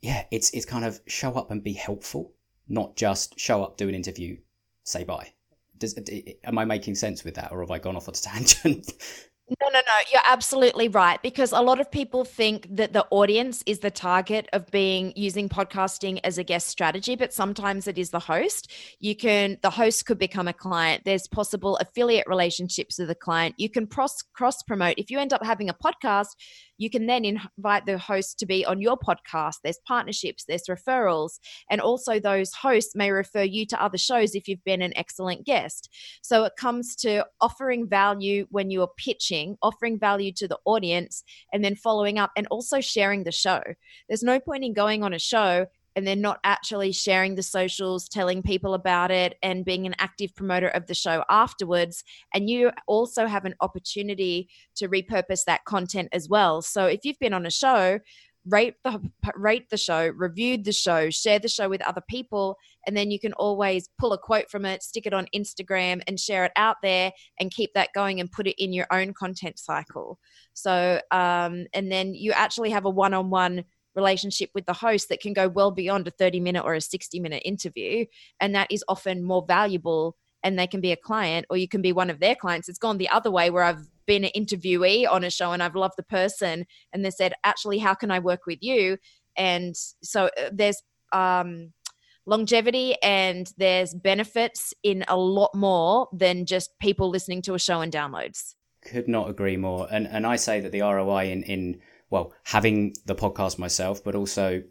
yeah, 0.00 0.24
it's, 0.30 0.50
it's 0.50 0.66
kind 0.66 0.84
of 0.84 1.00
show 1.06 1.32
up 1.32 1.50
and 1.50 1.62
be 1.62 1.72
helpful, 1.72 2.32
not 2.68 2.96
just 2.96 3.38
show 3.38 3.62
up, 3.62 3.76
do 3.76 3.88
an 3.88 3.94
interview, 3.94 4.38
say 4.84 5.04
bye. 5.04 5.32
Does, 5.76 5.98
am 6.44 6.58
I 6.58 6.64
making 6.64 6.96
sense 6.96 7.22
with 7.24 7.34
that 7.34 7.52
or 7.52 7.60
have 7.60 7.70
I 7.70 7.78
gone 7.78 7.96
off 7.96 8.08
on 8.08 8.14
a 8.14 8.18
tangent? 8.18 8.92
No, 9.48 9.68
no, 9.68 9.78
no. 9.78 9.94
You're 10.12 10.22
absolutely 10.26 10.88
right. 10.88 11.22
Because 11.22 11.52
a 11.52 11.60
lot 11.60 11.80
of 11.80 11.90
people 11.90 12.24
think 12.24 12.68
that 12.76 12.92
the 12.92 13.06
audience 13.10 13.62
is 13.66 13.78
the 13.78 13.90
target 13.90 14.46
of 14.52 14.70
being 14.70 15.12
using 15.16 15.48
podcasting 15.48 16.20
as 16.22 16.36
a 16.36 16.44
guest 16.44 16.66
strategy, 16.68 17.16
but 17.16 17.32
sometimes 17.32 17.86
it 17.86 17.96
is 17.96 18.10
the 18.10 18.18
host. 18.18 18.70
You 19.00 19.16
can, 19.16 19.56
the 19.62 19.70
host 19.70 20.04
could 20.04 20.18
become 20.18 20.48
a 20.48 20.52
client. 20.52 21.02
There's 21.04 21.26
possible 21.26 21.76
affiliate 21.78 22.28
relationships 22.28 22.98
with 22.98 23.08
the 23.08 23.14
client. 23.14 23.54
You 23.58 23.70
can 23.70 23.86
cross 23.86 24.20
cross 24.34 24.62
promote. 24.62 24.98
If 24.98 25.10
you 25.10 25.18
end 25.18 25.32
up 25.32 25.44
having 25.44 25.70
a 25.70 25.74
podcast, 25.74 26.28
you 26.78 26.88
can 26.88 27.06
then 27.06 27.24
invite 27.24 27.86
the 27.86 27.98
host 27.98 28.38
to 28.38 28.46
be 28.46 28.64
on 28.64 28.80
your 28.80 28.96
podcast. 28.96 29.56
There's 29.62 29.80
partnerships, 29.86 30.44
there's 30.44 30.64
referrals, 30.70 31.38
and 31.70 31.80
also 31.80 32.20
those 32.20 32.54
hosts 32.54 32.94
may 32.94 33.10
refer 33.10 33.42
you 33.42 33.66
to 33.66 33.82
other 33.82 33.98
shows 33.98 34.34
if 34.34 34.46
you've 34.46 34.64
been 34.64 34.80
an 34.80 34.96
excellent 34.96 35.44
guest. 35.44 35.90
So 36.22 36.44
it 36.44 36.52
comes 36.56 36.94
to 36.96 37.26
offering 37.40 37.88
value 37.88 38.46
when 38.50 38.70
you 38.70 38.82
are 38.82 38.90
pitching, 38.96 39.37
offering 39.62 39.98
value 39.98 40.32
to 40.32 40.48
the 40.48 40.58
audience, 40.64 41.24
and 41.52 41.64
then 41.64 41.74
following 41.74 42.18
up 42.18 42.30
and 42.36 42.46
also 42.50 42.80
sharing 42.80 43.24
the 43.24 43.32
show. 43.32 43.62
There's 44.08 44.22
no 44.22 44.40
point 44.40 44.64
in 44.64 44.72
going 44.72 45.02
on 45.02 45.12
a 45.14 45.18
show 45.18 45.66
and 45.98 46.06
they're 46.06 46.14
not 46.14 46.38
actually 46.44 46.92
sharing 46.92 47.34
the 47.34 47.42
socials, 47.42 48.08
telling 48.08 48.40
people 48.40 48.74
about 48.74 49.10
it, 49.10 49.36
and 49.42 49.64
being 49.64 49.84
an 49.84 49.96
active 49.98 50.32
promoter 50.36 50.68
of 50.68 50.86
the 50.86 50.94
show 50.94 51.24
afterwards. 51.28 52.04
And 52.32 52.48
you 52.48 52.70
also 52.86 53.26
have 53.26 53.44
an 53.44 53.56
opportunity 53.60 54.48
to 54.76 54.88
repurpose 54.88 55.42
that 55.46 55.64
content 55.64 56.10
as 56.12 56.28
well. 56.28 56.62
So 56.62 56.84
if 56.86 57.00
you've 57.02 57.18
been 57.18 57.32
on 57.32 57.46
a 57.46 57.50
show, 57.50 57.98
rate 58.48 58.74
the 58.84 59.00
rate 59.36 59.70
the 59.70 59.76
show, 59.76 60.08
review 60.08 60.58
the 60.58 60.72
show, 60.72 61.10
share 61.10 61.38
the 61.38 61.48
show 61.48 61.68
with 61.68 61.82
other 61.82 62.02
people, 62.08 62.56
and 62.86 62.96
then 62.96 63.10
you 63.10 63.20
can 63.20 63.32
always 63.34 63.88
pull 63.98 64.12
a 64.12 64.18
quote 64.18 64.50
from 64.50 64.64
it, 64.64 64.82
stick 64.82 65.06
it 65.06 65.12
on 65.12 65.28
Instagram, 65.34 66.02
and 66.06 66.18
share 66.18 66.44
it 66.44 66.52
out 66.56 66.76
there, 66.82 67.12
and 67.38 67.50
keep 67.50 67.72
that 67.74 67.90
going 67.94 68.20
and 68.20 68.32
put 68.32 68.46
it 68.46 68.62
in 68.62 68.72
your 68.72 68.86
own 68.90 69.12
content 69.12 69.58
cycle. 69.58 70.18
So, 70.54 71.00
um, 71.10 71.66
and 71.72 71.90
then 71.90 72.14
you 72.14 72.32
actually 72.32 72.70
have 72.70 72.84
a 72.84 72.90
one-on-one 72.90 73.64
relationship 73.94 74.50
with 74.54 74.64
the 74.66 74.72
host 74.72 75.08
that 75.08 75.20
can 75.20 75.32
go 75.32 75.48
well 75.48 75.70
beyond 75.70 76.06
a 76.06 76.12
30 76.12 76.40
minute 76.40 76.64
or 76.64 76.74
a 76.74 76.80
60 76.80 77.20
minute 77.20 77.42
interview. 77.44 78.06
And 78.40 78.54
that 78.54 78.70
is 78.70 78.84
often 78.88 79.22
more 79.22 79.44
valuable 79.46 80.16
and 80.42 80.58
they 80.58 80.66
can 80.66 80.80
be 80.80 80.92
a 80.92 80.96
client 80.96 81.46
or 81.50 81.56
you 81.56 81.68
can 81.68 81.82
be 81.82 81.92
one 81.92 82.10
of 82.10 82.20
their 82.20 82.34
clients. 82.34 82.68
It's 82.68 82.78
gone 82.78 82.98
the 82.98 83.08
other 83.08 83.30
way 83.30 83.50
where 83.50 83.64
I've 83.64 83.88
been 84.06 84.24
an 84.24 84.30
interviewee 84.36 85.10
on 85.10 85.24
a 85.24 85.30
show 85.30 85.52
and 85.52 85.62
I've 85.62 85.74
loved 85.74 85.94
the 85.96 86.02
person 86.02 86.66
and 86.92 87.04
they 87.04 87.10
said, 87.10 87.34
actually, 87.44 87.78
how 87.78 87.94
can 87.94 88.10
I 88.10 88.18
work 88.18 88.46
with 88.46 88.58
you? 88.60 88.98
And 89.36 89.76
so 90.02 90.26
uh, 90.26 90.50
there's 90.52 90.82
um, 91.12 91.72
longevity 92.26 92.94
and 93.02 93.52
there's 93.56 93.94
benefits 93.94 94.74
in 94.82 95.04
a 95.08 95.16
lot 95.16 95.54
more 95.54 96.08
than 96.12 96.46
just 96.46 96.78
people 96.78 97.08
listening 97.10 97.42
to 97.42 97.54
a 97.54 97.58
show 97.58 97.80
and 97.80 97.92
downloads. 97.92 98.54
Could 98.82 99.08
not 99.08 99.28
agree 99.28 99.56
more. 99.56 99.88
And 99.90 100.06
and 100.06 100.26
I 100.26 100.36
say 100.36 100.60
that 100.60 100.72
the 100.72 100.82
ROI 100.82 101.30
in 101.30 101.42
in 101.42 101.80
well, 102.10 102.32
having 102.44 102.94
the 103.04 103.14
podcast 103.14 103.58
myself, 103.58 104.02
but 104.02 104.14
also 104.14 104.62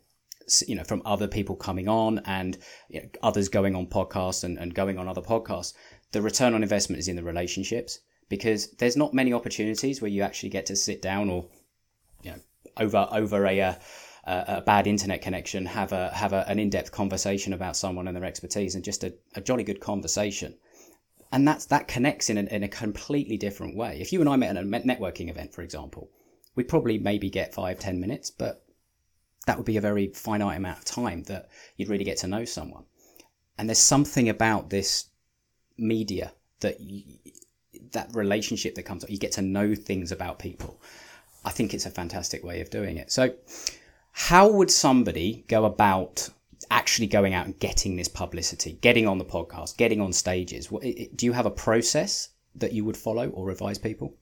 you 0.67 0.75
know 0.75 0.83
from 0.83 1.01
other 1.05 1.27
people 1.27 1.55
coming 1.55 1.87
on 1.87 2.19
and 2.25 2.57
you 2.89 3.01
know, 3.01 3.09
others 3.21 3.49
going 3.49 3.75
on 3.75 3.85
podcasts 3.85 4.43
and, 4.43 4.57
and 4.57 4.73
going 4.73 4.97
on 4.97 5.07
other 5.07 5.21
podcasts 5.21 5.73
the 6.11 6.21
return 6.21 6.53
on 6.53 6.63
investment 6.63 6.99
is 6.99 7.07
in 7.07 7.15
the 7.15 7.23
relationships 7.23 7.99
because 8.29 8.71
there's 8.77 8.97
not 8.97 9.13
many 9.13 9.33
opportunities 9.33 10.01
where 10.01 10.11
you 10.11 10.21
actually 10.21 10.49
get 10.49 10.65
to 10.65 10.75
sit 10.75 11.01
down 11.01 11.29
or 11.29 11.45
you 12.23 12.31
know 12.31 12.39
over 12.77 13.07
over 13.11 13.45
a 13.45 13.59
uh, 13.61 13.75
a 14.25 14.61
bad 14.61 14.87
internet 14.87 15.21
connection 15.21 15.65
have 15.65 15.91
a 15.93 16.09
have 16.09 16.33
a, 16.33 16.47
an 16.49 16.59
in-depth 16.59 16.91
conversation 16.91 17.53
about 17.53 17.77
someone 17.77 18.07
and 18.07 18.15
their 18.15 18.25
expertise 18.25 18.75
and 18.75 18.83
just 18.83 19.03
a, 19.03 19.13
a 19.35 19.41
jolly 19.41 19.63
good 19.63 19.79
conversation. 19.79 20.53
And 21.31 21.47
that's 21.47 21.65
that 21.65 21.87
connects 21.87 22.29
in 22.29 22.37
a, 22.37 22.41
in 22.43 22.63
a 22.63 22.67
completely 22.69 23.37
different 23.37 23.75
way. 23.75 23.99
If 24.01 24.11
you 24.11 24.19
and 24.19 24.29
i 24.29 24.35
met 24.35 24.55
at 24.55 24.63
a 24.63 24.67
networking 24.67 25.29
event 25.29 25.53
for 25.53 25.61
example 25.61 26.09
we'd 26.57 26.67
probably 26.67 26.97
maybe 26.97 27.29
get 27.29 27.53
five, 27.53 27.79
ten 27.79 28.01
minutes, 28.01 28.31
but 28.31 28.65
that 29.47 29.55
would 29.55 29.65
be 29.65 29.77
a 29.77 29.81
very 29.81 30.09
finite 30.09 30.57
amount 30.57 30.77
of 30.77 30.85
time 30.85 31.23
that 31.23 31.49
you'd 31.77 31.87
really 31.87 32.03
get 32.03 32.17
to 32.17 32.27
know 32.27 32.43
someone. 32.43 32.83
And 33.57 33.67
there's 33.67 33.79
something 33.79 34.27
about 34.27 34.69
this 34.69 35.05
media 35.77 36.33
that 36.59 36.81
you, 36.81 37.03
that 37.93 38.13
relationship 38.13 38.75
that 38.75 38.83
comes 38.83 39.05
up, 39.05 39.09
you 39.09 39.17
get 39.17 39.31
to 39.33 39.41
know 39.41 39.73
things 39.73 40.11
about 40.11 40.37
people. 40.37 40.81
I 41.45 41.51
think 41.51 41.73
it's 41.73 41.85
a 41.85 41.89
fantastic 41.89 42.43
way 42.43 42.59
of 42.59 42.69
doing 42.69 42.97
it. 42.97 43.09
So, 43.09 43.35
how 44.11 44.49
would 44.49 44.69
somebody 44.69 45.45
go 45.47 45.63
about 45.63 46.27
actually 46.69 47.07
going 47.07 47.33
out 47.33 47.45
and 47.45 47.57
getting 47.57 47.95
this 47.95 48.09
publicity, 48.09 48.73
getting 48.81 49.07
on 49.07 49.17
the 49.17 49.25
podcast, 49.25 49.77
getting 49.77 50.01
on 50.01 50.11
stages? 50.11 50.67
Do 50.67 51.25
you 51.25 51.31
have 51.31 51.45
a 51.45 51.51
process 51.51 52.29
that 52.55 52.73
you 52.73 52.83
would 52.83 52.97
follow 52.97 53.29
or 53.29 53.49
advise 53.49 53.77
people? 53.77 54.17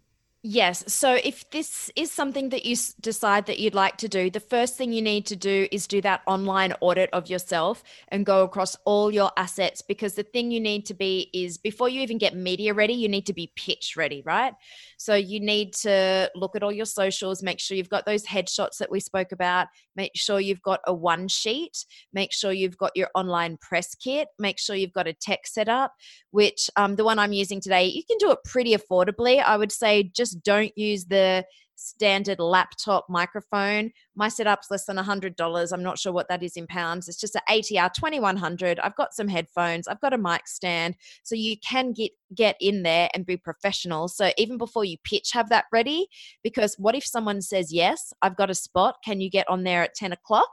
Yes. 0.47 0.83
So 0.93 1.17
if 1.23 1.49
this 1.49 1.89
is 1.95 2.11
something 2.11 2.49
that 2.49 2.67
you 2.67 2.75
decide 3.01 3.47
that 3.47 3.57
you'd 3.57 3.73
like 3.73 3.97
to 3.97 4.07
do, 4.07 4.29
the 4.29 4.39
first 4.39 4.77
thing 4.77 4.93
you 4.93 5.01
need 5.01 5.25
to 5.25 5.35
do 5.35 5.67
is 5.71 5.87
do 5.87 6.01
that 6.01 6.21
online 6.27 6.71
audit 6.81 7.09
of 7.13 7.27
yourself 7.27 7.81
and 8.09 8.27
go 8.27 8.43
across 8.43 8.77
all 8.85 9.11
your 9.11 9.31
assets 9.37 9.81
because 9.81 10.13
the 10.13 10.21
thing 10.21 10.51
you 10.51 10.59
need 10.59 10.85
to 10.85 10.93
be 10.93 11.31
is 11.33 11.57
before 11.57 11.89
you 11.89 11.99
even 12.01 12.19
get 12.19 12.35
media 12.35 12.75
ready, 12.75 12.93
you 12.93 13.09
need 13.09 13.25
to 13.25 13.33
be 13.33 13.51
pitch 13.55 13.95
ready, 13.97 14.21
right? 14.23 14.53
So 14.99 15.15
you 15.15 15.39
need 15.39 15.73
to 15.77 16.29
look 16.35 16.55
at 16.55 16.61
all 16.61 16.71
your 16.71 16.85
socials, 16.85 17.41
make 17.41 17.59
sure 17.59 17.75
you've 17.75 17.89
got 17.89 18.05
those 18.05 18.23
headshots 18.23 18.77
that 18.77 18.91
we 18.91 18.99
spoke 18.99 19.31
about, 19.31 19.69
make 19.95 20.11
sure 20.13 20.39
you've 20.39 20.61
got 20.61 20.79
a 20.85 20.93
one 20.93 21.27
sheet, 21.27 21.85
make 22.13 22.31
sure 22.31 22.51
you've 22.51 22.77
got 22.77 22.91
your 22.95 23.09
online 23.15 23.57
press 23.57 23.95
kit, 23.95 24.27
make 24.37 24.59
sure 24.59 24.75
you've 24.75 24.93
got 24.93 25.07
a 25.07 25.13
tech 25.13 25.47
setup, 25.47 25.95
which 26.29 26.69
um, 26.75 26.97
the 26.97 27.03
one 27.03 27.17
I'm 27.17 27.33
using 27.33 27.61
today, 27.61 27.85
you 27.85 28.03
can 28.03 28.17
do 28.19 28.29
it 28.29 28.39
pretty 28.45 28.75
affordably. 28.75 29.41
I 29.43 29.57
would 29.57 29.71
say 29.71 30.03
just 30.03 30.34
don't 30.43 30.75
use 30.77 31.05
the 31.05 31.45
standard 31.75 32.39
laptop 32.39 33.05
microphone. 33.09 33.91
My 34.15 34.29
setup's 34.29 34.71
less 34.71 34.85
than 34.85 34.97
$100. 34.97 35.73
I'm 35.73 35.83
not 35.83 35.99
sure 35.99 36.13
what 36.13 36.27
that 36.29 36.43
is 36.43 36.57
in 36.57 36.67
pounds. 36.67 37.07
It's 37.07 37.19
just 37.19 37.35
an 37.35 37.41
ATR 37.49 37.93
2100. 37.93 38.79
I've 38.79 38.95
got 38.95 39.13
some 39.13 39.27
headphones, 39.27 39.87
I've 39.87 40.01
got 40.01 40.13
a 40.13 40.17
mic 40.17 40.47
stand. 40.47 40.95
So 41.23 41.35
you 41.35 41.57
can 41.57 41.93
get 41.93 42.11
get 42.33 42.55
in 42.59 42.83
there 42.83 43.09
and 43.13 43.25
be 43.25 43.37
professional. 43.37 44.07
So 44.07 44.31
even 44.37 44.57
before 44.57 44.85
you 44.85 44.97
pitch, 45.03 45.31
have 45.33 45.49
that 45.49 45.65
ready. 45.71 46.07
Because 46.43 46.75
what 46.77 46.95
if 46.95 47.05
someone 47.05 47.41
says, 47.41 47.73
Yes, 47.73 48.13
I've 48.21 48.37
got 48.37 48.49
a 48.49 48.55
spot. 48.55 48.95
Can 49.03 49.21
you 49.21 49.29
get 49.29 49.47
on 49.49 49.63
there 49.63 49.83
at 49.83 49.95
10 49.95 50.11
o'clock? 50.11 50.49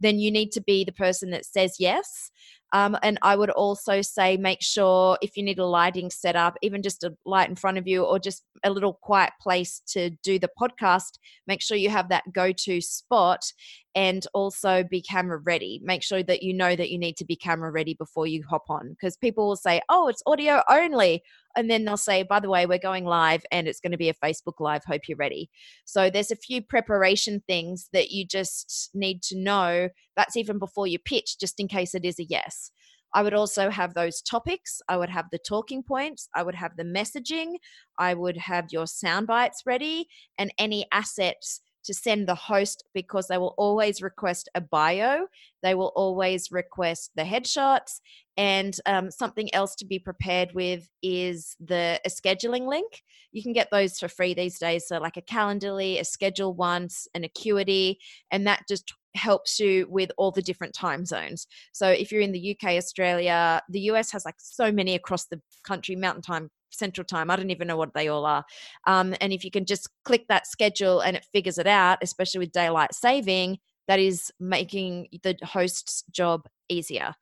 Then 0.00 0.18
you 0.18 0.30
need 0.30 0.52
to 0.52 0.60
be 0.60 0.84
the 0.84 0.92
person 0.92 1.30
that 1.30 1.44
says 1.44 1.76
yes. 1.78 2.30
Um, 2.74 2.96
and 3.02 3.18
I 3.20 3.36
would 3.36 3.50
also 3.50 4.00
say 4.00 4.38
make 4.38 4.62
sure 4.62 5.18
if 5.20 5.36
you 5.36 5.42
need 5.42 5.58
a 5.58 5.66
lighting 5.66 6.10
setup, 6.10 6.56
even 6.62 6.82
just 6.82 7.04
a 7.04 7.14
light 7.26 7.50
in 7.50 7.56
front 7.56 7.76
of 7.76 7.86
you 7.86 8.02
or 8.02 8.18
just 8.18 8.44
a 8.64 8.70
little 8.70 8.98
quiet 9.02 9.32
place 9.40 9.82
to 9.88 10.10
do 10.22 10.38
the 10.38 10.48
podcast, 10.58 11.18
make 11.46 11.60
sure 11.60 11.76
you 11.76 11.90
have 11.90 12.08
that 12.08 12.32
go 12.32 12.50
to 12.50 12.80
spot 12.80 13.44
and 13.94 14.26
also 14.32 14.84
be 14.84 15.02
camera 15.02 15.38
ready. 15.38 15.80
Make 15.84 16.02
sure 16.02 16.22
that 16.22 16.42
you 16.42 16.54
know 16.54 16.74
that 16.74 16.90
you 16.90 16.98
need 16.98 17.16
to 17.18 17.24
be 17.24 17.36
camera 17.36 17.70
ready 17.70 17.94
before 17.94 18.26
you 18.26 18.42
hop 18.48 18.70
on 18.70 18.90
because 18.90 19.16
people 19.16 19.46
will 19.46 19.56
say, 19.56 19.80
oh, 19.88 20.08
it's 20.08 20.22
audio 20.26 20.62
only. 20.70 21.22
And 21.56 21.70
then 21.70 21.84
they'll 21.84 21.96
say, 21.98 22.22
by 22.22 22.40
the 22.40 22.48
way, 22.48 22.64
we're 22.64 22.78
going 22.78 23.04
live 23.04 23.44
and 23.52 23.68
it's 23.68 23.80
going 23.80 23.92
to 23.92 23.98
be 23.98 24.08
a 24.08 24.14
Facebook 24.14 24.60
Live. 24.60 24.84
Hope 24.84 25.02
you're 25.08 25.18
ready. 25.18 25.50
So 25.84 26.08
there's 26.08 26.30
a 26.30 26.36
few 26.36 26.62
preparation 26.62 27.42
things 27.46 27.88
that 27.92 28.10
you 28.10 28.26
just 28.26 28.90
need 28.94 29.22
to 29.24 29.38
know. 29.38 29.90
That's 30.16 30.36
even 30.36 30.58
before 30.58 30.86
you 30.86 30.98
pitch, 30.98 31.38
just 31.38 31.60
in 31.60 31.68
case 31.68 31.94
it 31.94 32.04
is 32.04 32.18
a 32.18 32.24
yes. 32.24 32.70
I 33.14 33.22
would 33.22 33.34
also 33.34 33.68
have 33.68 33.92
those 33.92 34.22
topics. 34.22 34.80
I 34.88 34.96
would 34.96 35.10
have 35.10 35.26
the 35.30 35.38
talking 35.38 35.82
points. 35.82 36.28
I 36.34 36.42
would 36.42 36.54
have 36.54 36.76
the 36.76 36.84
messaging. 36.84 37.56
I 37.98 38.14
would 38.14 38.38
have 38.38 38.68
your 38.70 38.86
sound 38.86 39.26
bites 39.26 39.62
ready 39.66 40.08
and 40.38 40.50
any 40.58 40.86
assets 40.92 41.60
to 41.84 41.94
send 41.94 42.26
the 42.26 42.34
host 42.34 42.84
because 42.94 43.28
they 43.28 43.38
will 43.38 43.54
always 43.58 44.02
request 44.02 44.48
a 44.54 44.60
bio, 44.60 45.26
they 45.62 45.74
will 45.74 45.92
always 45.96 46.50
request 46.50 47.10
the 47.16 47.22
headshots, 47.22 48.00
and 48.36 48.76
um, 48.86 49.10
something 49.10 49.52
else 49.54 49.74
to 49.76 49.86
be 49.86 49.98
prepared 49.98 50.52
with 50.54 50.88
is 51.02 51.56
the 51.60 52.00
a 52.04 52.08
scheduling 52.08 52.66
link. 52.66 53.02
You 53.32 53.42
can 53.42 53.52
get 53.52 53.68
those 53.70 53.98
for 53.98 54.08
free 54.08 54.34
these 54.34 54.58
days, 54.58 54.86
so 54.86 54.98
like 54.98 55.16
a 55.16 55.22
Calendly, 55.22 56.00
a 56.00 56.04
Schedule 56.04 56.54
Once, 56.54 57.08
an 57.14 57.24
Acuity, 57.24 57.98
and 58.30 58.46
that 58.46 58.64
just 58.68 58.92
helps 59.14 59.60
you 59.60 59.86
with 59.90 60.10
all 60.16 60.30
the 60.30 60.42
different 60.42 60.74
time 60.74 61.04
zones. 61.04 61.46
So 61.72 61.88
if 61.88 62.10
you're 62.10 62.22
in 62.22 62.32
the 62.32 62.56
UK, 62.56 62.70
Australia, 62.72 63.62
the 63.68 63.80
US 63.80 64.10
has 64.12 64.24
like 64.24 64.36
so 64.38 64.72
many 64.72 64.94
across 64.94 65.26
the 65.26 65.40
country, 65.64 65.96
Mountain 65.96 66.22
Time, 66.22 66.50
Central 66.70 67.04
Time. 67.04 67.30
I 67.30 67.36
don't 67.36 67.50
even 67.50 67.68
know 67.68 67.76
what 67.76 67.94
they 67.94 68.08
all 68.08 68.24
are. 68.24 68.44
Um, 68.86 69.14
and 69.20 69.32
if 69.32 69.44
you 69.44 69.50
can 69.50 69.66
just 69.66 69.88
click 70.04 70.26
that 70.28 70.46
schedule 70.46 71.00
and 71.00 71.16
it 71.16 71.26
figures 71.32 71.58
it 71.58 71.66
out, 71.66 71.98
especially 72.02 72.40
with 72.40 72.52
daylight 72.52 72.94
saving, 72.94 73.58
that 73.88 73.98
is 73.98 74.30
making 74.40 75.08
the 75.22 75.36
host's 75.42 76.04
job 76.10 76.46
easier. 76.68 77.14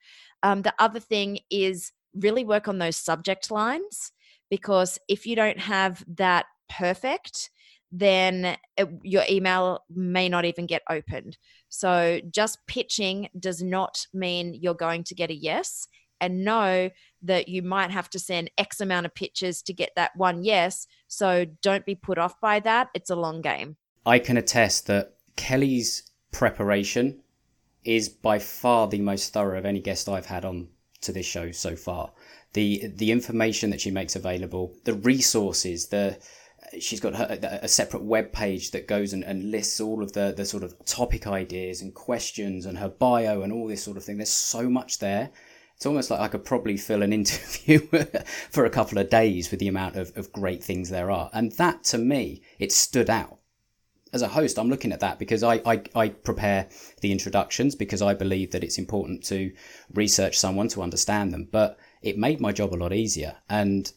Um, 0.43 0.63
the 0.63 0.75
other 0.79 1.01
thing 1.01 1.41
is 1.51 1.93
really 2.15 2.45
work 2.45 2.69
on 2.69 2.79
those 2.79 2.97
subject 2.97 3.51
lines 3.51 4.13
because 4.51 4.99
if 5.09 5.27
you 5.27 5.37
don't 5.37 5.59
have 5.59 6.05
that 6.17 6.47
perfect, 6.69 7.51
then 7.93 8.57
it, 8.77 8.89
your 9.03 9.25
email 9.29 9.85
may 9.91 10.29
not 10.29 10.45
even 10.45 10.67
get 10.67 10.83
opened. 10.89 11.37
So 11.69 12.21
just 12.31 12.59
pitching 12.67 13.29
does 13.39 13.63
not 13.63 14.07
mean 14.13 14.55
you're 14.55 14.75
going 14.75 15.05
to 15.05 15.15
get 15.15 15.31
a 15.31 15.35
yes. 15.35 15.87
And 16.23 16.45
know 16.45 16.91
that 17.23 17.49
you 17.49 17.63
might 17.63 17.91
have 17.91 18.11
to 18.11 18.19
send 18.19 18.51
X 18.59 18.81
amount 18.81 19.07
of 19.07 19.15
pitches 19.15 19.63
to 19.63 19.73
get 19.73 19.91
that 19.97 20.11
one 20.17 20.45
yes. 20.45 20.87
So 21.09 21.47
don't 21.63 21.87
be 21.87 21.95
put 21.95 22.19
off 22.19 22.39
by 22.43 22.61
that. 22.61 22.89
It's 22.95 23.09
a 23.09 23.17
long 23.17 23.41
game. 23.41 23.77
I 24.05 24.19
can 24.19 24.37
attest 24.37 24.87
that 24.89 25.15
Kelly's 25.37 26.11
preparation 26.31 27.23
is 27.85 28.11
by 28.11 28.39
far 28.39 28.87
the 28.87 29.01
most 29.01 29.33
thorough 29.33 29.59
of 29.59 29.65
any 29.65 29.81
guest 29.81 30.09
I've 30.09 30.27
had 30.27 30.45
on 30.45 30.69
to 31.01 31.13
this 31.13 31.27
show 31.27 31.51
so 31.51 31.75
far. 31.75 32.13
The 32.53 32.93
the 32.97 33.13
information 33.13 33.71
that 33.71 33.81
she 33.81 33.91
makes 33.91 34.17
available, 34.17 34.75
the 34.85 34.95
resources, 34.95 35.87
the 35.87 36.19
she's 36.79 37.01
got 37.01 37.15
her, 37.15 37.39
a 37.63 37.69
separate 37.69 38.03
web 38.03 38.33
page 38.33 38.71
that 38.71 38.87
goes 38.87 39.13
and, 39.13 39.25
and 39.25 39.51
lists 39.51 39.81
all 39.81 40.03
of 40.03 40.13
the, 40.13 40.33
the 40.37 40.45
sort 40.45 40.63
of 40.63 40.85
topic 40.85 41.27
ideas 41.27 41.81
and 41.83 41.95
questions 41.95 42.67
and 42.67 42.79
her 42.79 42.89
bio 42.89 43.43
and 43.43 43.53
all 43.53 43.67
this 43.67 43.83
sort 43.83 43.97
of 43.97 44.05
thing. 44.05 44.19
There's 44.19 44.31
so 44.31 44.69
much 44.69 44.99
there 44.99 45.31
it's 45.81 45.87
almost 45.87 46.11
like 46.11 46.21
I 46.21 46.29
could 46.29 46.45
probably 46.45 46.77
fill 46.77 47.03
an 47.03 47.13
interview 47.21 47.79
for 48.51 48.67
a 48.67 48.71
couple 48.71 48.99
of 48.99 49.09
days 49.09 49.51
with 49.51 49.61
the 49.61 49.69
amount 49.69 49.97
of, 49.97 50.15
of 50.15 50.31
great 50.31 50.63
things 50.63 50.91
there 50.91 51.11
are. 51.11 51.31
And 51.33 51.53
that 51.53 51.85
to 51.85 51.97
me, 51.97 52.43
it 52.59 52.71
stood 52.71 53.09
out. 53.09 53.39
As 54.13 54.21
a 54.21 54.29
host, 54.29 54.59
I'm 54.59 54.69
looking 54.69 54.93
at 54.93 55.01
that 55.01 55.19
because 55.19 55.43
I, 55.43 55.55
I, 55.65 55.83
I 55.95 56.09
prepare 56.11 56.69
the 57.01 57.13
introductions 57.13 57.75
because 57.75 58.03
I 58.03 58.13
believe 58.13 58.51
that 58.51 58.63
it's 58.63 58.77
important 58.77 59.25
to 59.29 59.55
research 59.95 60.39
someone 60.39 60.69
to 60.69 60.83
understand 60.83 61.33
them. 61.33 61.49
But 61.51 61.79
it 62.03 62.19
made 62.19 62.43
my 62.43 62.53
job 62.53 62.75
a 62.75 62.77
lot 62.77 62.93
easier. 62.93 63.37
And 63.49 63.91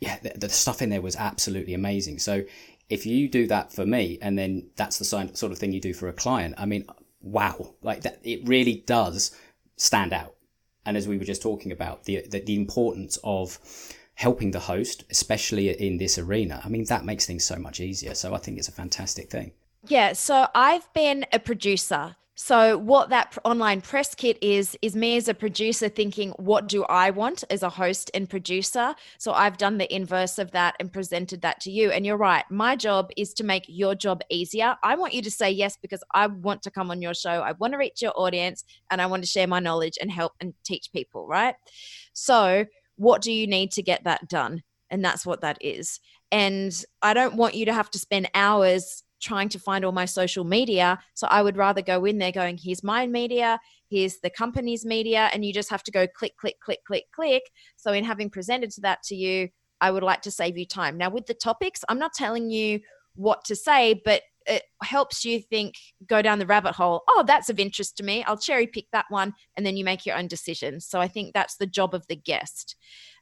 yeah, 0.00 0.18
the, 0.22 0.32
the 0.36 0.48
stuff 0.48 0.82
in 0.82 0.90
there 0.90 1.02
was 1.02 1.16
absolutely 1.16 1.74
amazing. 1.74 2.18
So 2.18 2.44
if 2.88 3.06
you 3.06 3.28
do 3.28 3.46
that 3.46 3.72
for 3.72 3.86
me 3.86 4.18
and 4.20 4.38
then 4.38 4.70
that's 4.76 4.98
the 4.98 5.04
sort 5.04 5.52
of 5.52 5.58
thing 5.58 5.72
you 5.72 5.80
do 5.80 5.94
for 5.94 6.08
a 6.08 6.12
client, 6.12 6.54
I 6.58 6.66
mean, 6.66 6.84
wow, 7.20 7.74
like 7.82 8.02
that, 8.02 8.20
it 8.22 8.46
really 8.46 8.82
does 8.86 9.36
stand 9.76 10.12
out 10.12 10.34
and 10.86 10.96
as 10.96 11.08
we 11.08 11.18
were 11.18 11.24
just 11.24 11.42
talking 11.42 11.72
about 11.72 12.04
the, 12.04 12.24
the, 12.30 12.40
the 12.40 12.56
importance 12.56 13.18
of 13.24 13.58
helping 14.14 14.52
the 14.52 14.60
host, 14.60 15.04
especially 15.10 15.68
in 15.70 15.98
this 15.98 16.18
arena. 16.18 16.60
I 16.64 16.68
mean, 16.68 16.84
that 16.84 17.04
makes 17.04 17.26
things 17.26 17.44
so 17.44 17.56
much 17.56 17.80
easier. 17.80 18.14
So 18.14 18.34
I 18.34 18.38
think 18.38 18.58
it's 18.58 18.68
a 18.68 18.72
fantastic 18.72 19.30
thing. 19.30 19.52
Yeah. 19.86 20.12
So 20.12 20.46
I've 20.54 20.92
been 20.94 21.26
a 21.32 21.38
producer 21.38 22.16
so 22.36 22.76
what 22.78 23.10
that 23.10 23.38
online 23.44 23.80
press 23.80 24.12
kit 24.12 24.38
is 24.42 24.76
is 24.82 24.96
me 24.96 25.16
as 25.16 25.28
a 25.28 25.34
producer 25.34 25.88
thinking 25.88 26.30
what 26.32 26.66
do 26.66 26.82
I 26.84 27.10
want 27.10 27.44
as 27.48 27.62
a 27.62 27.68
host 27.68 28.10
and 28.12 28.28
producer? 28.28 28.96
So 29.18 29.32
I've 29.32 29.56
done 29.56 29.78
the 29.78 29.94
inverse 29.94 30.38
of 30.40 30.50
that 30.50 30.74
and 30.80 30.92
presented 30.92 31.42
that 31.42 31.60
to 31.60 31.70
you 31.70 31.92
and 31.92 32.04
you're 32.04 32.16
right. 32.16 32.44
My 32.50 32.74
job 32.74 33.10
is 33.16 33.34
to 33.34 33.44
make 33.44 33.64
your 33.68 33.94
job 33.94 34.20
easier. 34.30 34.74
I 34.82 34.96
want 34.96 35.14
you 35.14 35.22
to 35.22 35.30
say 35.30 35.48
yes 35.52 35.78
because 35.80 36.02
I 36.12 36.26
want 36.26 36.62
to 36.62 36.72
come 36.72 36.90
on 36.90 37.00
your 37.00 37.14
show. 37.14 37.30
I 37.30 37.52
want 37.52 37.72
to 37.74 37.78
reach 37.78 38.02
your 38.02 38.12
audience 38.16 38.64
and 38.90 39.00
I 39.00 39.06
want 39.06 39.22
to 39.22 39.28
share 39.28 39.46
my 39.46 39.60
knowledge 39.60 39.96
and 40.00 40.10
help 40.10 40.32
and 40.40 40.54
teach 40.64 40.90
people, 40.92 41.28
right? 41.28 41.54
So 42.14 42.66
what 42.96 43.22
do 43.22 43.30
you 43.30 43.46
need 43.46 43.70
to 43.72 43.82
get 43.82 44.02
that 44.04 44.28
done? 44.28 44.64
And 44.90 45.04
that's 45.04 45.24
what 45.24 45.42
that 45.42 45.58
is. 45.60 46.00
And 46.32 46.74
I 47.00 47.14
don't 47.14 47.36
want 47.36 47.54
you 47.54 47.66
to 47.66 47.72
have 47.72 47.92
to 47.92 47.98
spend 48.00 48.28
hours 48.34 49.03
trying 49.24 49.48
to 49.48 49.58
find 49.58 49.84
all 49.84 49.92
my 49.92 50.04
social 50.04 50.44
media. 50.44 50.98
So 51.14 51.26
I 51.28 51.42
would 51.42 51.56
rather 51.56 51.82
go 51.82 52.04
in 52.04 52.18
there 52.18 52.32
going, 52.32 52.58
here's 52.62 52.84
my 52.84 53.06
media, 53.06 53.58
here's 53.88 54.18
the 54.20 54.30
company's 54.30 54.84
media, 54.84 55.30
and 55.32 55.44
you 55.44 55.52
just 55.52 55.70
have 55.70 55.82
to 55.84 55.90
go 55.90 56.06
click, 56.06 56.36
click, 56.36 56.60
click, 56.60 56.84
click, 56.86 57.04
click. 57.14 57.42
So 57.76 57.92
in 57.92 58.04
having 58.04 58.30
presented 58.30 58.70
to 58.72 58.80
that 58.82 59.02
to 59.04 59.16
you, 59.16 59.48
I 59.80 59.90
would 59.90 60.02
like 60.02 60.22
to 60.22 60.30
save 60.30 60.56
you 60.56 60.66
time. 60.66 60.96
Now, 60.98 61.10
with 61.10 61.26
the 61.26 61.34
topics, 61.34 61.84
I'm 61.88 61.98
not 61.98 62.12
telling 62.12 62.50
you 62.50 62.80
what 63.16 63.44
to 63.46 63.56
say, 63.56 64.00
but 64.04 64.22
it 64.46 64.64
helps 64.82 65.24
you 65.24 65.40
think, 65.40 65.74
go 66.06 66.20
down 66.20 66.38
the 66.38 66.46
rabbit 66.46 66.74
hole. 66.74 67.02
Oh, 67.08 67.24
that's 67.26 67.48
of 67.48 67.58
interest 67.58 67.96
to 67.96 68.02
me. 68.02 68.22
I'll 68.24 68.36
cherry 68.36 68.66
pick 68.66 68.86
that 68.92 69.06
one. 69.08 69.32
And 69.56 69.64
then 69.64 69.76
you 69.76 69.84
make 69.84 70.04
your 70.04 70.16
own 70.16 70.28
decisions. 70.28 70.86
So 70.86 71.00
I 71.00 71.08
think 71.08 71.32
that's 71.32 71.56
the 71.56 71.66
job 71.66 71.94
of 71.94 72.06
the 72.08 72.16
guest. 72.16 72.76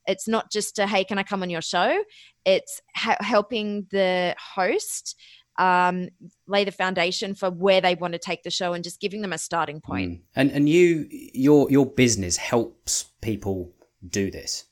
It's 0.06 0.26
not 0.26 0.50
just 0.50 0.74
to, 0.76 0.86
hey, 0.86 1.04
can 1.04 1.18
I 1.18 1.22
come 1.22 1.42
on 1.42 1.50
your 1.50 1.62
show? 1.62 2.02
It's 2.44 2.80
ha- 2.96 3.18
helping 3.20 3.86
the 3.92 4.34
host 4.56 5.16
um, 5.58 6.08
lay 6.46 6.64
the 6.64 6.72
foundation 6.72 7.34
for 7.34 7.50
where 7.50 7.80
they 7.80 7.94
want 7.94 8.12
to 8.12 8.18
take 8.18 8.42
the 8.42 8.50
show 8.50 8.72
and 8.72 8.82
just 8.82 9.00
giving 9.00 9.22
them 9.22 9.32
a 9.32 9.38
starting 9.38 9.80
point. 9.80 10.12
Mm. 10.12 10.20
And 10.36 10.50
and 10.50 10.68
you 10.68 11.06
your 11.10 11.70
your 11.70 11.86
business 11.86 12.36
helps 12.36 13.04
people 13.20 13.72
do 14.08 14.30
this. 14.30 14.64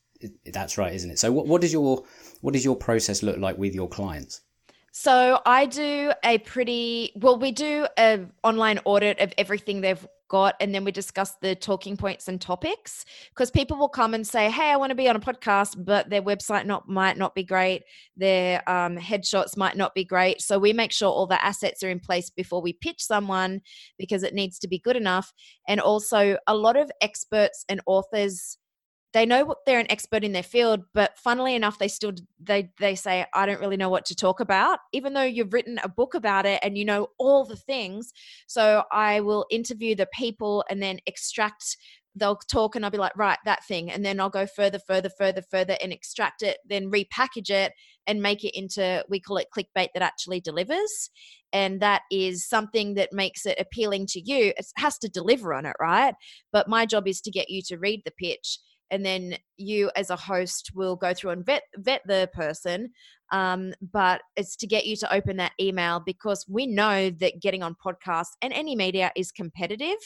That's 0.46 0.76
right, 0.76 0.94
isn't 0.94 1.10
it? 1.10 1.18
So 1.18 1.32
what 1.32 1.46
what 1.46 1.60
does 1.60 1.72
your 1.72 2.04
what 2.40 2.54
does 2.54 2.64
your 2.64 2.76
process 2.76 3.22
look 3.22 3.38
like 3.38 3.58
with 3.58 3.74
your 3.74 3.88
clients? 3.88 4.42
So 4.92 5.40
I 5.46 5.66
do 5.66 6.12
a 6.24 6.38
pretty 6.38 7.12
well. 7.14 7.38
We 7.38 7.52
do 7.52 7.86
an 7.96 8.32
online 8.42 8.80
audit 8.84 9.20
of 9.20 9.32
everything 9.38 9.80
they've 9.80 10.06
got 10.30 10.54
and 10.60 10.74
then 10.74 10.84
we 10.84 10.92
discuss 10.92 11.34
the 11.42 11.54
talking 11.54 11.96
points 11.96 12.28
and 12.28 12.40
topics. 12.40 13.04
Because 13.30 13.50
people 13.50 13.76
will 13.76 13.88
come 13.88 14.14
and 14.14 14.26
say 14.26 14.50
hey 14.50 14.70
i 14.70 14.76
want 14.76 14.90
to 14.90 14.94
be 14.94 15.08
on 15.08 15.16
a 15.16 15.20
podcast 15.20 15.84
but 15.84 16.08
their 16.08 16.22
website 16.22 16.64
not 16.64 16.88
might 16.88 17.18
not 17.18 17.34
be 17.34 17.44
great. 17.44 17.82
Their 18.16 18.68
um, 18.68 18.96
headshots 18.96 19.56
might 19.56 19.76
not 19.76 19.94
be 19.94 20.04
great. 20.04 20.40
So 20.40 20.58
we 20.58 20.72
make 20.72 20.92
sure 20.92 21.10
all 21.10 21.26
the 21.26 21.44
assets 21.44 21.82
are 21.82 21.90
in 21.90 22.00
place 22.00 22.30
before 22.30 22.62
we 22.62 22.72
pitch 22.72 23.02
someone 23.02 23.60
because 23.98 24.22
it 24.22 24.34
needs 24.34 24.58
to 24.60 24.68
be 24.68 24.78
good 24.78 24.96
enough. 24.96 25.32
And 25.68 25.80
also 25.80 26.36
a 26.46 26.56
lot 26.56 26.76
of 26.76 26.90
experts 27.00 27.64
and 27.68 27.80
authors 27.86 28.56
they 29.12 29.26
know 29.26 29.44
what 29.44 29.58
they're 29.66 29.80
an 29.80 29.90
expert 29.90 30.24
in 30.24 30.32
their 30.32 30.42
field 30.42 30.82
but 30.94 31.18
funnily 31.18 31.54
enough 31.54 31.78
they 31.78 31.88
still 31.88 32.12
they 32.38 32.70
they 32.78 32.94
say 32.94 33.24
i 33.34 33.46
don't 33.46 33.60
really 33.60 33.76
know 33.76 33.88
what 33.88 34.04
to 34.04 34.14
talk 34.14 34.40
about 34.40 34.78
even 34.92 35.14
though 35.14 35.22
you've 35.22 35.52
written 35.52 35.78
a 35.82 35.88
book 35.88 36.14
about 36.14 36.46
it 36.46 36.60
and 36.62 36.78
you 36.78 36.84
know 36.84 37.08
all 37.18 37.44
the 37.44 37.56
things 37.56 38.12
so 38.46 38.84
i 38.92 39.20
will 39.20 39.46
interview 39.50 39.94
the 39.94 40.08
people 40.14 40.64
and 40.70 40.82
then 40.82 40.98
extract 41.06 41.76
they'll 42.16 42.36
talk 42.36 42.74
and 42.74 42.84
I'll 42.84 42.90
be 42.90 42.98
like, 42.98 43.16
right, 43.16 43.38
that 43.44 43.64
thing. 43.66 43.90
And 43.90 44.04
then 44.04 44.20
I'll 44.20 44.30
go 44.30 44.46
further, 44.46 44.78
further, 44.78 45.10
further, 45.16 45.42
further 45.48 45.76
and 45.80 45.92
extract 45.92 46.42
it, 46.42 46.58
then 46.68 46.90
repackage 46.90 47.50
it 47.50 47.72
and 48.06 48.20
make 48.20 48.44
it 48.44 48.56
into, 48.58 49.04
we 49.08 49.20
call 49.20 49.36
it 49.36 49.46
clickbait 49.56 49.88
that 49.94 50.02
actually 50.02 50.40
delivers. 50.40 51.10
And 51.52 51.80
that 51.80 52.02
is 52.10 52.48
something 52.48 52.94
that 52.94 53.12
makes 53.12 53.46
it 53.46 53.60
appealing 53.60 54.06
to 54.08 54.20
you. 54.20 54.52
It 54.56 54.66
has 54.76 54.98
to 54.98 55.08
deliver 55.08 55.54
on 55.54 55.66
it, 55.66 55.76
right? 55.80 56.14
But 56.52 56.68
my 56.68 56.84
job 56.84 57.06
is 57.06 57.20
to 57.22 57.30
get 57.30 57.48
you 57.48 57.62
to 57.68 57.78
read 57.78 58.02
the 58.04 58.12
pitch 58.12 58.58
and 58.90 59.04
then 59.04 59.36
you 59.56 59.90
as 59.96 60.10
a 60.10 60.16
host 60.16 60.70
will 60.74 60.96
go 60.96 61.14
through 61.14 61.30
and 61.30 61.44
vet 61.44 61.62
vet 61.76 62.02
the 62.06 62.28
person 62.32 62.90
um, 63.32 63.72
but 63.92 64.22
it's 64.36 64.56
to 64.56 64.66
get 64.66 64.86
you 64.86 64.96
to 64.96 65.12
open 65.12 65.36
that 65.36 65.52
email 65.60 66.00
because 66.00 66.44
we 66.48 66.66
know 66.66 67.10
that 67.10 67.40
getting 67.40 67.62
on 67.62 67.76
podcasts 67.84 68.32
and 68.42 68.52
any 68.52 68.74
media 68.74 69.12
is 69.14 69.30
competitive. 69.30 69.98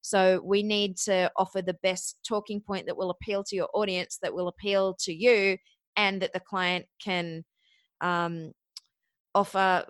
So 0.00 0.40
we 0.44 0.62
need 0.62 0.96
to 1.04 1.30
offer 1.36 1.60
the 1.60 1.76
best 1.82 2.16
talking 2.26 2.60
point 2.60 2.86
that 2.86 2.96
will 2.96 3.10
appeal 3.10 3.44
to 3.44 3.56
your 3.56 3.68
audience 3.74 4.18
that 4.22 4.32
will 4.32 4.48
appeal 4.48 4.94
to 5.00 5.12
you 5.12 5.58
and 5.96 6.22
that 6.22 6.32
the 6.32 6.40
client 6.40 6.86
can 7.02 7.44
um, 8.00 8.52
offer 9.34 9.84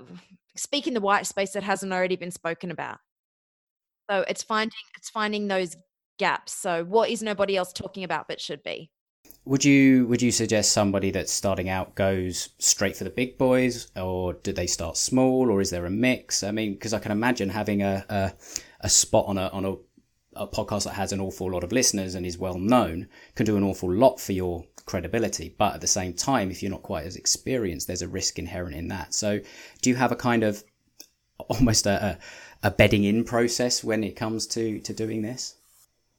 speak 0.56 0.88
in 0.88 0.94
the 0.94 1.00
white 1.00 1.26
space 1.26 1.52
that 1.52 1.62
hasn't 1.62 1.92
already 1.92 2.16
been 2.16 2.32
spoken 2.32 2.72
about. 2.72 2.98
So 4.10 4.24
it's 4.26 4.42
finding 4.42 4.72
it's 4.96 5.10
finding 5.10 5.46
those 5.46 5.76
gaps. 6.20 6.52
So 6.52 6.84
what 6.84 7.08
is 7.08 7.22
nobody 7.22 7.56
else 7.56 7.72
talking 7.72 8.04
about 8.04 8.28
but 8.28 8.40
should 8.40 8.62
be? 8.62 8.90
Would 9.46 9.64
you 9.64 10.06
would 10.06 10.20
you 10.20 10.30
suggest 10.30 10.72
somebody 10.72 11.10
that's 11.10 11.32
starting 11.32 11.70
out 11.70 11.94
goes 11.94 12.50
straight 12.58 12.94
for 12.96 13.04
the 13.04 13.10
big 13.10 13.38
boys, 13.38 13.90
or 13.96 14.34
do 14.34 14.52
they 14.52 14.66
start 14.66 14.98
small, 14.98 15.50
or 15.50 15.62
is 15.62 15.70
there 15.70 15.86
a 15.86 15.90
mix? 15.90 16.44
I 16.44 16.50
mean, 16.50 16.74
because 16.74 16.92
I 16.92 16.98
can 16.98 17.10
imagine 17.10 17.48
having 17.48 17.82
a, 17.82 18.04
a, 18.08 18.32
a 18.82 18.88
spot 18.90 19.26
on 19.26 19.38
a 19.38 19.48
on 19.48 19.64
a, 19.64 19.72
a 20.36 20.46
podcast 20.46 20.84
that 20.84 20.94
has 20.94 21.12
an 21.12 21.20
awful 21.20 21.50
lot 21.50 21.64
of 21.64 21.72
listeners 21.72 22.14
and 22.14 22.26
is 22.26 22.36
well 22.36 22.58
known 22.58 23.08
can 23.34 23.46
do 23.46 23.56
an 23.56 23.64
awful 23.64 23.90
lot 23.90 24.20
for 24.20 24.32
your 24.32 24.66
credibility. 24.84 25.54
But 25.56 25.74
at 25.74 25.80
the 25.80 25.86
same 25.86 26.12
time, 26.12 26.50
if 26.50 26.62
you're 26.62 26.70
not 26.70 26.82
quite 26.82 27.06
as 27.06 27.16
experienced, 27.16 27.86
there's 27.86 28.02
a 28.02 28.08
risk 28.08 28.38
inherent 28.38 28.76
in 28.76 28.88
that. 28.88 29.14
So, 29.14 29.40
do 29.80 29.88
you 29.88 29.96
have 29.96 30.12
a 30.12 30.16
kind 30.16 30.42
of 30.42 30.62
almost 31.48 31.86
a, 31.86 32.18
a 32.62 32.70
bedding 32.70 33.04
in 33.04 33.24
process 33.24 33.82
when 33.82 34.04
it 34.04 34.16
comes 34.16 34.46
to 34.48 34.80
to 34.80 34.92
doing 34.92 35.22
this? 35.22 35.56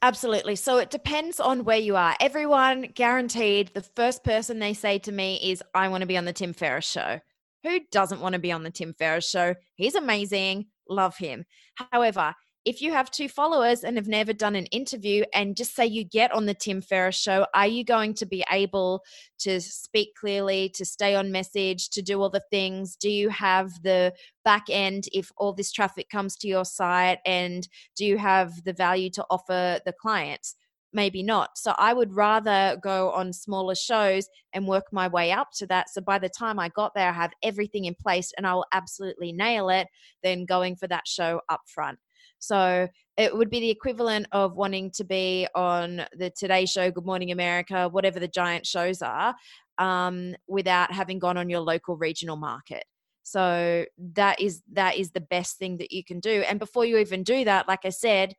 Absolutely. 0.04 0.56
So 0.56 0.78
it 0.78 0.90
depends 0.90 1.40
on 1.40 1.64
where 1.64 1.78
you 1.78 1.96
are. 1.96 2.16
Everyone 2.20 2.82
guaranteed 2.94 3.72
the 3.74 3.84
first 3.84 4.24
person 4.24 4.58
they 4.58 4.74
say 4.74 4.98
to 5.00 5.12
me 5.12 5.40
is, 5.52 5.62
I 5.76 5.90
want 5.90 6.02
to 6.02 6.08
be 6.08 6.18
on 6.18 6.26
the 6.26 6.34
Tim 6.34 6.54
Ferriss 6.54 6.86
show. 6.90 7.20
Who 7.64 7.80
doesn't 7.92 8.22
want 8.22 8.34
to 8.34 8.40
be 8.40 8.52
on 8.52 8.64
the 8.64 8.72
Tim 8.72 8.96
Ferriss 8.98 9.30
show? 9.30 9.54
He's 9.76 9.94
amazing. 9.94 10.66
Love 10.90 11.18
him. 11.18 11.46
However, 11.76 12.34
if 12.64 12.82
you 12.82 12.92
have 12.92 13.10
two 13.10 13.28
followers 13.28 13.84
and 13.84 13.98
have 13.98 14.08
never 14.08 14.34
done 14.34 14.56
an 14.56 14.68
interview 14.68 15.24
and 15.34 15.58
just 15.58 15.76
say 15.76 15.86
you 15.86 16.04
get 16.04 16.32
on 16.32 16.46
the 16.46 16.54
Tim 16.54 16.82
Ferriss 16.82 17.16
show, 17.16 17.48
are 17.56 17.68
you 17.68 17.84
going 17.84 18.14
to 18.16 18.26
be 18.26 18.44
able 18.52 19.02
to 19.40 19.60
speak 19.60 20.14
clearly, 20.16 20.70
to 20.76 20.86
stay 20.86 21.16
on 21.16 21.32
message, 21.32 21.90
to 21.90 22.02
do 22.04 22.22
all 22.22 22.30
the 22.30 22.44
things? 22.52 22.96
Do 22.96 23.10
you 23.10 23.30
have 23.30 23.82
the 23.82 24.14
back 24.46 24.66
end 24.70 25.06
if 25.12 25.32
all 25.38 25.54
this 25.54 25.72
traffic 25.72 26.10
comes 26.10 26.36
to 26.38 26.48
your 26.48 26.66
site? 26.66 27.20
And 27.26 27.68
do 27.96 28.06
you 28.06 28.20
have 28.20 28.64
the 28.64 28.74
value 28.74 29.10
to 29.12 29.26
offer 29.32 29.80
the 29.84 29.94
clients? 29.94 30.56
Maybe 30.94 31.24
not. 31.24 31.58
So 31.58 31.74
I 31.80 31.94
would 31.94 32.14
rather 32.14 32.78
go 32.84 33.12
on 33.12 33.34
smaller 33.34 33.76
shows 33.76 34.28
and 34.54 34.68
work 34.68 34.86
my 34.92 35.08
way 35.08 35.32
up 35.32 35.48
to 35.56 35.68
that. 35.68 35.90
So 35.90 36.02
by 36.02 36.20
the 36.20 36.30
time 36.30 36.60
I 36.60 36.70
got 36.70 36.94
there, 36.94 37.10
I 37.10 37.14
have 37.14 37.32
everything 37.42 37.86
in 37.86 37.96
place 37.96 38.34
and 38.38 38.46
I 38.46 38.54
will 38.54 38.66
absolutely 38.74 39.32
nail 39.32 39.70
it 39.70 39.88
than 40.22 40.46
going 40.46 40.76
for 40.76 40.88
that 40.88 41.08
show 41.08 41.42
up 41.50 41.62
front. 41.66 41.98
So 42.42 42.88
it 43.18 43.38
would 43.38 43.52
be 43.52 43.60
the 43.60 43.70
equivalent 43.70 44.26
of 44.32 44.56
wanting 44.56 44.90
to 44.92 45.04
be 45.04 45.48
on 45.54 46.04
the 46.18 46.32
Today 46.32 46.66
Show, 46.66 46.90
Good 46.90 47.06
Morning 47.06 47.32
America, 47.32 47.88
whatever 47.88 48.20
the 48.20 48.28
giant 48.28 48.66
shows 48.66 49.04
are, 49.04 49.36
um, 49.78 50.36
without 50.48 50.92
having 50.92 51.20
gone 51.20 51.38
on 51.38 51.50
your 51.50 51.60
local 51.60 51.96
regional 51.96 52.38
market. 52.38 52.84
So 53.22 53.86
that 54.16 54.42
is 54.42 54.64
that 54.74 54.98
is 54.98 55.12
the 55.12 55.22
best 55.22 55.58
thing 55.58 55.78
that 55.78 55.92
you 55.92 56.04
can 56.04 56.20
do. 56.20 56.44
And 56.50 56.58
before 56.58 56.84
you 56.84 56.98
even 56.98 57.22
do 57.24 57.46
that, 57.46 57.68
like 57.68 57.86
I 57.86 57.90
said, 57.90 58.34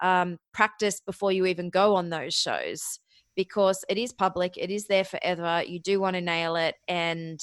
um, 0.00 0.38
practice 0.52 1.00
before 1.00 1.32
you 1.32 1.46
even 1.46 1.70
go 1.70 1.94
on 1.94 2.10
those 2.10 2.34
shows 2.34 3.00
because 3.34 3.84
it 3.88 3.96
is 3.96 4.12
public, 4.12 4.58
it 4.58 4.70
is 4.70 4.86
there 4.86 5.04
forever. 5.04 5.62
You 5.66 5.80
do 5.80 5.98
want 5.98 6.14
to 6.16 6.20
nail 6.20 6.56
it, 6.56 6.74
and 6.86 7.40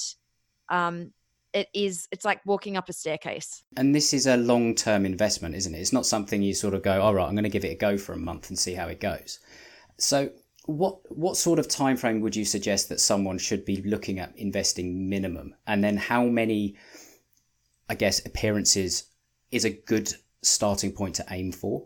um, 0.70 1.11
it 1.54 1.70
is 1.74 2.08
it's 2.12 2.26
like 2.26 2.45
walking 2.45 2.78
up 2.78 2.89
a 2.89 2.93
staircase. 2.93 3.64
And 3.78 3.93
this 3.93 4.14
is 4.14 4.28
a 4.28 4.38
long-term 4.38 5.06
investment 5.06 5.56
isn't 5.56 5.74
it? 5.74 5.80
It's 5.80 5.93
not 5.93 6.06
something 6.06 6.41
you 6.41 6.54
sort 6.54 6.74
of 6.74 6.84
go 6.84 7.01
all 7.01 7.14
right 7.14 7.28
i'm 7.28 7.36
going 7.36 7.43
to 7.43 7.49
give 7.49 7.66
it 7.66 7.72
a 7.72 7.76
go 7.76 7.97
for 7.97 8.14
a 8.14 8.18
month 8.18 8.49
and 8.49 8.58
see 8.58 8.74
how 8.74 8.88
it 8.88 8.99
goes. 8.99 9.39
So 9.97 10.32
what 10.66 10.99
what 11.12 11.38
sort 11.38 11.60
of 11.60 11.68
time 11.68 11.97
frame 11.97 12.22
would 12.22 12.36
you 12.36 12.45
suggest 12.45 12.89
that 12.89 12.99
someone 12.99 13.38
should 13.38 13.66
be 13.66 13.82
looking 13.84 14.20
at 14.20 14.36
investing 14.38 15.10
minimum? 15.10 15.56
And 15.68 15.84
then 15.84 15.97
how 15.97 16.24
many 16.26 16.76
i 17.89 17.95
guess 17.95 18.26
appearances 18.26 19.06
is 19.51 19.66
a 19.66 19.70
good 19.70 20.14
starting 20.41 20.91
point 20.91 21.16
to 21.16 21.26
aim 21.30 21.51
for? 21.51 21.86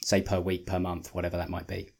Say 0.00 0.22
per 0.22 0.40
week 0.40 0.66
per 0.66 0.78
month 0.78 1.14
whatever 1.14 1.36
that 1.36 1.50
might 1.50 1.66
be. 1.66 1.90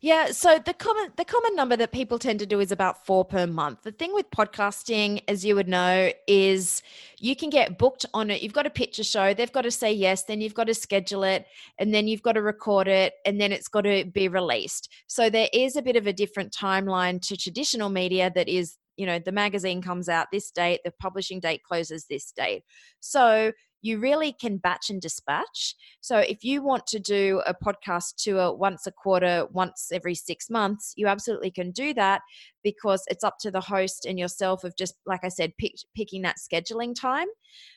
Yeah, 0.00 0.32
so 0.32 0.58
the 0.58 0.74
common 1.02 1.12
the 1.16 1.24
common 1.24 1.56
number 1.56 1.76
that 1.76 1.92
people 1.92 2.18
tend 2.18 2.38
to 2.38 2.46
do 2.46 2.60
is 2.60 2.72
about 2.72 3.04
4 3.06 3.24
per 3.24 3.46
month. 3.46 3.82
The 3.82 3.92
thing 3.92 4.12
with 4.14 4.30
podcasting 4.30 5.22
as 5.28 5.44
you 5.44 5.54
would 5.54 5.68
know 5.68 6.10
is 6.26 6.82
you 7.18 7.36
can 7.36 7.50
get 7.50 7.78
booked 7.78 8.06
on 8.14 8.30
it. 8.30 8.42
You've 8.42 8.52
got 8.52 8.62
to 8.62 8.70
pitch 8.70 8.98
a 8.98 9.04
show, 9.04 9.34
they've 9.34 9.52
got 9.52 9.62
to 9.62 9.70
say 9.70 9.92
yes, 9.92 10.24
then 10.24 10.40
you've 10.40 10.54
got 10.54 10.66
to 10.66 10.74
schedule 10.74 11.24
it, 11.24 11.46
and 11.78 11.92
then 11.94 12.08
you've 12.08 12.22
got 12.22 12.32
to 12.32 12.42
record 12.42 12.88
it, 12.88 13.14
and 13.26 13.40
then 13.40 13.52
it's 13.52 13.68
got 13.68 13.82
to 13.82 14.04
be 14.04 14.28
released. 14.28 14.88
So 15.06 15.30
there 15.30 15.48
is 15.52 15.76
a 15.76 15.82
bit 15.82 15.96
of 15.96 16.06
a 16.06 16.12
different 16.12 16.52
timeline 16.52 17.20
to 17.28 17.36
traditional 17.36 17.88
media 17.88 18.30
that 18.34 18.48
is 18.48 18.76
you 18.96 19.06
know 19.06 19.18
the 19.18 19.32
magazine 19.32 19.80
comes 19.80 20.06
out 20.10 20.26
this 20.30 20.50
date 20.50 20.80
the 20.84 20.92
publishing 21.00 21.40
date 21.40 21.62
closes 21.62 22.04
this 22.10 22.30
date 22.30 22.62
so 23.00 23.50
you 23.82 23.98
really 23.98 24.32
can 24.32 24.56
batch 24.56 24.90
and 24.90 25.02
dispatch. 25.02 25.74
So 26.00 26.18
if 26.18 26.44
you 26.44 26.62
want 26.62 26.86
to 26.88 26.98
do 26.98 27.42
a 27.46 27.54
podcast 27.54 28.14
tour 28.16 28.54
once 28.54 28.86
a 28.86 28.92
quarter, 28.92 29.46
once 29.50 29.90
every 29.92 30.14
six 30.14 30.48
months, 30.48 30.94
you 30.96 31.08
absolutely 31.08 31.50
can 31.50 31.72
do 31.72 31.92
that 31.94 32.22
because 32.62 33.02
it's 33.08 33.24
up 33.24 33.38
to 33.40 33.50
the 33.50 33.60
host 33.60 34.06
and 34.06 34.18
yourself 34.18 34.64
of 34.64 34.76
just, 34.76 34.94
like 35.04 35.24
I 35.24 35.28
said, 35.28 35.52
pick, 35.58 35.74
picking 35.96 36.22
that 36.22 36.36
scheduling 36.36 36.94
time. 36.98 37.26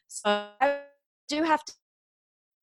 So 0.07 0.45
I 0.61 0.81
do 1.27 1.43
have 1.43 1.65
to 1.65 1.73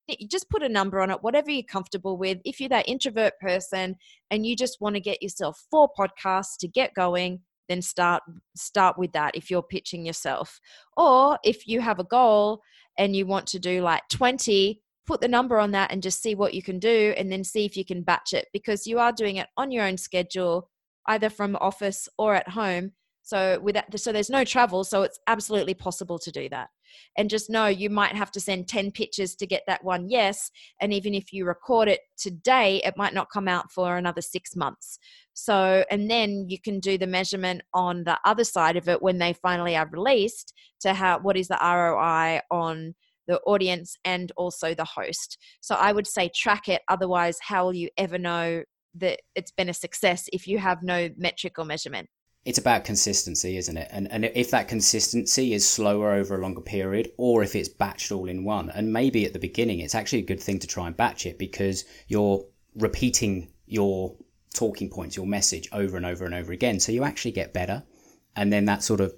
you 0.09 0.27
just 0.27 0.51
put 0.51 0.63
a 0.63 0.69
number 0.69 1.01
on 1.01 1.11
it, 1.11 1.23
whatever 1.23 1.51
you're 1.51 1.63
comfortable 1.63 2.17
with. 2.17 2.39
If 2.45 2.61
you're 2.61 2.69
that 2.71 2.89
introvert 2.89 3.35
person 3.41 3.97
and 4.31 4.45
you 4.45 4.57
just 4.57 4.81
want 4.81 4.97
to 4.97 5.01
get 5.01 5.23
yourself 5.23 5.65
four 5.71 5.89
podcasts 5.97 6.57
to 6.61 6.69
get 6.69 6.93
going, 6.95 7.41
then 7.69 7.81
start 7.81 8.23
start 8.57 8.99
with 8.99 9.13
that 9.13 9.35
if 9.37 9.51
you're 9.51 9.63
pitching 9.63 10.05
yourself. 10.05 10.61
Or 10.97 11.39
if 11.45 11.67
you 11.67 11.81
have 11.81 11.99
a 11.99 12.05
goal 12.05 12.61
and 12.99 13.17
you 13.17 13.27
want 13.27 13.47
to 13.49 13.59
do 13.59 13.83
like 13.83 14.03
20 14.11 14.81
put 15.07 15.21
the 15.21 15.29
number 15.29 15.59
on 15.59 15.73
that 15.73 15.91
and 15.91 16.03
just 16.03 16.23
see 16.23 16.35
what 16.35 16.55
you 16.55 16.63
can 16.63 16.79
do 16.79 17.15
and 17.17 17.31
then 17.31 17.45
see 17.45 17.65
if 17.65 17.77
you 17.77 17.85
can 17.85 18.03
batch 18.03 18.33
it 18.33 18.47
because 18.53 18.87
you 18.87 18.99
are 18.99 19.13
doing 19.13 19.37
it 19.37 19.49
on 19.57 19.71
your 19.71 19.85
own 19.85 19.97
schedule 19.97 20.69
either 21.09 21.29
from 21.29 21.57
office 21.57 22.09
or 22.19 22.35
at 22.35 22.49
home. 22.49 22.93
So 23.23 23.59
with 23.61 23.75
that 23.75 23.99
so 23.99 24.13
there's 24.13 24.31
no 24.31 24.45
travel 24.45 24.85
so 24.85 25.03
it's 25.03 25.19
absolutely 25.27 25.75
possible 25.75 26.19
to 26.19 26.31
do 26.31 26.49
that 26.49 26.69
and 27.17 27.31
just 27.31 27.51
know 27.51 27.67
you 27.67 27.91
might 27.91 28.15
have 28.15 28.31
to 28.31 28.41
send 28.41 28.69
10 28.69 28.91
pictures 28.93 29.35
to 29.35 29.47
get 29.47 29.63
that 29.67 29.85
one 29.85 30.09
yes 30.09 30.51
and 30.81 30.93
even 30.93 31.15
if 31.15 31.33
you 31.33 31.45
record 31.45 31.89
it 31.89 32.01
today 32.17 32.81
it 32.85 32.95
might 32.97 33.15
not 33.15 33.31
come 33.31 33.49
out 33.49 33.71
for 33.71 33.97
another 33.97 34.21
6 34.21 34.57
months 34.57 34.99
so 35.35 35.85
and 35.91 36.11
then 36.11 36.47
you 36.49 36.61
can 36.61 36.81
do 36.81 36.99
the 36.99 37.07
measurement 37.07 37.63
on 37.75 38.05
the 38.05 38.19
other 38.25 38.45
side 38.45 38.77
of 38.77 38.89
it 38.89 39.03
when 39.03 39.19
they 39.19 39.33
finally 39.33 39.77
are 39.77 39.89
released 39.89 40.53
to 40.81 40.95
how 40.95 41.19
what 41.21 41.37
is 41.37 41.49
the 41.49 41.59
ROI 41.61 42.41
on 42.51 42.95
the 43.27 43.41
audience 43.41 43.97
and 44.05 44.33
also 44.37 44.75
the 44.75 44.85
host. 44.85 45.39
So 45.61 45.75
I 45.75 45.93
would 45.93 46.07
say 46.07 46.31
track 46.35 46.69
it 46.69 46.83
otherwise 46.89 47.39
how 47.41 47.65
will 47.65 47.75
you 47.75 47.89
ever 47.97 48.19
know 48.19 48.65
that 48.95 49.21
it's 49.35 49.53
been 49.53 49.69
a 49.69 49.75
success 49.75 50.29
if 50.33 50.47
you 50.47 50.59
have 50.59 50.83
no 50.83 51.09
metric 51.17 51.59
or 51.59 51.65
measurement? 51.65 52.09
It's 52.45 52.59
about 52.59 52.85
consistency, 52.85 53.57
isn't 53.57 53.77
it? 53.77 53.89
And 53.91 54.11
and 54.11 54.25
if 54.25 54.51
that 54.51 54.69
consistency 54.69 55.53
is 55.55 55.69
slower 55.69 56.13
over 56.13 56.35
a 56.35 56.43
longer 56.43 56.61
period, 56.61 57.13
or 57.17 57.43
if 57.43 57.55
it's 57.55 57.69
batched 57.69 58.15
all 58.17 58.29
in 58.29 58.45
one, 58.45 58.71
and 58.71 58.93
maybe 58.93 59.25
at 59.25 59.33
the 59.33 59.39
beginning 59.39 59.81
it's 59.81 59.95
actually 59.95 60.21
a 60.21 60.27
good 60.27 60.41
thing 60.41 60.59
to 60.59 60.67
try 60.67 60.87
and 60.87 60.97
batch 60.97 61.25
it 61.27 61.39
because 61.39 61.85
you're 62.09 62.45
repeating 62.75 63.49
your 63.67 64.17
talking 64.55 64.91
points, 64.91 65.17
your 65.17 65.27
message 65.27 65.69
over 65.73 65.97
and 65.97 66.05
over 66.05 66.25
and 66.25 66.35
over 66.35 66.53
again, 66.53 66.81
so 66.81 66.93
you 66.93 67.05
actually 67.05 67.33
get 67.33 67.53
better, 67.55 67.85
and 68.35 68.53
then 68.53 68.65
that 68.65 68.83
sort 68.83 69.01
of 69.01 69.15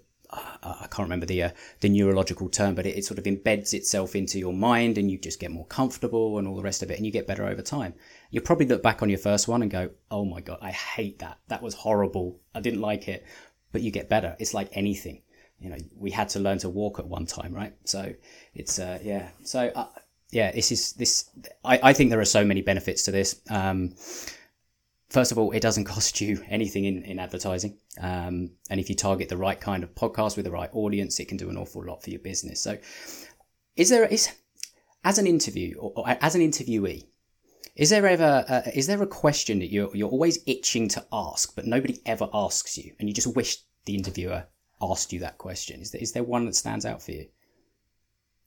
I 0.63 0.87
can't 0.91 1.07
remember 1.07 1.27
the 1.27 1.45
uh, 1.45 1.51
the 1.81 1.89
neurological 1.89 2.49
term, 2.49 2.75
but 2.75 2.87
it, 2.87 2.97
it, 2.97 3.05
sort 3.05 3.19
of 3.19 3.25
embeds 3.25 3.75
itself 3.75 4.17
into 4.17 4.39
your 4.39 4.53
mind, 4.53 4.99
and 4.99 5.11
you 5.11 5.19
just 5.19 5.41
get 5.41 5.51
more 5.51 5.67
comfortable 5.67 6.39
and 6.39 6.49
all 6.49 6.57
the 6.57 6.63
rest 6.63 6.83
of 6.83 6.91
it, 6.91 6.97
and 6.97 7.07
you 7.07 7.13
get 7.13 7.27
better 7.27 7.47
over 7.47 7.63
time. 7.63 7.95
You'll 8.31 8.45
probably 8.45 8.67
look 8.67 8.83
back 8.83 9.03
on 9.03 9.09
your 9.09 9.19
first 9.19 9.49
one 9.49 9.63
and 9.63 9.71
go, 9.71 9.91
"Oh 10.11 10.25
my 10.25 10.41
god, 10.41 10.59
I 10.61 10.71
hate 10.71 11.19
that. 11.21 11.39
That 11.49 11.63
was 11.63 11.75
horrible. 11.75 12.41
I 12.55 12.61
didn't 12.61 12.81
like 12.81 13.09
it." 13.09 13.25
But 13.73 13.83
you 13.83 13.91
get 13.91 14.09
better. 14.09 14.37
It's 14.39 14.55
like 14.55 14.69
anything. 14.73 15.23
You 15.59 15.71
know, 15.71 15.79
we 15.97 16.11
had 16.11 16.29
to 16.31 16.41
learn 16.41 16.59
to 16.59 16.69
walk 16.69 16.99
at 16.99 17.07
one 17.07 17.27
time, 17.27 17.53
right? 17.53 17.75
So 17.85 18.13
it's 18.55 18.79
uh, 18.79 18.99
yeah. 19.03 19.31
So 19.45 19.71
uh, 19.75 19.89
yeah, 20.31 20.53
this 20.53 20.73
is 20.73 20.93
this. 20.95 21.31
I, 21.65 21.81
I 21.83 21.93
think 21.93 22.11
there 22.11 22.21
are 22.21 22.25
so 22.25 22.45
many 22.45 22.63
benefits 22.63 23.05
to 23.05 23.11
this. 23.11 23.41
Um, 23.51 23.95
first 25.11 25.33
of 25.33 25.39
all, 25.39 25.53
it 25.53 25.61
doesn't 25.61 25.85
cost 25.85 26.21
you 26.21 26.45
anything 26.49 26.85
in, 26.85 27.03
in 27.03 27.19
advertising. 27.19 27.79
Um, 28.01 28.51
and 28.71 28.81
if 28.81 28.89
you 28.89 28.95
target 28.95 29.29
the 29.29 29.37
right 29.37 29.61
kind 29.61 29.83
of 29.83 29.95
podcast 29.95 30.37
with 30.37 30.45
the 30.45 30.51
right 30.51 30.71
audience, 30.73 31.21
it 31.21 31.29
can 31.29 31.37
do 31.37 31.51
an 31.51 31.57
awful 31.57 31.85
lot 31.85 32.03
for 32.03 32.11
your 32.11 32.21
business. 32.21 32.61
So, 32.61 32.79
is 33.77 33.91
there 33.91 34.05
is 34.05 34.31
as 35.05 35.19
an 35.19 35.27
interview 35.27 35.77
or, 35.79 35.93
or 35.97 36.17
as 36.21 36.35
an 36.35 36.41
interviewee, 36.41 37.07
is 37.77 37.91
there 37.91 38.07
ever 38.07 38.45
uh, 38.49 38.71
is 38.73 38.87
there 38.87 39.03
a 39.03 39.07
question 39.07 39.59
that 39.59 39.71
you're 39.71 39.95
you're 39.95 40.11
always 40.11 40.39
itching 40.47 40.89
to 40.89 41.05
ask, 41.13 41.55
but 41.55 41.67
nobody 41.67 42.01
ever 42.07 42.29
asks 42.33 42.79
you, 42.79 42.93
and 42.99 43.09
you 43.09 43.15
just 43.15 43.35
wish 43.35 43.59
the 43.85 43.95
interviewer 43.95 44.45
asked 44.81 45.13
you 45.13 45.21
that 45.21 45.39
question? 45.39 45.81
Is 45.81 45.91
there 45.91 46.01
is 46.01 46.13
there 46.13 46.23
one 46.23 46.47
that 46.47 46.55
stands 46.55 46.87
out 46.87 47.03
for 47.03 47.13
you? 47.13 47.27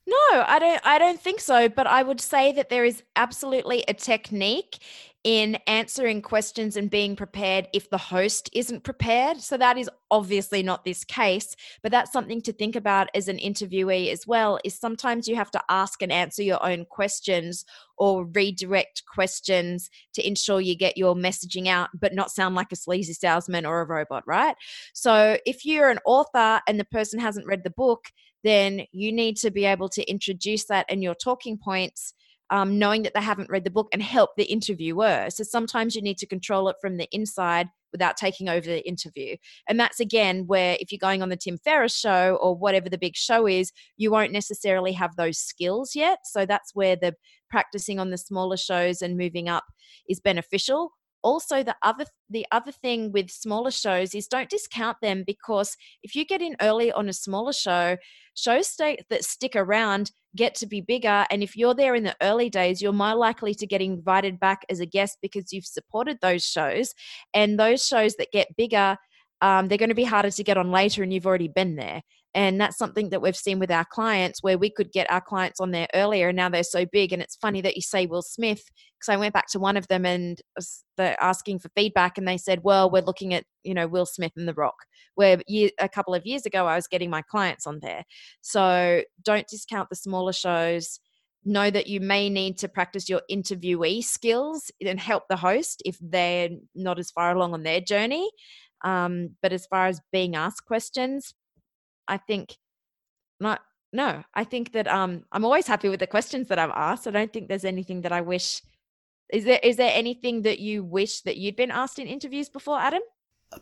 No, 0.06 0.44
I 0.46 0.58
don't 0.58 0.80
I 0.86 0.98
don't 0.98 1.20
think 1.20 1.40
so, 1.40 1.68
but 1.68 1.86
I 1.86 2.02
would 2.02 2.20
say 2.20 2.52
that 2.52 2.70
there 2.70 2.86
is 2.86 3.02
absolutely 3.16 3.84
a 3.86 3.92
technique 3.92 4.78
in 5.24 5.56
answering 5.66 6.22
questions 6.22 6.76
and 6.76 6.90
being 6.90 7.16
prepared 7.16 7.68
if 7.74 7.90
the 7.90 7.98
host 7.98 8.48
isn't 8.52 8.84
prepared. 8.84 9.40
So 9.40 9.56
that 9.56 9.76
is 9.76 9.90
obviously 10.10 10.62
not 10.62 10.84
this 10.84 11.04
case, 11.04 11.56
but 11.82 11.90
that's 11.90 12.12
something 12.12 12.40
to 12.42 12.52
think 12.52 12.76
about 12.76 13.08
as 13.14 13.26
an 13.28 13.38
interviewee 13.38 14.12
as 14.12 14.26
well 14.26 14.58
is 14.64 14.78
sometimes 14.78 15.26
you 15.26 15.34
have 15.34 15.50
to 15.50 15.62
ask 15.68 16.02
and 16.02 16.12
answer 16.12 16.42
your 16.42 16.64
own 16.64 16.84
questions 16.84 17.64
or 17.96 18.26
redirect 18.26 19.02
questions 19.12 19.90
to 20.14 20.26
ensure 20.26 20.60
you 20.60 20.76
get 20.76 20.96
your 20.96 21.16
messaging 21.16 21.66
out 21.66 21.90
but 21.98 22.14
not 22.14 22.30
sound 22.30 22.54
like 22.54 22.70
a 22.70 22.76
sleazy 22.76 23.12
salesman 23.12 23.66
or 23.66 23.80
a 23.80 23.86
robot, 23.86 24.22
right? 24.26 24.54
So 24.94 25.36
if 25.44 25.64
you're 25.64 25.90
an 25.90 25.98
author 26.06 26.60
and 26.68 26.78
the 26.78 26.84
person 26.84 27.18
hasn't 27.18 27.46
read 27.46 27.64
the 27.64 27.70
book, 27.70 28.06
then 28.44 28.82
you 28.92 29.12
need 29.12 29.36
to 29.38 29.50
be 29.50 29.64
able 29.64 29.88
to 29.88 30.08
introduce 30.08 30.66
that 30.66 30.88
in 30.88 31.02
your 31.02 31.16
talking 31.16 31.58
points 31.58 32.14
um, 32.50 32.78
knowing 32.78 33.02
that 33.02 33.14
they 33.14 33.20
haven't 33.20 33.50
read 33.50 33.64
the 33.64 33.70
book 33.70 33.88
and 33.92 34.02
help 34.02 34.30
the 34.36 34.44
interviewer. 34.44 35.26
So 35.30 35.44
sometimes 35.44 35.94
you 35.94 36.02
need 36.02 36.18
to 36.18 36.26
control 36.26 36.68
it 36.68 36.76
from 36.80 36.96
the 36.96 37.08
inside 37.12 37.68
without 37.92 38.16
taking 38.16 38.48
over 38.48 38.66
the 38.66 38.86
interview. 38.86 39.36
And 39.68 39.80
that's 39.80 40.00
again 40.00 40.46
where 40.46 40.76
if 40.80 40.92
you're 40.92 40.98
going 40.98 41.22
on 41.22 41.30
the 41.30 41.36
Tim 41.36 41.58
Ferriss 41.58 41.96
show 41.96 42.38
or 42.40 42.54
whatever 42.54 42.88
the 42.88 42.98
big 42.98 43.16
show 43.16 43.46
is, 43.46 43.72
you 43.96 44.10
won't 44.10 44.32
necessarily 44.32 44.92
have 44.92 45.16
those 45.16 45.38
skills 45.38 45.94
yet. 45.94 46.18
So 46.24 46.44
that's 46.44 46.74
where 46.74 46.96
the 46.96 47.14
practicing 47.50 47.98
on 47.98 48.10
the 48.10 48.18
smaller 48.18 48.56
shows 48.56 49.00
and 49.00 49.16
moving 49.16 49.48
up 49.48 49.64
is 50.08 50.20
beneficial 50.20 50.92
also 51.22 51.62
the 51.62 51.76
other 51.82 52.04
the 52.30 52.46
other 52.52 52.72
thing 52.72 53.12
with 53.12 53.30
smaller 53.30 53.70
shows 53.70 54.14
is 54.14 54.28
don't 54.28 54.50
discount 54.50 54.96
them 55.02 55.24
because 55.26 55.76
if 56.02 56.14
you 56.14 56.24
get 56.24 56.42
in 56.42 56.56
early 56.60 56.92
on 56.92 57.08
a 57.08 57.12
smaller 57.12 57.52
show 57.52 57.96
shows 58.34 58.74
that 58.76 59.24
stick 59.24 59.56
around 59.56 60.12
get 60.38 60.54
to 60.54 60.66
be 60.66 60.80
bigger 60.80 61.26
and 61.30 61.42
if 61.42 61.56
you're 61.56 61.74
there 61.74 61.96
in 61.96 62.04
the 62.04 62.16
early 62.22 62.48
days 62.48 62.80
you're 62.80 62.92
more 62.92 63.16
likely 63.16 63.52
to 63.52 63.66
get 63.66 63.82
invited 63.82 64.38
back 64.38 64.64
as 64.70 64.78
a 64.78 64.86
guest 64.86 65.18
because 65.20 65.52
you've 65.52 65.66
supported 65.66 66.16
those 66.22 66.44
shows 66.44 66.94
and 67.34 67.58
those 67.58 67.84
shows 67.84 68.14
that 68.14 68.30
get 68.32 68.56
bigger 68.56 68.96
um, 69.40 69.66
they're 69.68 69.78
going 69.78 69.88
to 69.88 69.94
be 69.94 70.04
harder 70.04 70.30
to 70.30 70.44
get 70.44 70.56
on 70.56 70.70
later 70.70 71.02
and 71.02 71.12
you've 71.12 71.26
already 71.26 71.48
been 71.48 71.74
there 71.74 72.02
and 72.38 72.60
that's 72.60 72.78
something 72.78 73.10
that 73.10 73.20
we've 73.20 73.34
seen 73.34 73.58
with 73.58 73.72
our 73.72 73.84
clients 73.84 74.44
where 74.44 74.56
we 74.56 74.70
could 74.70 74.92
get 74.92 75.10
our 75.10 75.20
clients 75.20 75.58
on 75.58 75.72
there 75.72 75.88
earlier 75.92 76.28
and 76.28 76.36
now 76.36 76.48
they're 76.48 76.62
so 76.62 76.86
big. 76.86 77.12
And 77.12 77.20
it's 77.20 77.34
funny 77.34 77.60
that 77.62 77.74
you 77.74 77.82
say 77.82 78.06
Will 78.06 78.22
Smith 78.22 78.62
because 78.96 79.12
I 79.12 79.16
went 79.16 79.34
back 79.34 79.48
to 79.48 79.58
one 79.58 79.76
of 79.76 79.88
them 79.88 80.06
and 80.06 80.40
they're 80.96 81.20
asking 81.20 81.58
for 81.58 81.68
feedback 81.74 82.16
and 82.16 82.28
they 82.28 82.38
said, 82.38 82.60
well, 82.62 82.92
we're 82.92 83.02
looking 83.02 83.34
at, 83.34 83.42
you 83.64 83.74
know, 83.74 83.88
Will 83.88 84.06
Smith 84.06 84.30
and 84.36 84.46
The 84.46 84.54
Rock, 84.54 84.76
where 85.16 85.40
a 85.80 85.88
couple 85.88 86.14
of 86.14 86.24
years 86.26 86.46
ago 86.46 86.68
I 86.68 86.76
was 86.76 86.86
getting 86.86 87.10
my 87.10 87.22
clients 87.22 87.66
on 87.66 87.80
there. 87.82 88.04
So 88.40 89.02
don't 89.24 89.48
discount 89.48 89.88
the 89.90 89.96
smaller 89.96 90.32
shows. 90.32 91.00
Know 91.44 91.72
that 91.72 91.88
you 91.88 91.98
may 92.00 92.30
need 92.30 92.56
to 92.58 92.68
practice 92.68 93.08
your 93.08 93.22
interviewee 93.28 94.04
skills 94.04 94.70
and 94.80 95.00
help 95.00 95.24
the 95.28 95.36
host 95.36 95.82
if 95.84 95.98
they're 96.00 96.50
not 96.76 97.00
as 97.00 97.10
far 97.10 97.34
along 97.34 97.54
on 97.54 97.64
their 97.64 97.80
journey. 97.80 98.30
Um, 98.84 99.30
but 99.42 99.52
as 99.52 99.66
far 99.66 99.88
as 99.88 100.00
being 100.12 100.36
asked 100.36 100.64
questions, 100.64 101.34
I 102.08 102.16
think 102.16 102.56
not 103.40 103.60
no 103.92 104.22
i 104.34 104.44
think 104.44 104.72
that 104.72 104.86
um 104.88 105.24
i'm 105.32 105.44
always 105.44 105.66
happy 105.66 105.88
with 105.88 106.00
the 106.00 106.06
questions 106.06 106.48
that 106.48 106.58
i've 106.58 106.70
asked 106.70 107.06
i 107.06 107.10
don't 107.10 107.32
think 107.32 107.48
there's 107.48 107.64
anything 107.64 108.02
that 108.02 108.12
i 108.12 108.20
wish 108.20 108.62
is 109.32 109.44
there 109.44 109.60
is 109.62 109.76
there 109.76 109.92
anything 109.94 110.42
that 110.42 110.58
you 110.58 110.84
wish 110.84 111.20
that 111.22 111.36
you'd 111.36 111.56
been 111.56 111.70
asked 111.70 111.98
in 111.98 112.06
interviews 112.06 112.48
before 112.48 112.78
adam? 112.78 113.02
Uh, 113.52 113.58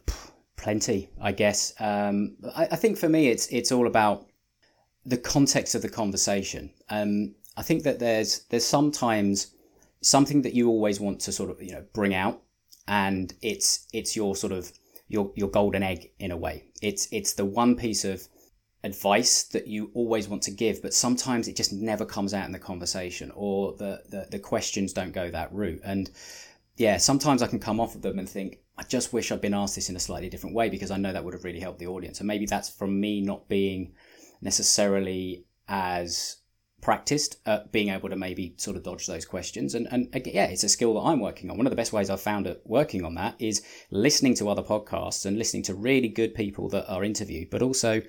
plenty 0.56 1.08
i 1.20 1.30
guess 1.32 1.74
um 1.80 2.36
I, 2.56 2.68
I, 2.72 2.76
think 2.76 2.98
for 2.98 3.08
me 3.08 3.28
it's 3.28 3.46
it's 3.48 3.70
all 3.70 3.86
about 3.86 4.26
the 5.04 5.18
context 5.18 5.74
of 5.74 5.82
the 5.82 5.88
conversation 5.88 6.72
um 6.88 7.34
i 7.56 7.62
think 7.62 7.84
that 7.84 7.98
there's 7.98 8.40
there's 8.50 8.64
sometimes 8.64 9.54
something 10.00 10.42
that 10.42 10.54
you 10.54 10.68
always 10.68 10.98
want 10.98 11.20
to 11.20 11.32
sort 11.32 11.50
of 11.50 11.62
you 11.62 11.72
know 11.72 11.84
bring 11.92 12.14
out 12.14 12.42
and 12.88 13.34
it's 13.42 13.86
it's 13.92 14.16
your 14.16 14.34
sort 14.34 14.52
of 14.52 14.72
your 15.08 15.30
your 15.36 15.48
golden 15.48 15.82
egg 15.82 16.10
in 16.18 16.32
a 16.32 16.36
way 16.36 16.64
it's 16.82 17.06
it's 17.12 17.34
the 17.34 17.44
one 17.44 17.76
piece 17.76 18.04
of 18.04 18.26
advice 18.86 19.42
that 19.44 19.66
you 19.66 19.90
always 19.94 20.28
want 20.28 20.42
to 20.44 20.50
give, 20.50 20.80
but 20.80 20.94
sometimes 20.94 21.48
it 21.48 21.56
just 21.56 21.72
never 21.72 22.06
comes 22.06 22.32
out 22.32 22.46
in 22.46 22.52
the 22.52 22.58
conversation 22.58 23.30
or 23.34 23.72
the, 23.76 24.02
the, 24.08 24.26
the 24.30 24.38
questions 24.38 24.92
don't 24.92 25.12
go 25.12 25.30
that 25.30 25.52
route. 25.52 25.80
And 25.84 26.10
yeah, 26.76 26.96
sometimes 26.96 27.42
I 27.42 27.46
can 27.46 27.58
come 27.58 27.80
off 27.80 27.94
of 27.94 28.02
them 28.02 28.18
and 28.18 28.28
think, 28.28 28.60
I 28.78 28.82
just 28.82 29.12
wish 29.12 29.32
I'd 29.32 29.40
been 29.40 29.54
asked 29.54 29.74
this 29.74 29.90
in 29.90 29.96
a 29.96 30.00
slightly 30.00 30.28
different 30.28 30.54
way 30.54 30.68
because 30.70 30.90
I 30.90 30.96
know 30.96 31.12
that 31.12 31.24
would 31.24 31.34
have 31.34 31.44
really 31.44 31.60
helped 31.60 31.78
the 31.78 31.86
audience. 31.86 32.20
And 32.20 32.26
maybe 32.26 32.46
that's 32.46 32.70
from 32.70 33.00
me 33.00 33.20
not 33.20 33.48
being 33.48 33.94
necessarily 34.40 35.44
as 35.68 36.36
practiced 36.82 37.38
at 37.46 37.72
being 37.72 37.88
able 37.88 38.08
to 38.08 38.16
maybe 38.16 38.54
sort 38.58 38.76
of 38.76 38.82
dodge 38.82 39.06
those 39.06 39.24
questions. 39.24 39.74
And, 39.74 39.88
and 39.90 40.08
yeah, 40.26 40.44
it's 40.44 40.62
a 40.62 40.68
skill 40.68 40.94
that 40.94 41.08
I'm 41.08 41.20
working 41.20 41.50
on. 41.50 41.56
One 41.56 41.66
of 41.66 41.70
the 41.70 41.76
best 41.76 41.92
ways 41.92 42.10
I've 42.10 42.20
found 42.20 42.46
at 42.46 42.60
working 42.64 43.04
on 43.04 43.14
that 43.14 43.34
is 43.38 43.62
listening 43.90 44.34
to 44.36 44.48
other 44.48 44.62
podcasts 44.62 45.26
and 45.26 45.38
listening 45.38 45.64
to 45.64 45.74
really 45.74 46.08
good 46.08 46.34
people 46.34 46.68
that 46.68 46.88
are 46.88 47.02
interviewed, 47.02 47.50
but 47.50 47.62
also 47.62 48.02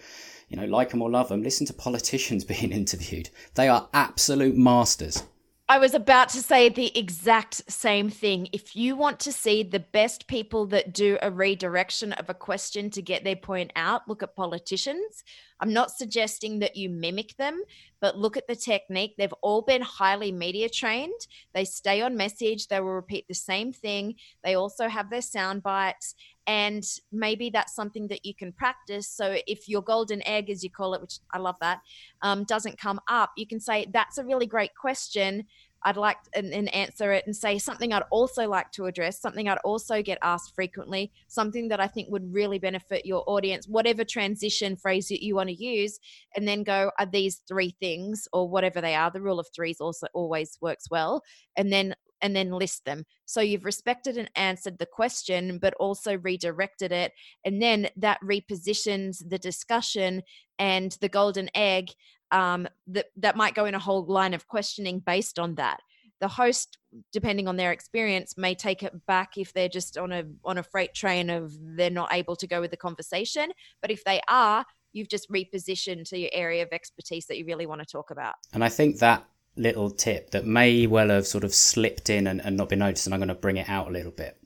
you 0.47 0.57
know, 0.57 0.65
like 0.65 0.89
them 0.89 1.01
or 1.01 1.09
love 1.09 1.29
them, 1.29 1.43
listen 1.43 1.65
to 1.67 1.73
politicians 1.73 2.43
being 2.45 2.71
interviewed. 2.71 3.29
They 3.55 3.67
are 3.67 3.89
absolute 3.93 4.55
masters. 4.55 5.23
I 5.69 5.79
was 5.79 5.93
about 5.93 6.29
to 6.29 6.41
say 6.41 6.69
the 6.69 6.97
exact 6.97 7.69
same 7.69 8.09
thing. 8.09 8.47
If 8.53 8.73
you 8.73 8.95
want 8.95 9.19
to 9.21 9.33
see 9.33 9.63
the 9.63 9.81
best 9.81 10.25
people 10.27 10.65
that 10.67 10.93
do 10.93 11.17
a 11.21 11.29
redirection 11.29 12.13
of 12.13 12.29
a 12.29 12.33
question 12.33 12.89
to 12.91 13.01
get 13.01 13.25
their 13.25 13.35
point 13.35 13.73
out, 13.75 14.07
look 14.07 14.23
at 14.23 14.33
politicians. 14.33 15.25
I'm 15.59 15.73
not 15.73 15.91
suggesting 15.91 16.59
that 16.59 16.77
you 16.77 16.89
mimic 16.89 17.35
them, 17.35 17.61
but 17.99 18.17
look 18.17 18.37
at 18.37 18.47
the 18.47 18.55
technique. 18.55 19.15
They've 19.17 19.33
all 19.41 19.61
been 19.61 19.81
highly 19.81 20.31
media 20.31 20.69
trained. 20.69 21.27
They 21.53 21.65
stay 21.65 22.01
on 22.01 22.15
message, 22.15 22.67
they 22.67 22.79
will 22.79 22.93
repeat 22.93 23.25
the 23.27 23.35
same 23.35 23.73
thing. 23.73 24.15
They 24.45 24.55
also 24.55 24.87
have 24.87 25.09
their 25.09 25.21
sound 25.21 25.63
bites 25.63 26.15
and 26.47 26.83
maybe 27.11 27.49
that's 27.49 27.75
something 27.75 28.07
that 28.07 28.25
you 28.25 28.33
can 28.33 28.53
practice. 28.53 29.07
So 29.07 29.37
if 29.45 29.67
your 29.67 29.81
golden 29.81 30.25
egg 30.25 30.49
as 30.49 30.63
you 30.63 30.69
call 30.69 30.93
it 30.93 31.01
which 31.01 31.19
i 31.31 31.37
love 31.37 31.55
that 31.61 31.79
um, 32.21 32.43
doesn't 32.45 32.77
come 32.79 32.99
up 33.07 33.31
you 33.37 33.45
can 33.45 33.59
say 33.59 33.87
that's 33.93 34.17
a 34.17 34.23
really 34.23 34.45
great 34.45 34.71
question. 34.79 35.45
I'd 35.83 35.95
like 35.95 36.17
and, 36.33 36.51
and, 36.53 36.73
answer 36.73 37.11
it 37.11 37.25
and 37.27 37.35
say 37.35 37.59
something 37.59 37.93
i'd 37.93 38.03
also 38.09 38.47
like 38.49 38.71
to 38.71 38.85
address 38.85 39.21
something 39.21 39.47
i'd 39.47 39.59
also 39.63 40.01
get 40.01 40.17
asked 40.23 40.55
frequently 40.55 41.11
something 41.27 41.67
that 41.67 41.79
i 41.79 41.87
think 41.87 42.09
would 42.09 42.33
really 42.33 42.57
benefit 42.57 43.05
your 43.05 43.23
audience 43.27 43.67
whatever 43.67 44.03
transition 44.03 44.75
phrase 44.75 45.07
that 45.09 45.23
you 45.23 45.35
want 45.35 45.49
to 45.49 45.55
use 45.55 45.99
and 46.35 46.47
then 46.47 46.63
go 46.63 46.91
are 46.97 47.05
these 47.05 47.41
three 47.47 47.75
things 47.79 48.27
or 48.33 48.49
whatever 48.49 48.81
they 48.81 48.95
are 48.95 49.11
the 49.11 49.21
rule 49.21 49.39
of 49.39 49.47
threes 49.55 49.79
also 49.79 50.07
always 50.13 50.57
works 50.61 50.89
well 50.89 51.23
and 51.55 51.71
then 51.71 51.93
and 52.21 52.35
then 52.35 52.51
list 52.51 52.85
them. 52.85 53.05
So 53.25 53.41
you've 53.41 53.65
respected 53.65 54.17
and 54.17 54.29
answered 54.35 54.77
the 54.77 54.85
question, 54.85 55.59
but 55.59 55.73
also 55.75 56.17
redirected 56.17 56.91
it. 56.91 57.13
And 57.45 57.61
then 57.61 57.89
that 57.97 58.19
repositions 58.21 59.27
the 59.27 59.37
discussion 59.37 60.23
and 60.59 60.97
the 61.01 61.09
golden 61.09 61.49
egg 61.55 61.91
um, 62.31 62.67
that, 62.87 63.07
that 63.17 63.37
might 63.37 63.55
go 63.55 63.65
in 63.65 63.75
a 63.75 63.79
whole 63.79 64.05
line 64.05 64.33
of 64.33 64.47
questioning 64.47 64.99
based 64.99 65.39
on 65.39 65.55
that. 65.55 65.79
The 66.19 66.27
host, 66.27 66.79
depending 67.13 67.47
on 67.47 67.57
their 67.57 67.71
experience, 67.71 68.35
may 68.37 68.55
take 68.55 68.81
it 68.81 69.05
back 69.05 69.37
if 69.37 69.53
they're 69.53 69.69
just 69.69 69.99
on 69.99 70.11
a 70.11 70.23
on 70.43 70.57
a 70.57 70.63
freight 70.63 70.95
train 70.95 71.29
of 71.29 71.53
they're 71.61 71.91
not 71.91 72.11
able 72.11 72.35
to 72.37 72.47
go 72.47 72.59
with 72.59 72.71
the 72.71 72.77
conversation. 72.77 73.51
But 73.83 73.91
if 73.91 74.03
they 74.03 74.19
are, 74.27 74.65
you've 74.93 75.09
just 75.09 75.29
repositioned 75.31 76.09
to 76.09 76.17
your 76.17 76.31
area 76.33 76.63
of 76.63 76.69
expertise 76.71 77.27
that 77.27 77.37
you 77.37 77.45
really 77.45 77.67
want 77.67 77.81
to 77.81 77.85
talk 77.85 78.09
about. 78.09 78.33
And 78.51 78.63
I 78.63 78.69
think 78.69 78.97
that 78.97 79.25
little 79.57 79.89
tip 79.89 80.31
that 80.31 80.45
may 80.45 80.87
well 80.87 81.09
have 81.09 81.27
sort 81.27 81.43
of 81.43 81.53
slipped 81.53 82.09
in 82.09 82.27
and, 82.27 82.41
and 82.41 82.57
not 82.57 82.69
been 82.69 82.79
noticed, 82.79 83.07
and 83.07 83.13
I'm 83.13 83.19
going 83.19 83.27
to 83.29 83.35
bring 83.35 83.57
it 83.57 83.69
out 83.69 83.87
a 83.87 83.91
little 83.91 84.11
bit. 84.11 84.37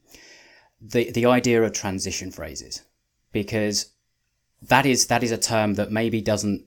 The 0.81 1.11
the 1.11 1.25
idea 1.25 1.61
of 1.61 1.73
transition 1.73 2.31
phrases, 2.31 2.81
because 3.31 3.91
that 4.61 4.85
is 4.85 5.07
that 5.07 5.23
is 5.23 5.31
a 5.31 5.37
term 5.37 5.75
that 5.75 5.91
maybe 5.91 6.21
doesn't 6.21 6.65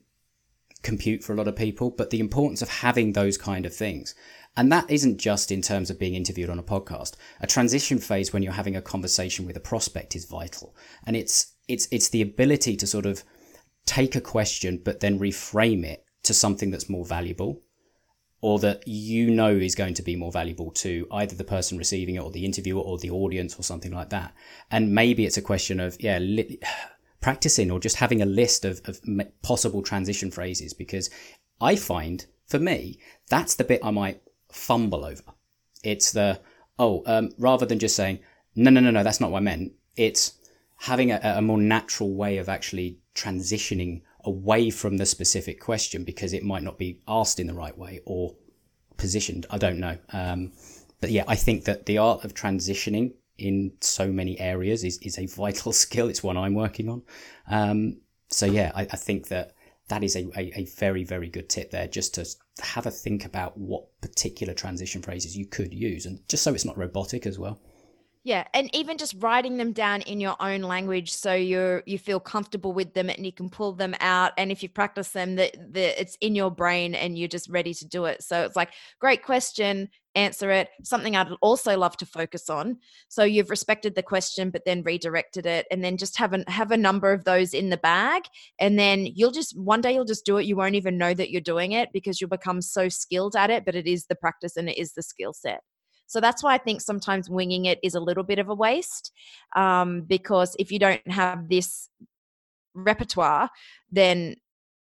compute 0.83 1.25
for 1.25 1.33
a 1.33 1.37
lot 1.37 1.49
of 1.49 1.57
people, 1.57 1.91
but 1.91 2.11
the 2.11 2.21
importance 2.21 2.63
of 2.63 2.69
having 2.69 3.13
those 3.13 3.39
kind 3.39 3.67
of 3.67 3.75
things. 3.75 4.15
And 4.57 4.71
that 4.71 4.89
isn't 4.89 5.19
just 5.19 5.51
in 5.51 5.63
terms 5.63 5.91
of 5.91 5.99
being 5.99 6.15
interviewed 6.15 6.51
on 6.51 6.61
a 6.61 6.63
podcast. 6.63 7.15
A 7.41 7.47
transition 7.47 7.99
phase 7.99 8.33
when 8.33 8.43
you're 8.43 8.53
having 8.53 8.77
a 8.77 8.83
conversation 8.83 9.47
with 9.47 9.57
a 9.57 9.61
prospect 9.61 10.15
is 10.15 10.27
vital. 10.27 10.77
And 11.05 11.17
it's 11.17 11.55
it's 11.67 11.89
it's 11.91 12.11
the 12.11 12.23
ability 12.23 12.77
to 12.77 12.87
sort 12.87 13.07
of 13.07 13.25
take 13.87 14.15
a 14.15 14.21
question 14.21 14.81
but 14.83 15.01
then 15.01 15.19
reframe 15.19 15.85
it 15.85 16.05
to 16.23 16.33
something 16.33 16.71
that's 16.71 16.89
more 16.89 17.05
valuable 17.05 17.63
or 18.45 18.59
that 18.59 18.87
you 18.87 19.31
know 19.31 19.49
is 19.49 19.75
going 19.75 19.95
to 19.95 20.03
be 20.03 20.15
more 20.17 20.31
valuable 20.31 20.71
to 20.71 21.07
either 21.13 21.35
the 21.35 21.43
person 21.43 21.79
receiving 21.79 22.17
it 22.17 22.19
or 22.19 22.31
the 22.31 22.45
interviewer 22.45 22.83
or 22.83 22.99
the 22.99 23.09
audience 23.09 23.59
or 23.59 23.63
something 23.63 23.91
like 23.91 24.11
that. 24.11 24.35
And 24.71 24.95
maybe 24.95 25.25
it's 25.25 25.39
a 25.39 25.41
question 25.41 25.81
of, 25.81 25.97
yeah, 25.99 26.19
li- 26.19 26.61
practicing 27.23 27.71
or 27.71 27.81
just 27.81 27.97
having 27.97 28.21
a 28.21 28.27
list 28.27 28.67
of, 28.67 28.83
of 28.85 29.01
possible 29.41 29.81
transition 29.81 30.31
phrases 30.31 30.75
because 30.75 31.09
I 31.59 31.75
find 31.75 32.27
for 32.45 32.59
me, 32.59 32.99
that's 33.31 33.55
the 33.55 33.65
bit 33.65 33.81
I 33.83 33.91
might 33.91 34.21
fumble 34.53 35.07
over. 35.07 35.33
It's 35.83 36.13
the, 36.13 36.39
oh, 36.79 37.03
um, 37.07 37.31
rather 37.39 37.65
than 37.65 37.79
just 37.79 37.97
saying, 37.97 38.19
no, 38.55 38.71
no, 38.71 38.81
no, 38.81 38.91
no, 38.91 39.03
that's 39.03 39.23
not 39.23 39.31
what 39.31 39.39
I 39.39 39.41
meant. 39.41 39.73
It's 39.97 40.35
having 40.81 41.13
a, 41.13 41.19
a 41.37 41.41
more 41.41 41.57
natural 41.57 42.15
way 42.15 42.37
of 42.37 42.51
actually 42.51 42.99
transitioning 43.15 44.03
away 44.25 44.71
from 44.71 44.97
the 44.97 45.07
specific 45.07 45.61
question 45.61 46.05
because 46.05 46.33
it 46.33 46.43
might 46.43 46.63
not 46.63 46.79
be 46.79 47.01
asked 47.07 47.41
in 47.41 47.47
the 47.47 47.55
right 47.55 47.77
way 47.77 48.01
or 48.05 48.35
positioned. 48.97 49.47
I 49.51 49.59
don't 49.59 49.79
know. 49.79 49.99
Um, 50.13 50.53
but 51.01 51.11
yeah, 51.11 51.25
I 51.29 51.37
think 51.37 51.65
that 51.65 51.87
the 51.87 51.99
art 51.99 52.25
of 52.25 52.35
transitioning 52.35 53.13
in 53.37 53.73
so 53.81 54.09
many 54.09 54.39
areas 54.41 54.85
is, 54.85 54.99
is 54.99 55.19
a 55.19 55.27
vital 55.43 55.73
skill. 55.73 56.09
It's 56.09 56.23
one 56.23 56.37
I'm 56.37 56.55
working 56.55 56.89
on. 56.89 57.03
Um, 57.49 58.01
so 58.31 58.47
yeah, 58.47 58.73
I, 58.75 58.83
I, 58.83 58.97
think 58.97 59.29
that 59.29 59.55
that 59.89 60.03
is 60.03 60.17
a, 60.17 60.27
a, 60.37 60.61
a, 60.61 60.65
very, 60.77 61.05
very 61.05 61.29
good 61.29 61.49
tip 61.49 61.71
there 61.71 61.87
just 61.87 62.15
to 62.15 62.27
have 62.63 62.87
a 62.87 62.91
think 62.91 63.25
about 63.25 63.57
what 63.59 63.85
particular 64.01 64.55
transition 64.55 65.03
phrases 65.03 65.37
you 65.37 65.47
could 65.47 65.75
use 65.75 66.07
and 66.07 66.27
just 66.29 66.43
so 66.43 66.55
it's 66.55 66.65
not 66.65 66.79
robotic 66.79 67.27
as 67.27 67.39
well. 67.39 67.61
Yeah, 68.27 68.45
and 68.55 68.75
even 68.75 68.97
just 68.97 69.15
writing 69.19 69.59
them 69.59 69.73
down 69.73 70.01
in 70.01 70.19
your 70.19 70.35
own 70.41 70.63
language 70.63 71.13
so 71.13 71.35
you're 71.35 71.83
you 71.85 71.99
feel 71.99 72.19
comfortable 72.19 72.73
with 72.73 72.95
them 72.95 73.11
and 73.11 73.27
you 73.27 73.33
can 73.33 73.51
pull 73.51 73.73
them 73.73 73.95
out 74.01 74.33
and 74.39 74.51
if 74.51 74.63
you 74.63 74.71
practice 74.71 75.11
them 75.11 75.37
that 75.37 75.55
the, 75.75 76.01
it's 76.01 76.17
in 76.23 76.35
your 76.35 76.51
brain 76.51 76.95
and 76.95 77.19
you're 77.19 77.29
just 77.29 77.51
ready 77.51 77.75
to 77.75 77.87
do 77.87 78.07
it. 78.07 78.23
So 78.23 78.41
it's 78.45 78.57
like 78.57 78.71
great 78.99 79.23
question, 79.23 79.91
answer 80.15 80.51
it. 80.51 80.71
Something 80.85 81.17
I'd 81.17 81.33
also 81.43 81.77
love 81.77 81.99
to 81.99 82.07
focus 82.07 82.49
on. 82.49 82.79
So 83.09 83.25
you've 83.25 83.51
respected 83.51 83.95
the 83.95 84.03
question 84.03 84.49
but 84.49 84.65
then 84.65 84.83
redirected 84.83 85.45
it 85.45 85.67
and 85.71 85.85
then 85.85 85.99
just 85.99 86.17
have 86.17 86.33
a 86.33 86.51
have 86.51 86.71
a 86.71 86.79
number 86.79 87.13
of 87.13 87.25
those 87.25 87.53
in 87.53 87.69
the 87.69 87.77
bag 87.77 88.23
and 88.59 88.79
then 88.79 89.05
you'll 89.05 89.33
just 89.33 89.55
one 89.59 89.83
day 89.83 89.93
you'll 89.93 90.07
just 90.07 90.25
do 90.25 90.39
it 90.39 90.47
you 90.47 90.57
won't 90.57 90.77
even 90.77 90.97
know 90.97 91.13
that 91.13 91.31
you're 91.31 91.43
doing 91.43 91.73
it 91.73 91.91
because 91.93 92.23
you'll 92.23 92.31
become 92.31 92.63
so 92.63 92.89
skilled 92.89 93.37
at 93.37 93.51
it 93.51 93.67
but 93.67 93.75
it 93.75 93.87
is 93.87 94.07
the 94.07 94.15
practice 94.15 94.57
and 94.57 94.71
it 94.71 94.79
is 94.79 94.95
the 94.95 95.03
skill 95.03 95.35
set. 95.35 95.61
So 96.07 96.21
that's 96.21 96.43
why 96.43 96.55
I 96.55 96.59
think 96.59 96.81
sometimes 96.81 97.31
winging 97.31 97.65
it 97.65 97.79
is 97.83 97.95
a 97.95 98.01
little 98.01 98.25
bit 98.25 98.39
of 98.39 98.49
a 98.49 98.55
waste 98.55 99.13
um, 99.57 100.03
because 100.03 100.55
if 100.59 100.71
you 100.71 100.79
don't 100.79 101.07
have 101.11 101.49
this 101.49 101.89
repertoire, 102.75 103.51
then 103.91 104.37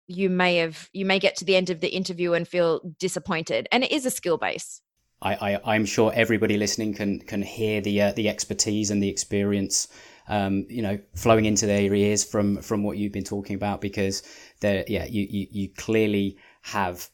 you 0.07 0.29
may 0.29 0.57
have 0.57 0.89
you 0.93 1.05
may 1.05 1.19
get 1.19 1.37
to 1.37 1.45
the 1.45 1.57
end 1.57 1.71
of 1.71 1.81
the 1.81 1.89
interview 1.89 2.33
and 2.33 2.49
feel 2.49 2.81
disappointed. 2.99 3.69
And 3.71 3.85
it 3.85 3.93
is 3.93 4.07
a 4.07 4.11
skill 4.11 4.39
base. 4.39 4.83
I, 5.23 5.61
I 5.65 5.77
am 5.77 5.85
sure 5.85 6.13
everybody 6.15 6.57
listening 6.57 6.95
can 6.95 7.21
can 7.21 7.43
hear 7.43 7.81
the 7.81 8.03
uh, 8.03 8.13
the 8.13 8.29
expertise 8.29 8.91
and 8.91 9.03
the 9.03 9.09
experience. 9.09 9.89
Um, 10.29 10.67
you 10.69 10.81
know, 10.81 10.99
flowing 11.17 11.45
into 11.45 11.67
their 11.67 11.93
ears 11.93 12.25
from 12.25 12.63
from 12.63 12.83
what 12.85 12.97
you've 12.97 13.13
been 13.13 13.25
talking 13.25 13.57
about, 13.57 13.81
because 13.81 14.23
there, 14.61 14.85
yeah, 14.87 15.05
you, 15.05 15.27
you 15.29 15.47
you 15.51 15.69
clearly 15.77 16.39
have 16.63 17.09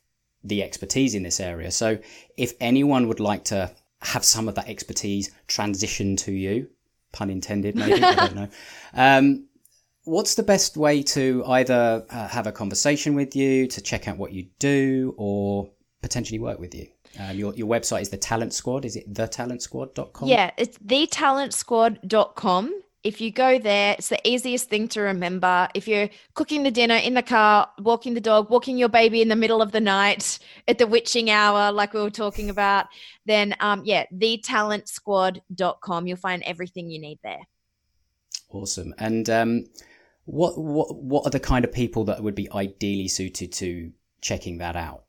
the 0.45 0.63
expertise 0.63 1.15
in 1.15 1.23
this 1.23 1.41
area. 1.41 1.71
So, 1.71 1.99
if 2.37 2.53
anyone 2.61 3.09
would 3.09 3.21
like 3.21 3.45
to 3.45 3.75
have 4.07 4.25
some 4.25 4.49
of 4.49 4.55
that 4.55 4.69
expertise 4.69 5.31
transition 5.49 6.17
to 6.17 6.33
you, 6.33 6.69
pun 7.13 7.31
intended, 7.31 7.75
maybe, 7.75 8.03
I 8.03 8.15
don't 8.15 8.35
know. 8.35 8.49
Um, 8.95 9.47
what's 10.05 10.37
the 10.37 10.43
best 10.43 10.77
way 10.77 11.03
to 11.03 11.45
either 11.47 12.07
uh, 12.09 12.29
have 12.29 12.47
a 12.47 12.53
conversation 12.53 13.15
with 13.15 13.37
you, 13.37 13.67
to 13.67 13.81
check 13.81 14.09
out 14.09 14.17
what 14.17 14.33
you 14.33 14.47
do, 14.59 15.15
or 15.19 15.71
potentially 16.01 16.39
work 16.39 16.59
with 16.59 16.75
you? 16.75 16.89
Um, 17.19 17.37
your, 17.37 17.55
your 17.55 17.67
website 17.67 18.03
is 18.03 18.11
the 18.11 18.17
Talent 18.17 18.55
Squad. 18.55 18.85
Is 18.85 18.97
it 18.97 19.13
thetalentsquad.com? 19.13 20.29
Yeah, 20.29 20.53
it's 20.57 20.79
thetalentsquad.com 20.79 22.83
if 23.07 23.21
you 23.21 23.31
go 23.31 23.57
there, 23.57 23.95
it's 23.97 24.09
the 24.09 24.19
easiest 24.29 24.69
thing 24.69 24.89
to 24.89 25.01
remember. 25.01 25.69
If 25.75 25.87
you're 25.87 26.09
cooking 26.35 26.65
the 26.65 26.73
dinner 26.73 26.97
in 26.97 27.15
the 27.15 27.23
car, 27.23 27.71
walking 27.79 28.15
the 28.15 28.21
dog, 28.21 28.51
walking 28.51 28.77
your 28.77 28.89
baby 28.89 29.23
in 29.23 29.29
the 29.29 29.37
middle 29.37 29.63
of 29.63 29.71
the 29.71 29.81
night 29.81 30.41
at 30.69 30.79
the 30.79 30.89
witching 30.89 31.31
hour, 31.31 31.71
like 31.71 31.95
we 31.95 32.01
were 32.01 32.11
talking 32.11 32.51
about, 32.51 32.87
then 33.25 33.55
um, 33.61 33.83
yeah, 33.85 34.07
thetalentsquad.com. 34.13 36.07
You'll 36.09 36.17
find 36.17 36.43
everything 36.43 36.91
you 36.91 37.01
need 37.01 37.21
there. 37.23 37.47
Awesome. 38.51 38.93
And 38.99 39.31
um, 39.31 39.67
what 40.25 40.59
what 40.59 40.97
what 40.97 41.27
are 41.27 41.31
the 41.31 41.41
kind 41.41 41.65
of 41.65 41.73
people 41.73 42.05
that 42.07 42.23
would 42.23 42.35
be 42.35 42.51
ideally 42.53 43.09
suited 43.09 43.53
to 43.55 43.93
checking 44.21 44.59
that 44.59 44.75
out? 44.75 45.05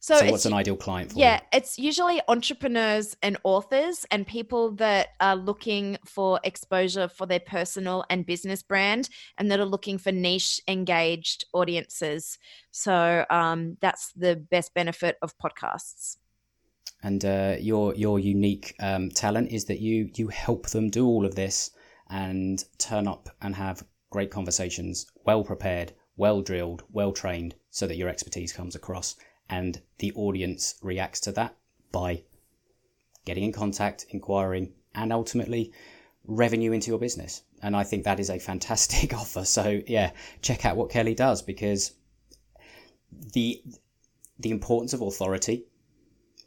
So, 0.00 0.16
so 0.16 0.30
what's 0.30 0.46
an 0.46 0.52
ideal 0.52 0.76
client 0.76 1.12
for 1.12 1.18
yeah, 1.18 1.36
you? 1.36 1.58
it's 1.58 1.78
usually 1.78 2.20
entrepreneurs 2.28 3.16
and 3.20 3.36
authors 3.42 4.06
and 4.12 4.24
people 4.26 4.70
that 4.76 5.08
are 5.20 5.34
looking 5.34 5.98
for 6.04 6.38
exposure 6.44 7.08
for 7.08 7.26
their 7.26 7.40
personal 7.40 8.04
and 8.08 8.24
business 8.24 8.62
brand 8.62 9.08
and 9.38 9.50
that 9.50 9.58
are 9.58 9.66
looking 9.66 9.98
for 9.98 10.12
niche 10.12 10.60
engaged 10.68 11.46
audiences. 11.52 12.38
So 12.70 13.24
um, 13.28 13.76
that's 13.80 14.12
the 14.12 14.36
best 14.36 14.72
benefit 14.72 15.18
of 15.20 15.36
podcasts. 15.38 16.16
And 17.02 17.24
uh, 17.24 17.56
your 17.60 17.94
your 17.94 18.18
unique 18.18 18.74
um, 18.80 19.10
talent 19.10 19.50
is 19.50 19.64
that 19.66 19.80
you 19.80 20.10
you 20.14 20.28
help 20.28 20.68
them 20.70 20.90
do 20.90 21.06
all 21.06 21.24
of 21.24 21.34
this 21.34 21.70
and 22.10 22.64
turn 22.78 23.06
up 23.06 23.28
and 23.42 23.54
have 23.54 23.84
great 24.10 24.30
conversations, 24.30 25.06
well 25.24 25.44
prepared, 25.44 25.92
well 26.16 26.40
drilled, 26.40 26.82
well 26.90 27.12
trained, 27.12 27.54
so 27.70 27.86
that 27.86 27.96
your 27.96 28.08
expertise 28.08 28.52
comes 28.52 28.74
across 28.74 29.16
and 29.48 29.80
the 29.98 30.12
audience 30.14 30.76
reacts 30.82 31.20
to 31.20 31.32
that 31.32 31.56
by 31.92 32.22
getting 33.24 33.44
in 33.44 33.52
contact, 33.52 34.06
inquiring, 34.10 34.72
and 34.94 35.12
ultimately 35.12 35.72
revenue 36.26 36.72
into 36.72 36.90
your 36.90 36.98
business. 36.98 37.42
And 37.62 37.74
I 37.74 37.82
think 37.84 38.04
that 38.04 38.20
is 38.20 38.30
a 38.30 38.38
fantastic 38.38 39.14
offer. 39.22 39.44
So 39.44 39.82
yeah, 39.86 40.12
check 40.42 40.64
out 40.64 40.76
what 40.76 40.90
Kelly 40.90 41.14
does 41.14 41.42
because 41.42 41.92
the 43.10 43.62
the 44.38 44.50
importance 44.50 44.92
of 44.92 45.00
authority 45.00 45.64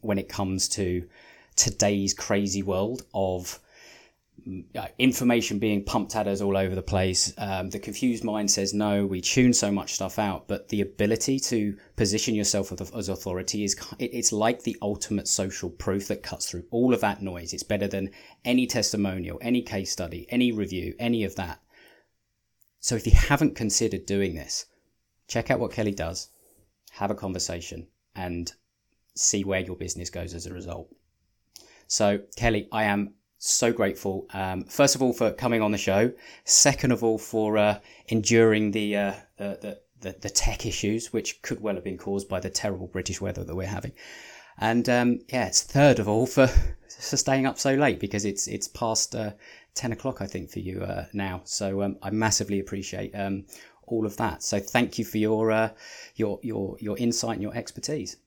when 0.02 0.18
it 0.18 0.30
comes 0.30 0.70
to 0.70 1.08
today's 1.56 2.14
crazy 2.14 2.64
world 2.64 3.04
of 3.14 3.60
information 4.98 5.60
being 5.60 5.84
pumped 5.84 6.16
at 6.16 6.28
us 6.28 6.42
all 6.42 6.58
over 6.58 6.76
the 6.76 6.82
place. 6.82 7.34
Um, 7.38 7.70
the 7.70 7.80
confused 7.80 8.24
mind 8.24 8.50
says 8.50 8.74
no. 8.74 9.06
We 9.06 9.22
tune 9.22 9.54
so 9.54 9.72
much 9.72 9.94
stuff 9.94 10.20
out, 10.20 10.48
but 10.48 10.70
the 10.70 10.82
ability 10.82 11.40
to 11.40 11.78
position 11.96 12.36
yourself 12.36 12.72
as 12.94 13.10
authority 13.10 13.64
is 13.64 13.76
it's 14.00 14.32
like 14.32 14.64
the 14.64 14.78
ultimate 14.82 15.28
social 15.28 15.70
proof 15.70 16.08
that 16.08 16.24
cuts 16.24 16.50
through 16.50 16.66
all 16.72 16.94
of 16.94 17.02
that 17.02 17.22
noise. 17.22 17.54
It's 17.54 17.64
better 17.64 17.88
than 17.88 18.12
any 18.46 18.68
testimonial, 18.68 19.38
any 19.42 19.62
case 19.62 19.92
study, 19.92 20.26
any 20.30 20.52
review, 20.52 20.96
any 21.00 21.24
of 21.24 21.36
that. 21.36 21.62
So 22.80 22.96
if 22.96 23.06
you 23.06 23.14
haven't 23.14 23.56
considered 23.56 24.06
doing 24.06 24.36
this, 24.36 24.66
check 25.28 25.52
out 25.52 25.60
what 25.60 25.72
Kelly 25.72 25.94
does, 25.94 26.30
have 26.92 27.12
a 27.12 27.16
conversation, 27.16 27.88
and 28.16 28.52
see 29.16 29.44
where 29.44 29.60
your 29.60 29.76
business 29.76 30.10
goes 30.10 30.34
as 30.34 30.46
a 30.46 30.54
result. 30.54 30.90
So, 31.88 32.22
Kelly, 32.38 32.70
I 32.72 32.86
am 32.86 33.16
so 33.44 33.74
grateful. 33.74 34.28
Um, 34.34 34.64
first 34.66 34.94
of 34.94 35.02
all, 35.02 35.14
for 35.14 35.32
coming 35.32 35.64
on 35.64 35.72
the 35.72 35.78
show. 35.78 36.14
Second 36.46 36.92
of 36.92 37.04
all, 37.04 37.18
for 37.18 37.58
uh, 37.58 37.80
enduring 38.08 38.70
the, 38.70 38.96
uh, 38.96 39.14
the, 39.38 39.80
the, 40.00 40.16
the 40.22 40.30
tech 40.30 40.68
issues, 40.68 41.12
which 41.12 41.42
could 41.42 41.60
well 41.60 41.74
have 41.74 41.84
been 41.84 41.98
caused 41.98 42.30
by 42.30 42.40
the 42.40 42.52
terrible 42.52 42.86
British 42.86 43.20
weather 43.20 43.44
that 43.44 43.56
we're 43.56 43.66
having. 43.66 43.94
And 44.60 44.88
um, 44.90 45.20
yeah, 45.30 45.48
it's 45.48 45.64
third 45.64 45.98
of 45.98 46.08
all 46.08 46.28
for, 46.28 46.48
for 47.00 47.18
staying 47.18 47.48
up 47.48 47.58
so 47.58 47.74
late 47.74 48.00
because 48.00 48.26
it's 48.26 48.48
it's 48.48 48.68
past 48.68 49.16
uh, 49.16 49.32
ten 49.74 49.92
o'clock, 49.92 50.22
I 50.22 50.28
think, 50.28 50.52
for 50.52 50.60
you 50.60 50.84
uh, 50.84 51.06
now. 51.12 51.42
So 51.46 51.82
um, 51.82 51.98
I 52.04 52.12
massively 52.12 52.60
appreciate 52.60 53.12
um, 53.16 53.46
all 53.88 54.06
of 54.06 54.18
that. 54.18 54.44
So 54.44 54.60
thank 54.60 55.00
you 55.00 55.06
for 55.06 55.18
your 55.18 55.52
uh, 55.52 55.70
your 56.16 56.40
your 56.44 56.78
your 56.80 56.96
insight 57.00 57.34
and 57.34 57.42
your 57.42 57.56
expertise. 57.56 58.18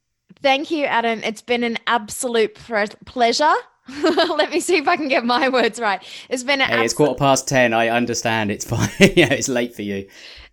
Thank 0.43 0.73
you, 0.73 0.87
Adam. 0.87 1.21
It's 1.23 1.43
been 1.43 1.63
an 1.63 1.79
absolute 1.87 2.57
pleasure 2.57 3.55
Let 4.03 4.51
me 4.51 4.61
see 4.61 4.77
if 4.77 4.89
I 4.89 4.97
can 4.97 5.09
get 5.09 5.25
my 5.25 5.49
words 5.49 5.79
right. 5.79 6.03
It's 6.29 6.43
been 6.43 6.61
hey, 6.61 6.67
absolute- 6.67 6.85
it's 6.85 6.95
quarter 6.95 7.15
past 7.15 7.49
ten. 7.49 7.75
I 7.75 7.89
understand. 7.89 8.51
It's 8.51 8.65
fine. 8.69 8.89
yeah, 8.99 9.33
it's 9.33 9.49
late 9.49 9.75
for 9.75 9.83
you. 9.83 10.09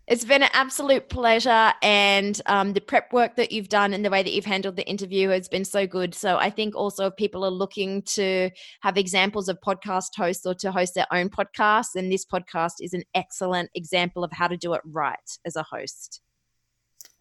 It's 0.07 0.25
been 0.25 0.43
an 0.43 0.49
absolute 0.51 1.07
pleasure, 1.07 1.71
and 1.81 2.41
um, 2.47 2.73
the 2.73 2.81
prep 2.81 3.13
work 3.13 3.37
that 3.37 3.53
you've 3.53 3.69
done 3.69 3.93
and 3.93 4.03
the 4.03 4.09
way 4.09 4.21
that 4.21 4.33
you've 4.33 4.43
handled 4.43 4.75
the 4.75 4.85
interview 4.85 5.29
has 5.29 5.47
been 5.47 5.63
so 5.63 5.87
good. 5.87 6.13
So 6.13 6.35
I 6.37 6.49
think 6.49 6.75
also 6.75 7.05
if 7.05 7.15
people 7.15 7.45
are 7.45 7.51
looking 7.51 8.01
to 8.15 8.49
have 8.81 8.97
examples 8.97 9.47
of 9.47 9.57
podcast 9.65 10.09
hosts 10.17 10.45
or 10.45 10.53
to 10.55 10.71
host 10.71 10.95
their 10.95 11.07
own 11.13 11.29
podcast, 11.29 11.87
then 11.95 12.09
this 12.09 12.25
podcast 12.25 12.73
is 12.81 12.93
an 12.93 13.03
excellent 13.15 13.69
example 13.75 14.25
of 14.25 14.33
how 14.33 14.47
to 14.47 14.57
do 14.57 14.73
it 14.73 14.81
right 14.83 15.17
as 15.45 15.55
a 15.55 15.63
host. 15.63 16.19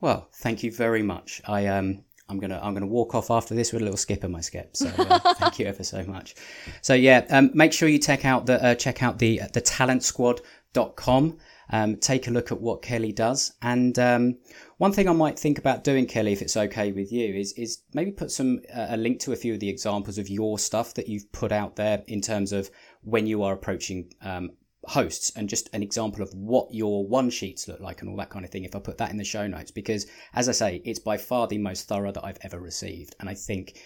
Well, 0.01 0.29
thank 0.35 0.63
you 0.65 0.73
very 0.73 1.03
much. 1.03 1.43
I 1.47 1.67
um 1.67 2.03
I'm 2.31 2.39
gonna 2.39 2.61
I'm 2.63 2.73
gonna 2.73 2.87
walk 2.87 3.15
off 3.15 3.31
after 3.31 3.55
this 3.55 3.73
with 3.73 3.83
a 3.83 3.85
little 3.85 3.99
skip 3.99 4.25
in 4.25 4.31
my 4.31 4.41
skip. 4.41 4.77
So 4.77 4.89
uh, 4.97 5.19
thank 5.35 5.59
you 5.59 5.67
ever 5.67 5.83
so 5.83 6.05
much. 6.05 6.37
So 6.81 6.95
yeah, 6.95 7.27
um, 7.31 7.51
make 7.53 7.73
sure 7.73 7.89
you 7.89 7.99
check 7.99 8.25
out 8.25 8.47
the 8.47 8.65
uh, 8.65 8.75
check 8.77 9.03
out 9.03 9.19
the 9.19 9.41
the 9.53 9.61
talentsquad.com. 9.61 11.39
um, 11.73 11.97
take 11.97 12.27
a 12.27 12.31
look 12.31 12.53
at 12.53 12.61
what 12.61 12.83
Kelly 12.83 13.13
does. 13.13 13.53
And 13.63 13.99
um, 13.99 14.39
one 14.79 14.93
thing 14.93 15.09
I 15.09 15.13
might 15.13 15.39
think 15.39 15.59
about 15.59 15.85
doing, 15.85 16.07
Kelly, 16.07 16.33
if 16.33 16.43
it's 16.43 16.57
okay 16.57 16.93
with 16.93 17.13
you, 17.13 17.35
is 17.35 17.53
is 17.55 17.83
maybe 17.95 18.11
put 18.11 18.31
some 18.31 18.61
uh, 18.75 18.87
a 18.91 18.97
link 18.97 19.21
to 19.21 19.33
a 19.33 19.37
few 19.37 19.55
of 19.55 19.61
the 19.61 19.69
examples 19.69 20.19
of 20.19 20.29
your 20.29 20.59
stuff 20.59 20.95
that 20.95 21.09
you've 21.09 21.31
put 21.33 21.53
out 21.53 21.77
there 21.77 22.03
in 22.07 22.21
terms 22.21 22.53
of 22.53 22.71
when 23.03 23.27
you 23.27 23.43
are 23.43 23.55
approaching 23.55 24.13
um, 24.23 24.51
hosts 24.85 25.31
and 25.37 25.49
just 25.49 25.69
an 25.75 25.83
example 25.83 26.23
of 26.23 26.33
what 26.33 26.73
your 26.73 27.07
one 27.07 27.29
sheets 27.29 27.69
look 27.69 27.81
like 27.81 28.01
and 28.01 28.11
all 28.11 28.17
that 28.17 28.31
kind 28.31 28.45
of 28.45 28.51
thing 28.51 28.65
if 28.65 28.75
I 28.75 28.79
put 28.79 28.99
that 28.99 29.11
in 29.11 29.19
the 29.19 29.25
show 29.25 29.47
notes 29.47 29.71
because 29.71 30.07
as 30.33 30.49
I 30.49 30.53
say 30.53 30.83
it's 30.85 30.99
by 30.99 31.19
far 31.19 31.47
the 31.47 31.59
most 31.59 31.87
thorough 31.87 32.13
that 32.13 32.25
I've 32.25 32.39
ever 32.43 32.59
received 32.59 33.15
and 33.21 33.29
I 33.29 33.35
think 33.35 33.79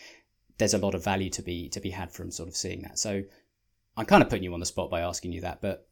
there's 0.58 0.74
a 0.74 0.78
lot 0.78 0.94
of 0.94 1.02
value 1.02 1.30
to 1.30 1.42
be 1.42 1.68
to 1.70 1.80
be 1.80 1.90
had 1.90 2.12
from 2.12 2.30
sort 2.30 2.48
of 2.48 2.56
seeing 2.56 2.82
that. 2.82 2.98
So 2.98 3.22
I'm 3.96 4.06
kind 4.06 4.22
of 4.22 4.28
putting 4.28 4.44
you 4.44 4.54
on 4.54 4.60
the 4.60 4.66
spot 4.66 4.90
by 4.90 5.00
asking 5.00 5.32
you 5.32 5.40
that 5.40 5.60
but 5.60 5.88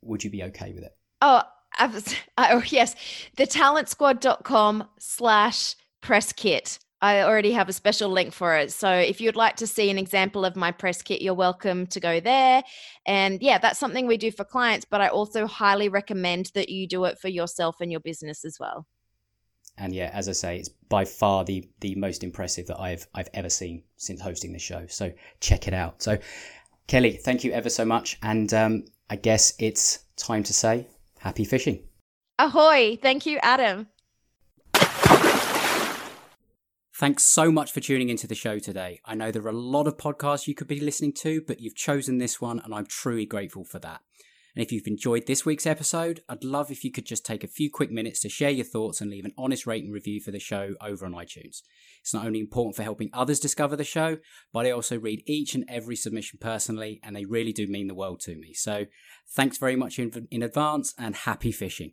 would 0.00 0.24
you 0.24 0.30
be 0.30 0.44
okay 0.44 0.72
with 0.72 0.84
it? 0.84 0.96
Oh 1.20 1.42
I 1.76 1.86
was, 1.86 2.14
oh 2.38 2.62
yes. 2.66 2.96
The 3.36 3.46
talentsquad.com 3.46 4.88
slash 4.98 5.74
press 6.00 6.32
kit 6.32 6.78
I 7.02 7.20
already 7.20 7.52
have 7.52 7.68
a 7.68 7.72
special 7.72 8.08
link 8.08 8.32
for 8.32 8.56
it. 8.56 8.72
So 8.72 8.90
if 8.90 9.20
you'd 9.20 9.36
like 9.36 9.56
to 9.56 9.66
see 9.66 9.90
an 9.90 9.98
example 9.98 10.44
of 10.44 10.56
my 10.56 10.72
press 10.72 11.02
kit, 11.02 11.20
you're 11.20 11.34
welcome 11.34 11.86
to 11.88 12.00
go 12.00 12.20
there. 12.20 12.62
And 13.06 13.42
yeah, 13.42 13.58
that's 13.58 13.78
something 13.78 14.06
we 14.06 14.16
do 14.16 14.32
for 14.32 14.44
clients, 14.44 14.86
but 14.88 15.00
I 15.00 15.08
also 15.08 15.46
highly 15.46 15.88
recommend 15.88 16.50
that 16.54 16.70
you 16.70 16.86
do 16.86 17.04
it 17.04 17.18
for 17.18 17.28
yourself 17.28 17.76
and 17.80 17.90
your 17.90 18.00
business 18.00 18.44
as 18.44 18.58
well. 18.58 18.86
And 19.78 19.94
yeah, 19.94 20.10
as 20.14 20.28
I 20.28 20.32
say, 20.32 20.58
it's 20.58 20.70
by 20.88 21.04
far 21.04 21.44
the 21.44 21.68
the 21.80 21.94
most 21.96 22.24
impressive 22.24 22.66
that 22.68 22.80
I've 22.80 23.06
I've 23.14 23.28
ever 23.34 23.50
seen 23.50 23.82
since 23.98 24.22
hosting 24.22 24.54
the 24.54 24.58
show. 24.58 24.86
So 24.88 25.12
check 25.40 25.68
it 25.68 25.74
out. 25.74 26.02
So 26.02 26.18
Kelly, 26.86 27.12
thank 27.12 27.44
you 27.44 27.52
ever 27.52 27.68
so 27.68 27.84
much. 27.84 28.18
And 28.22 28.52
um, 28.54 28.84
I 29.10 29.16
guess 29.16 29.52
it's 29.58 29.98
time 30.16 30.42
to 30.44 30.54
say 30.54 30.86
happy 31.18 31.44
fishing. 31.44 31.82
Ahoy! 32.38 32.98
Thank 33.02 33.26
you, 33.26 33.38
Adam. 33.42 33.88
Thanks 36.98 37.24
so 37.24 37.52
much 37.52 37.72
for 37.72 37.80
tuning 37.80 38.08
into 38.08 38.26
the 38.26 38.34
show 38.34 38.58
today. 38.58 39.00
I 39.04 39.14
know 39.14 39.30
there 39.30 39.44
are 39.44 39.50
a 39.50 39.52
lot 39.52 39.86
of 39.86 39.98
podcasts 39.98 40.46
you 40.46 40.54
could 40.54 40.66
be 40.66 40.80
listening 40.80 41.12
to, 41.16 41.42
but 41.46 41.60
you've 41.60 41.74
chosen 41.74 42.16
this 42.16 42.40
one, 42.40 42.58
and 42.58 42.74
I'm 42.74 42.86
truly 42.86 43.26
grateful 43.26 43.66
for 43.66 43.78
that. 43.80 44.00
And 44.54 44.64
if 44.64 44.72
you've 44.72 44.86
enjoyed 44.86 45.26
this 45.26 45.44
week's 45.44 45.66
episode, 45.66 46.22
I'd 46.26 46.42
love 46.42 46.70
if 46.70 46.84
you 46.84 46.90
could 46.90 47.04
just 47.04 47.26
take 47.26 47.44
a 47.44 47.48
few 47.48 47.70
quick 47.70 47.90
minutes 47.90 48.20
to 48.20 48.30
share 48.30 48.48
your 48.48 48.64
thoughts 48.64 49.02
and 49.02 49.10
leave 49.10 49.26
an 49.26 49.34
honest 49.36 49.66
rating 49.66 49.92
review 49.92 50.22
for 50.22 50.30
the 50.30 50.38
show 50.38 50.70
over 50.80 51.04
on 51.04 51.12
iTunes. 51.12 51.60
It's 52.00 52.14
not 52.14 52.24
only 52.24 52.40
important 52.40 52.76
for 52.76 52.82
helping 52.82 53.10
others 53.12 53.40
discover 53.40 53.76
the 53.76 53.84
show, 53.84 54.16
but 54.50 54.64
I 54.64 54.70
also 54.70 54.98
read 54.98 55.22
each 55.26 55.54
and 55.54 55.66
every 55.68 55.96
submission 55.96 56.38
personally, 56.40 56.98
and 57.02 57.14
they 57.14 57.26
really 57.26 57.52
do 57.52 57.66
mean 57.66 57.88
the 57.88 57.94
world 57.94 58.20
to 58.20 58.38
me. 58.38 58.54
So 58.54 58.86
thanks 59.34 59.58
very 59.58 59.76
much 59.76 59.98
in, 59.98 60.28
in 60.30 60.42
advance 60.42 60.94
and 60.96 61.14
happy 61.14 61.52
fishing. 61.52 61.92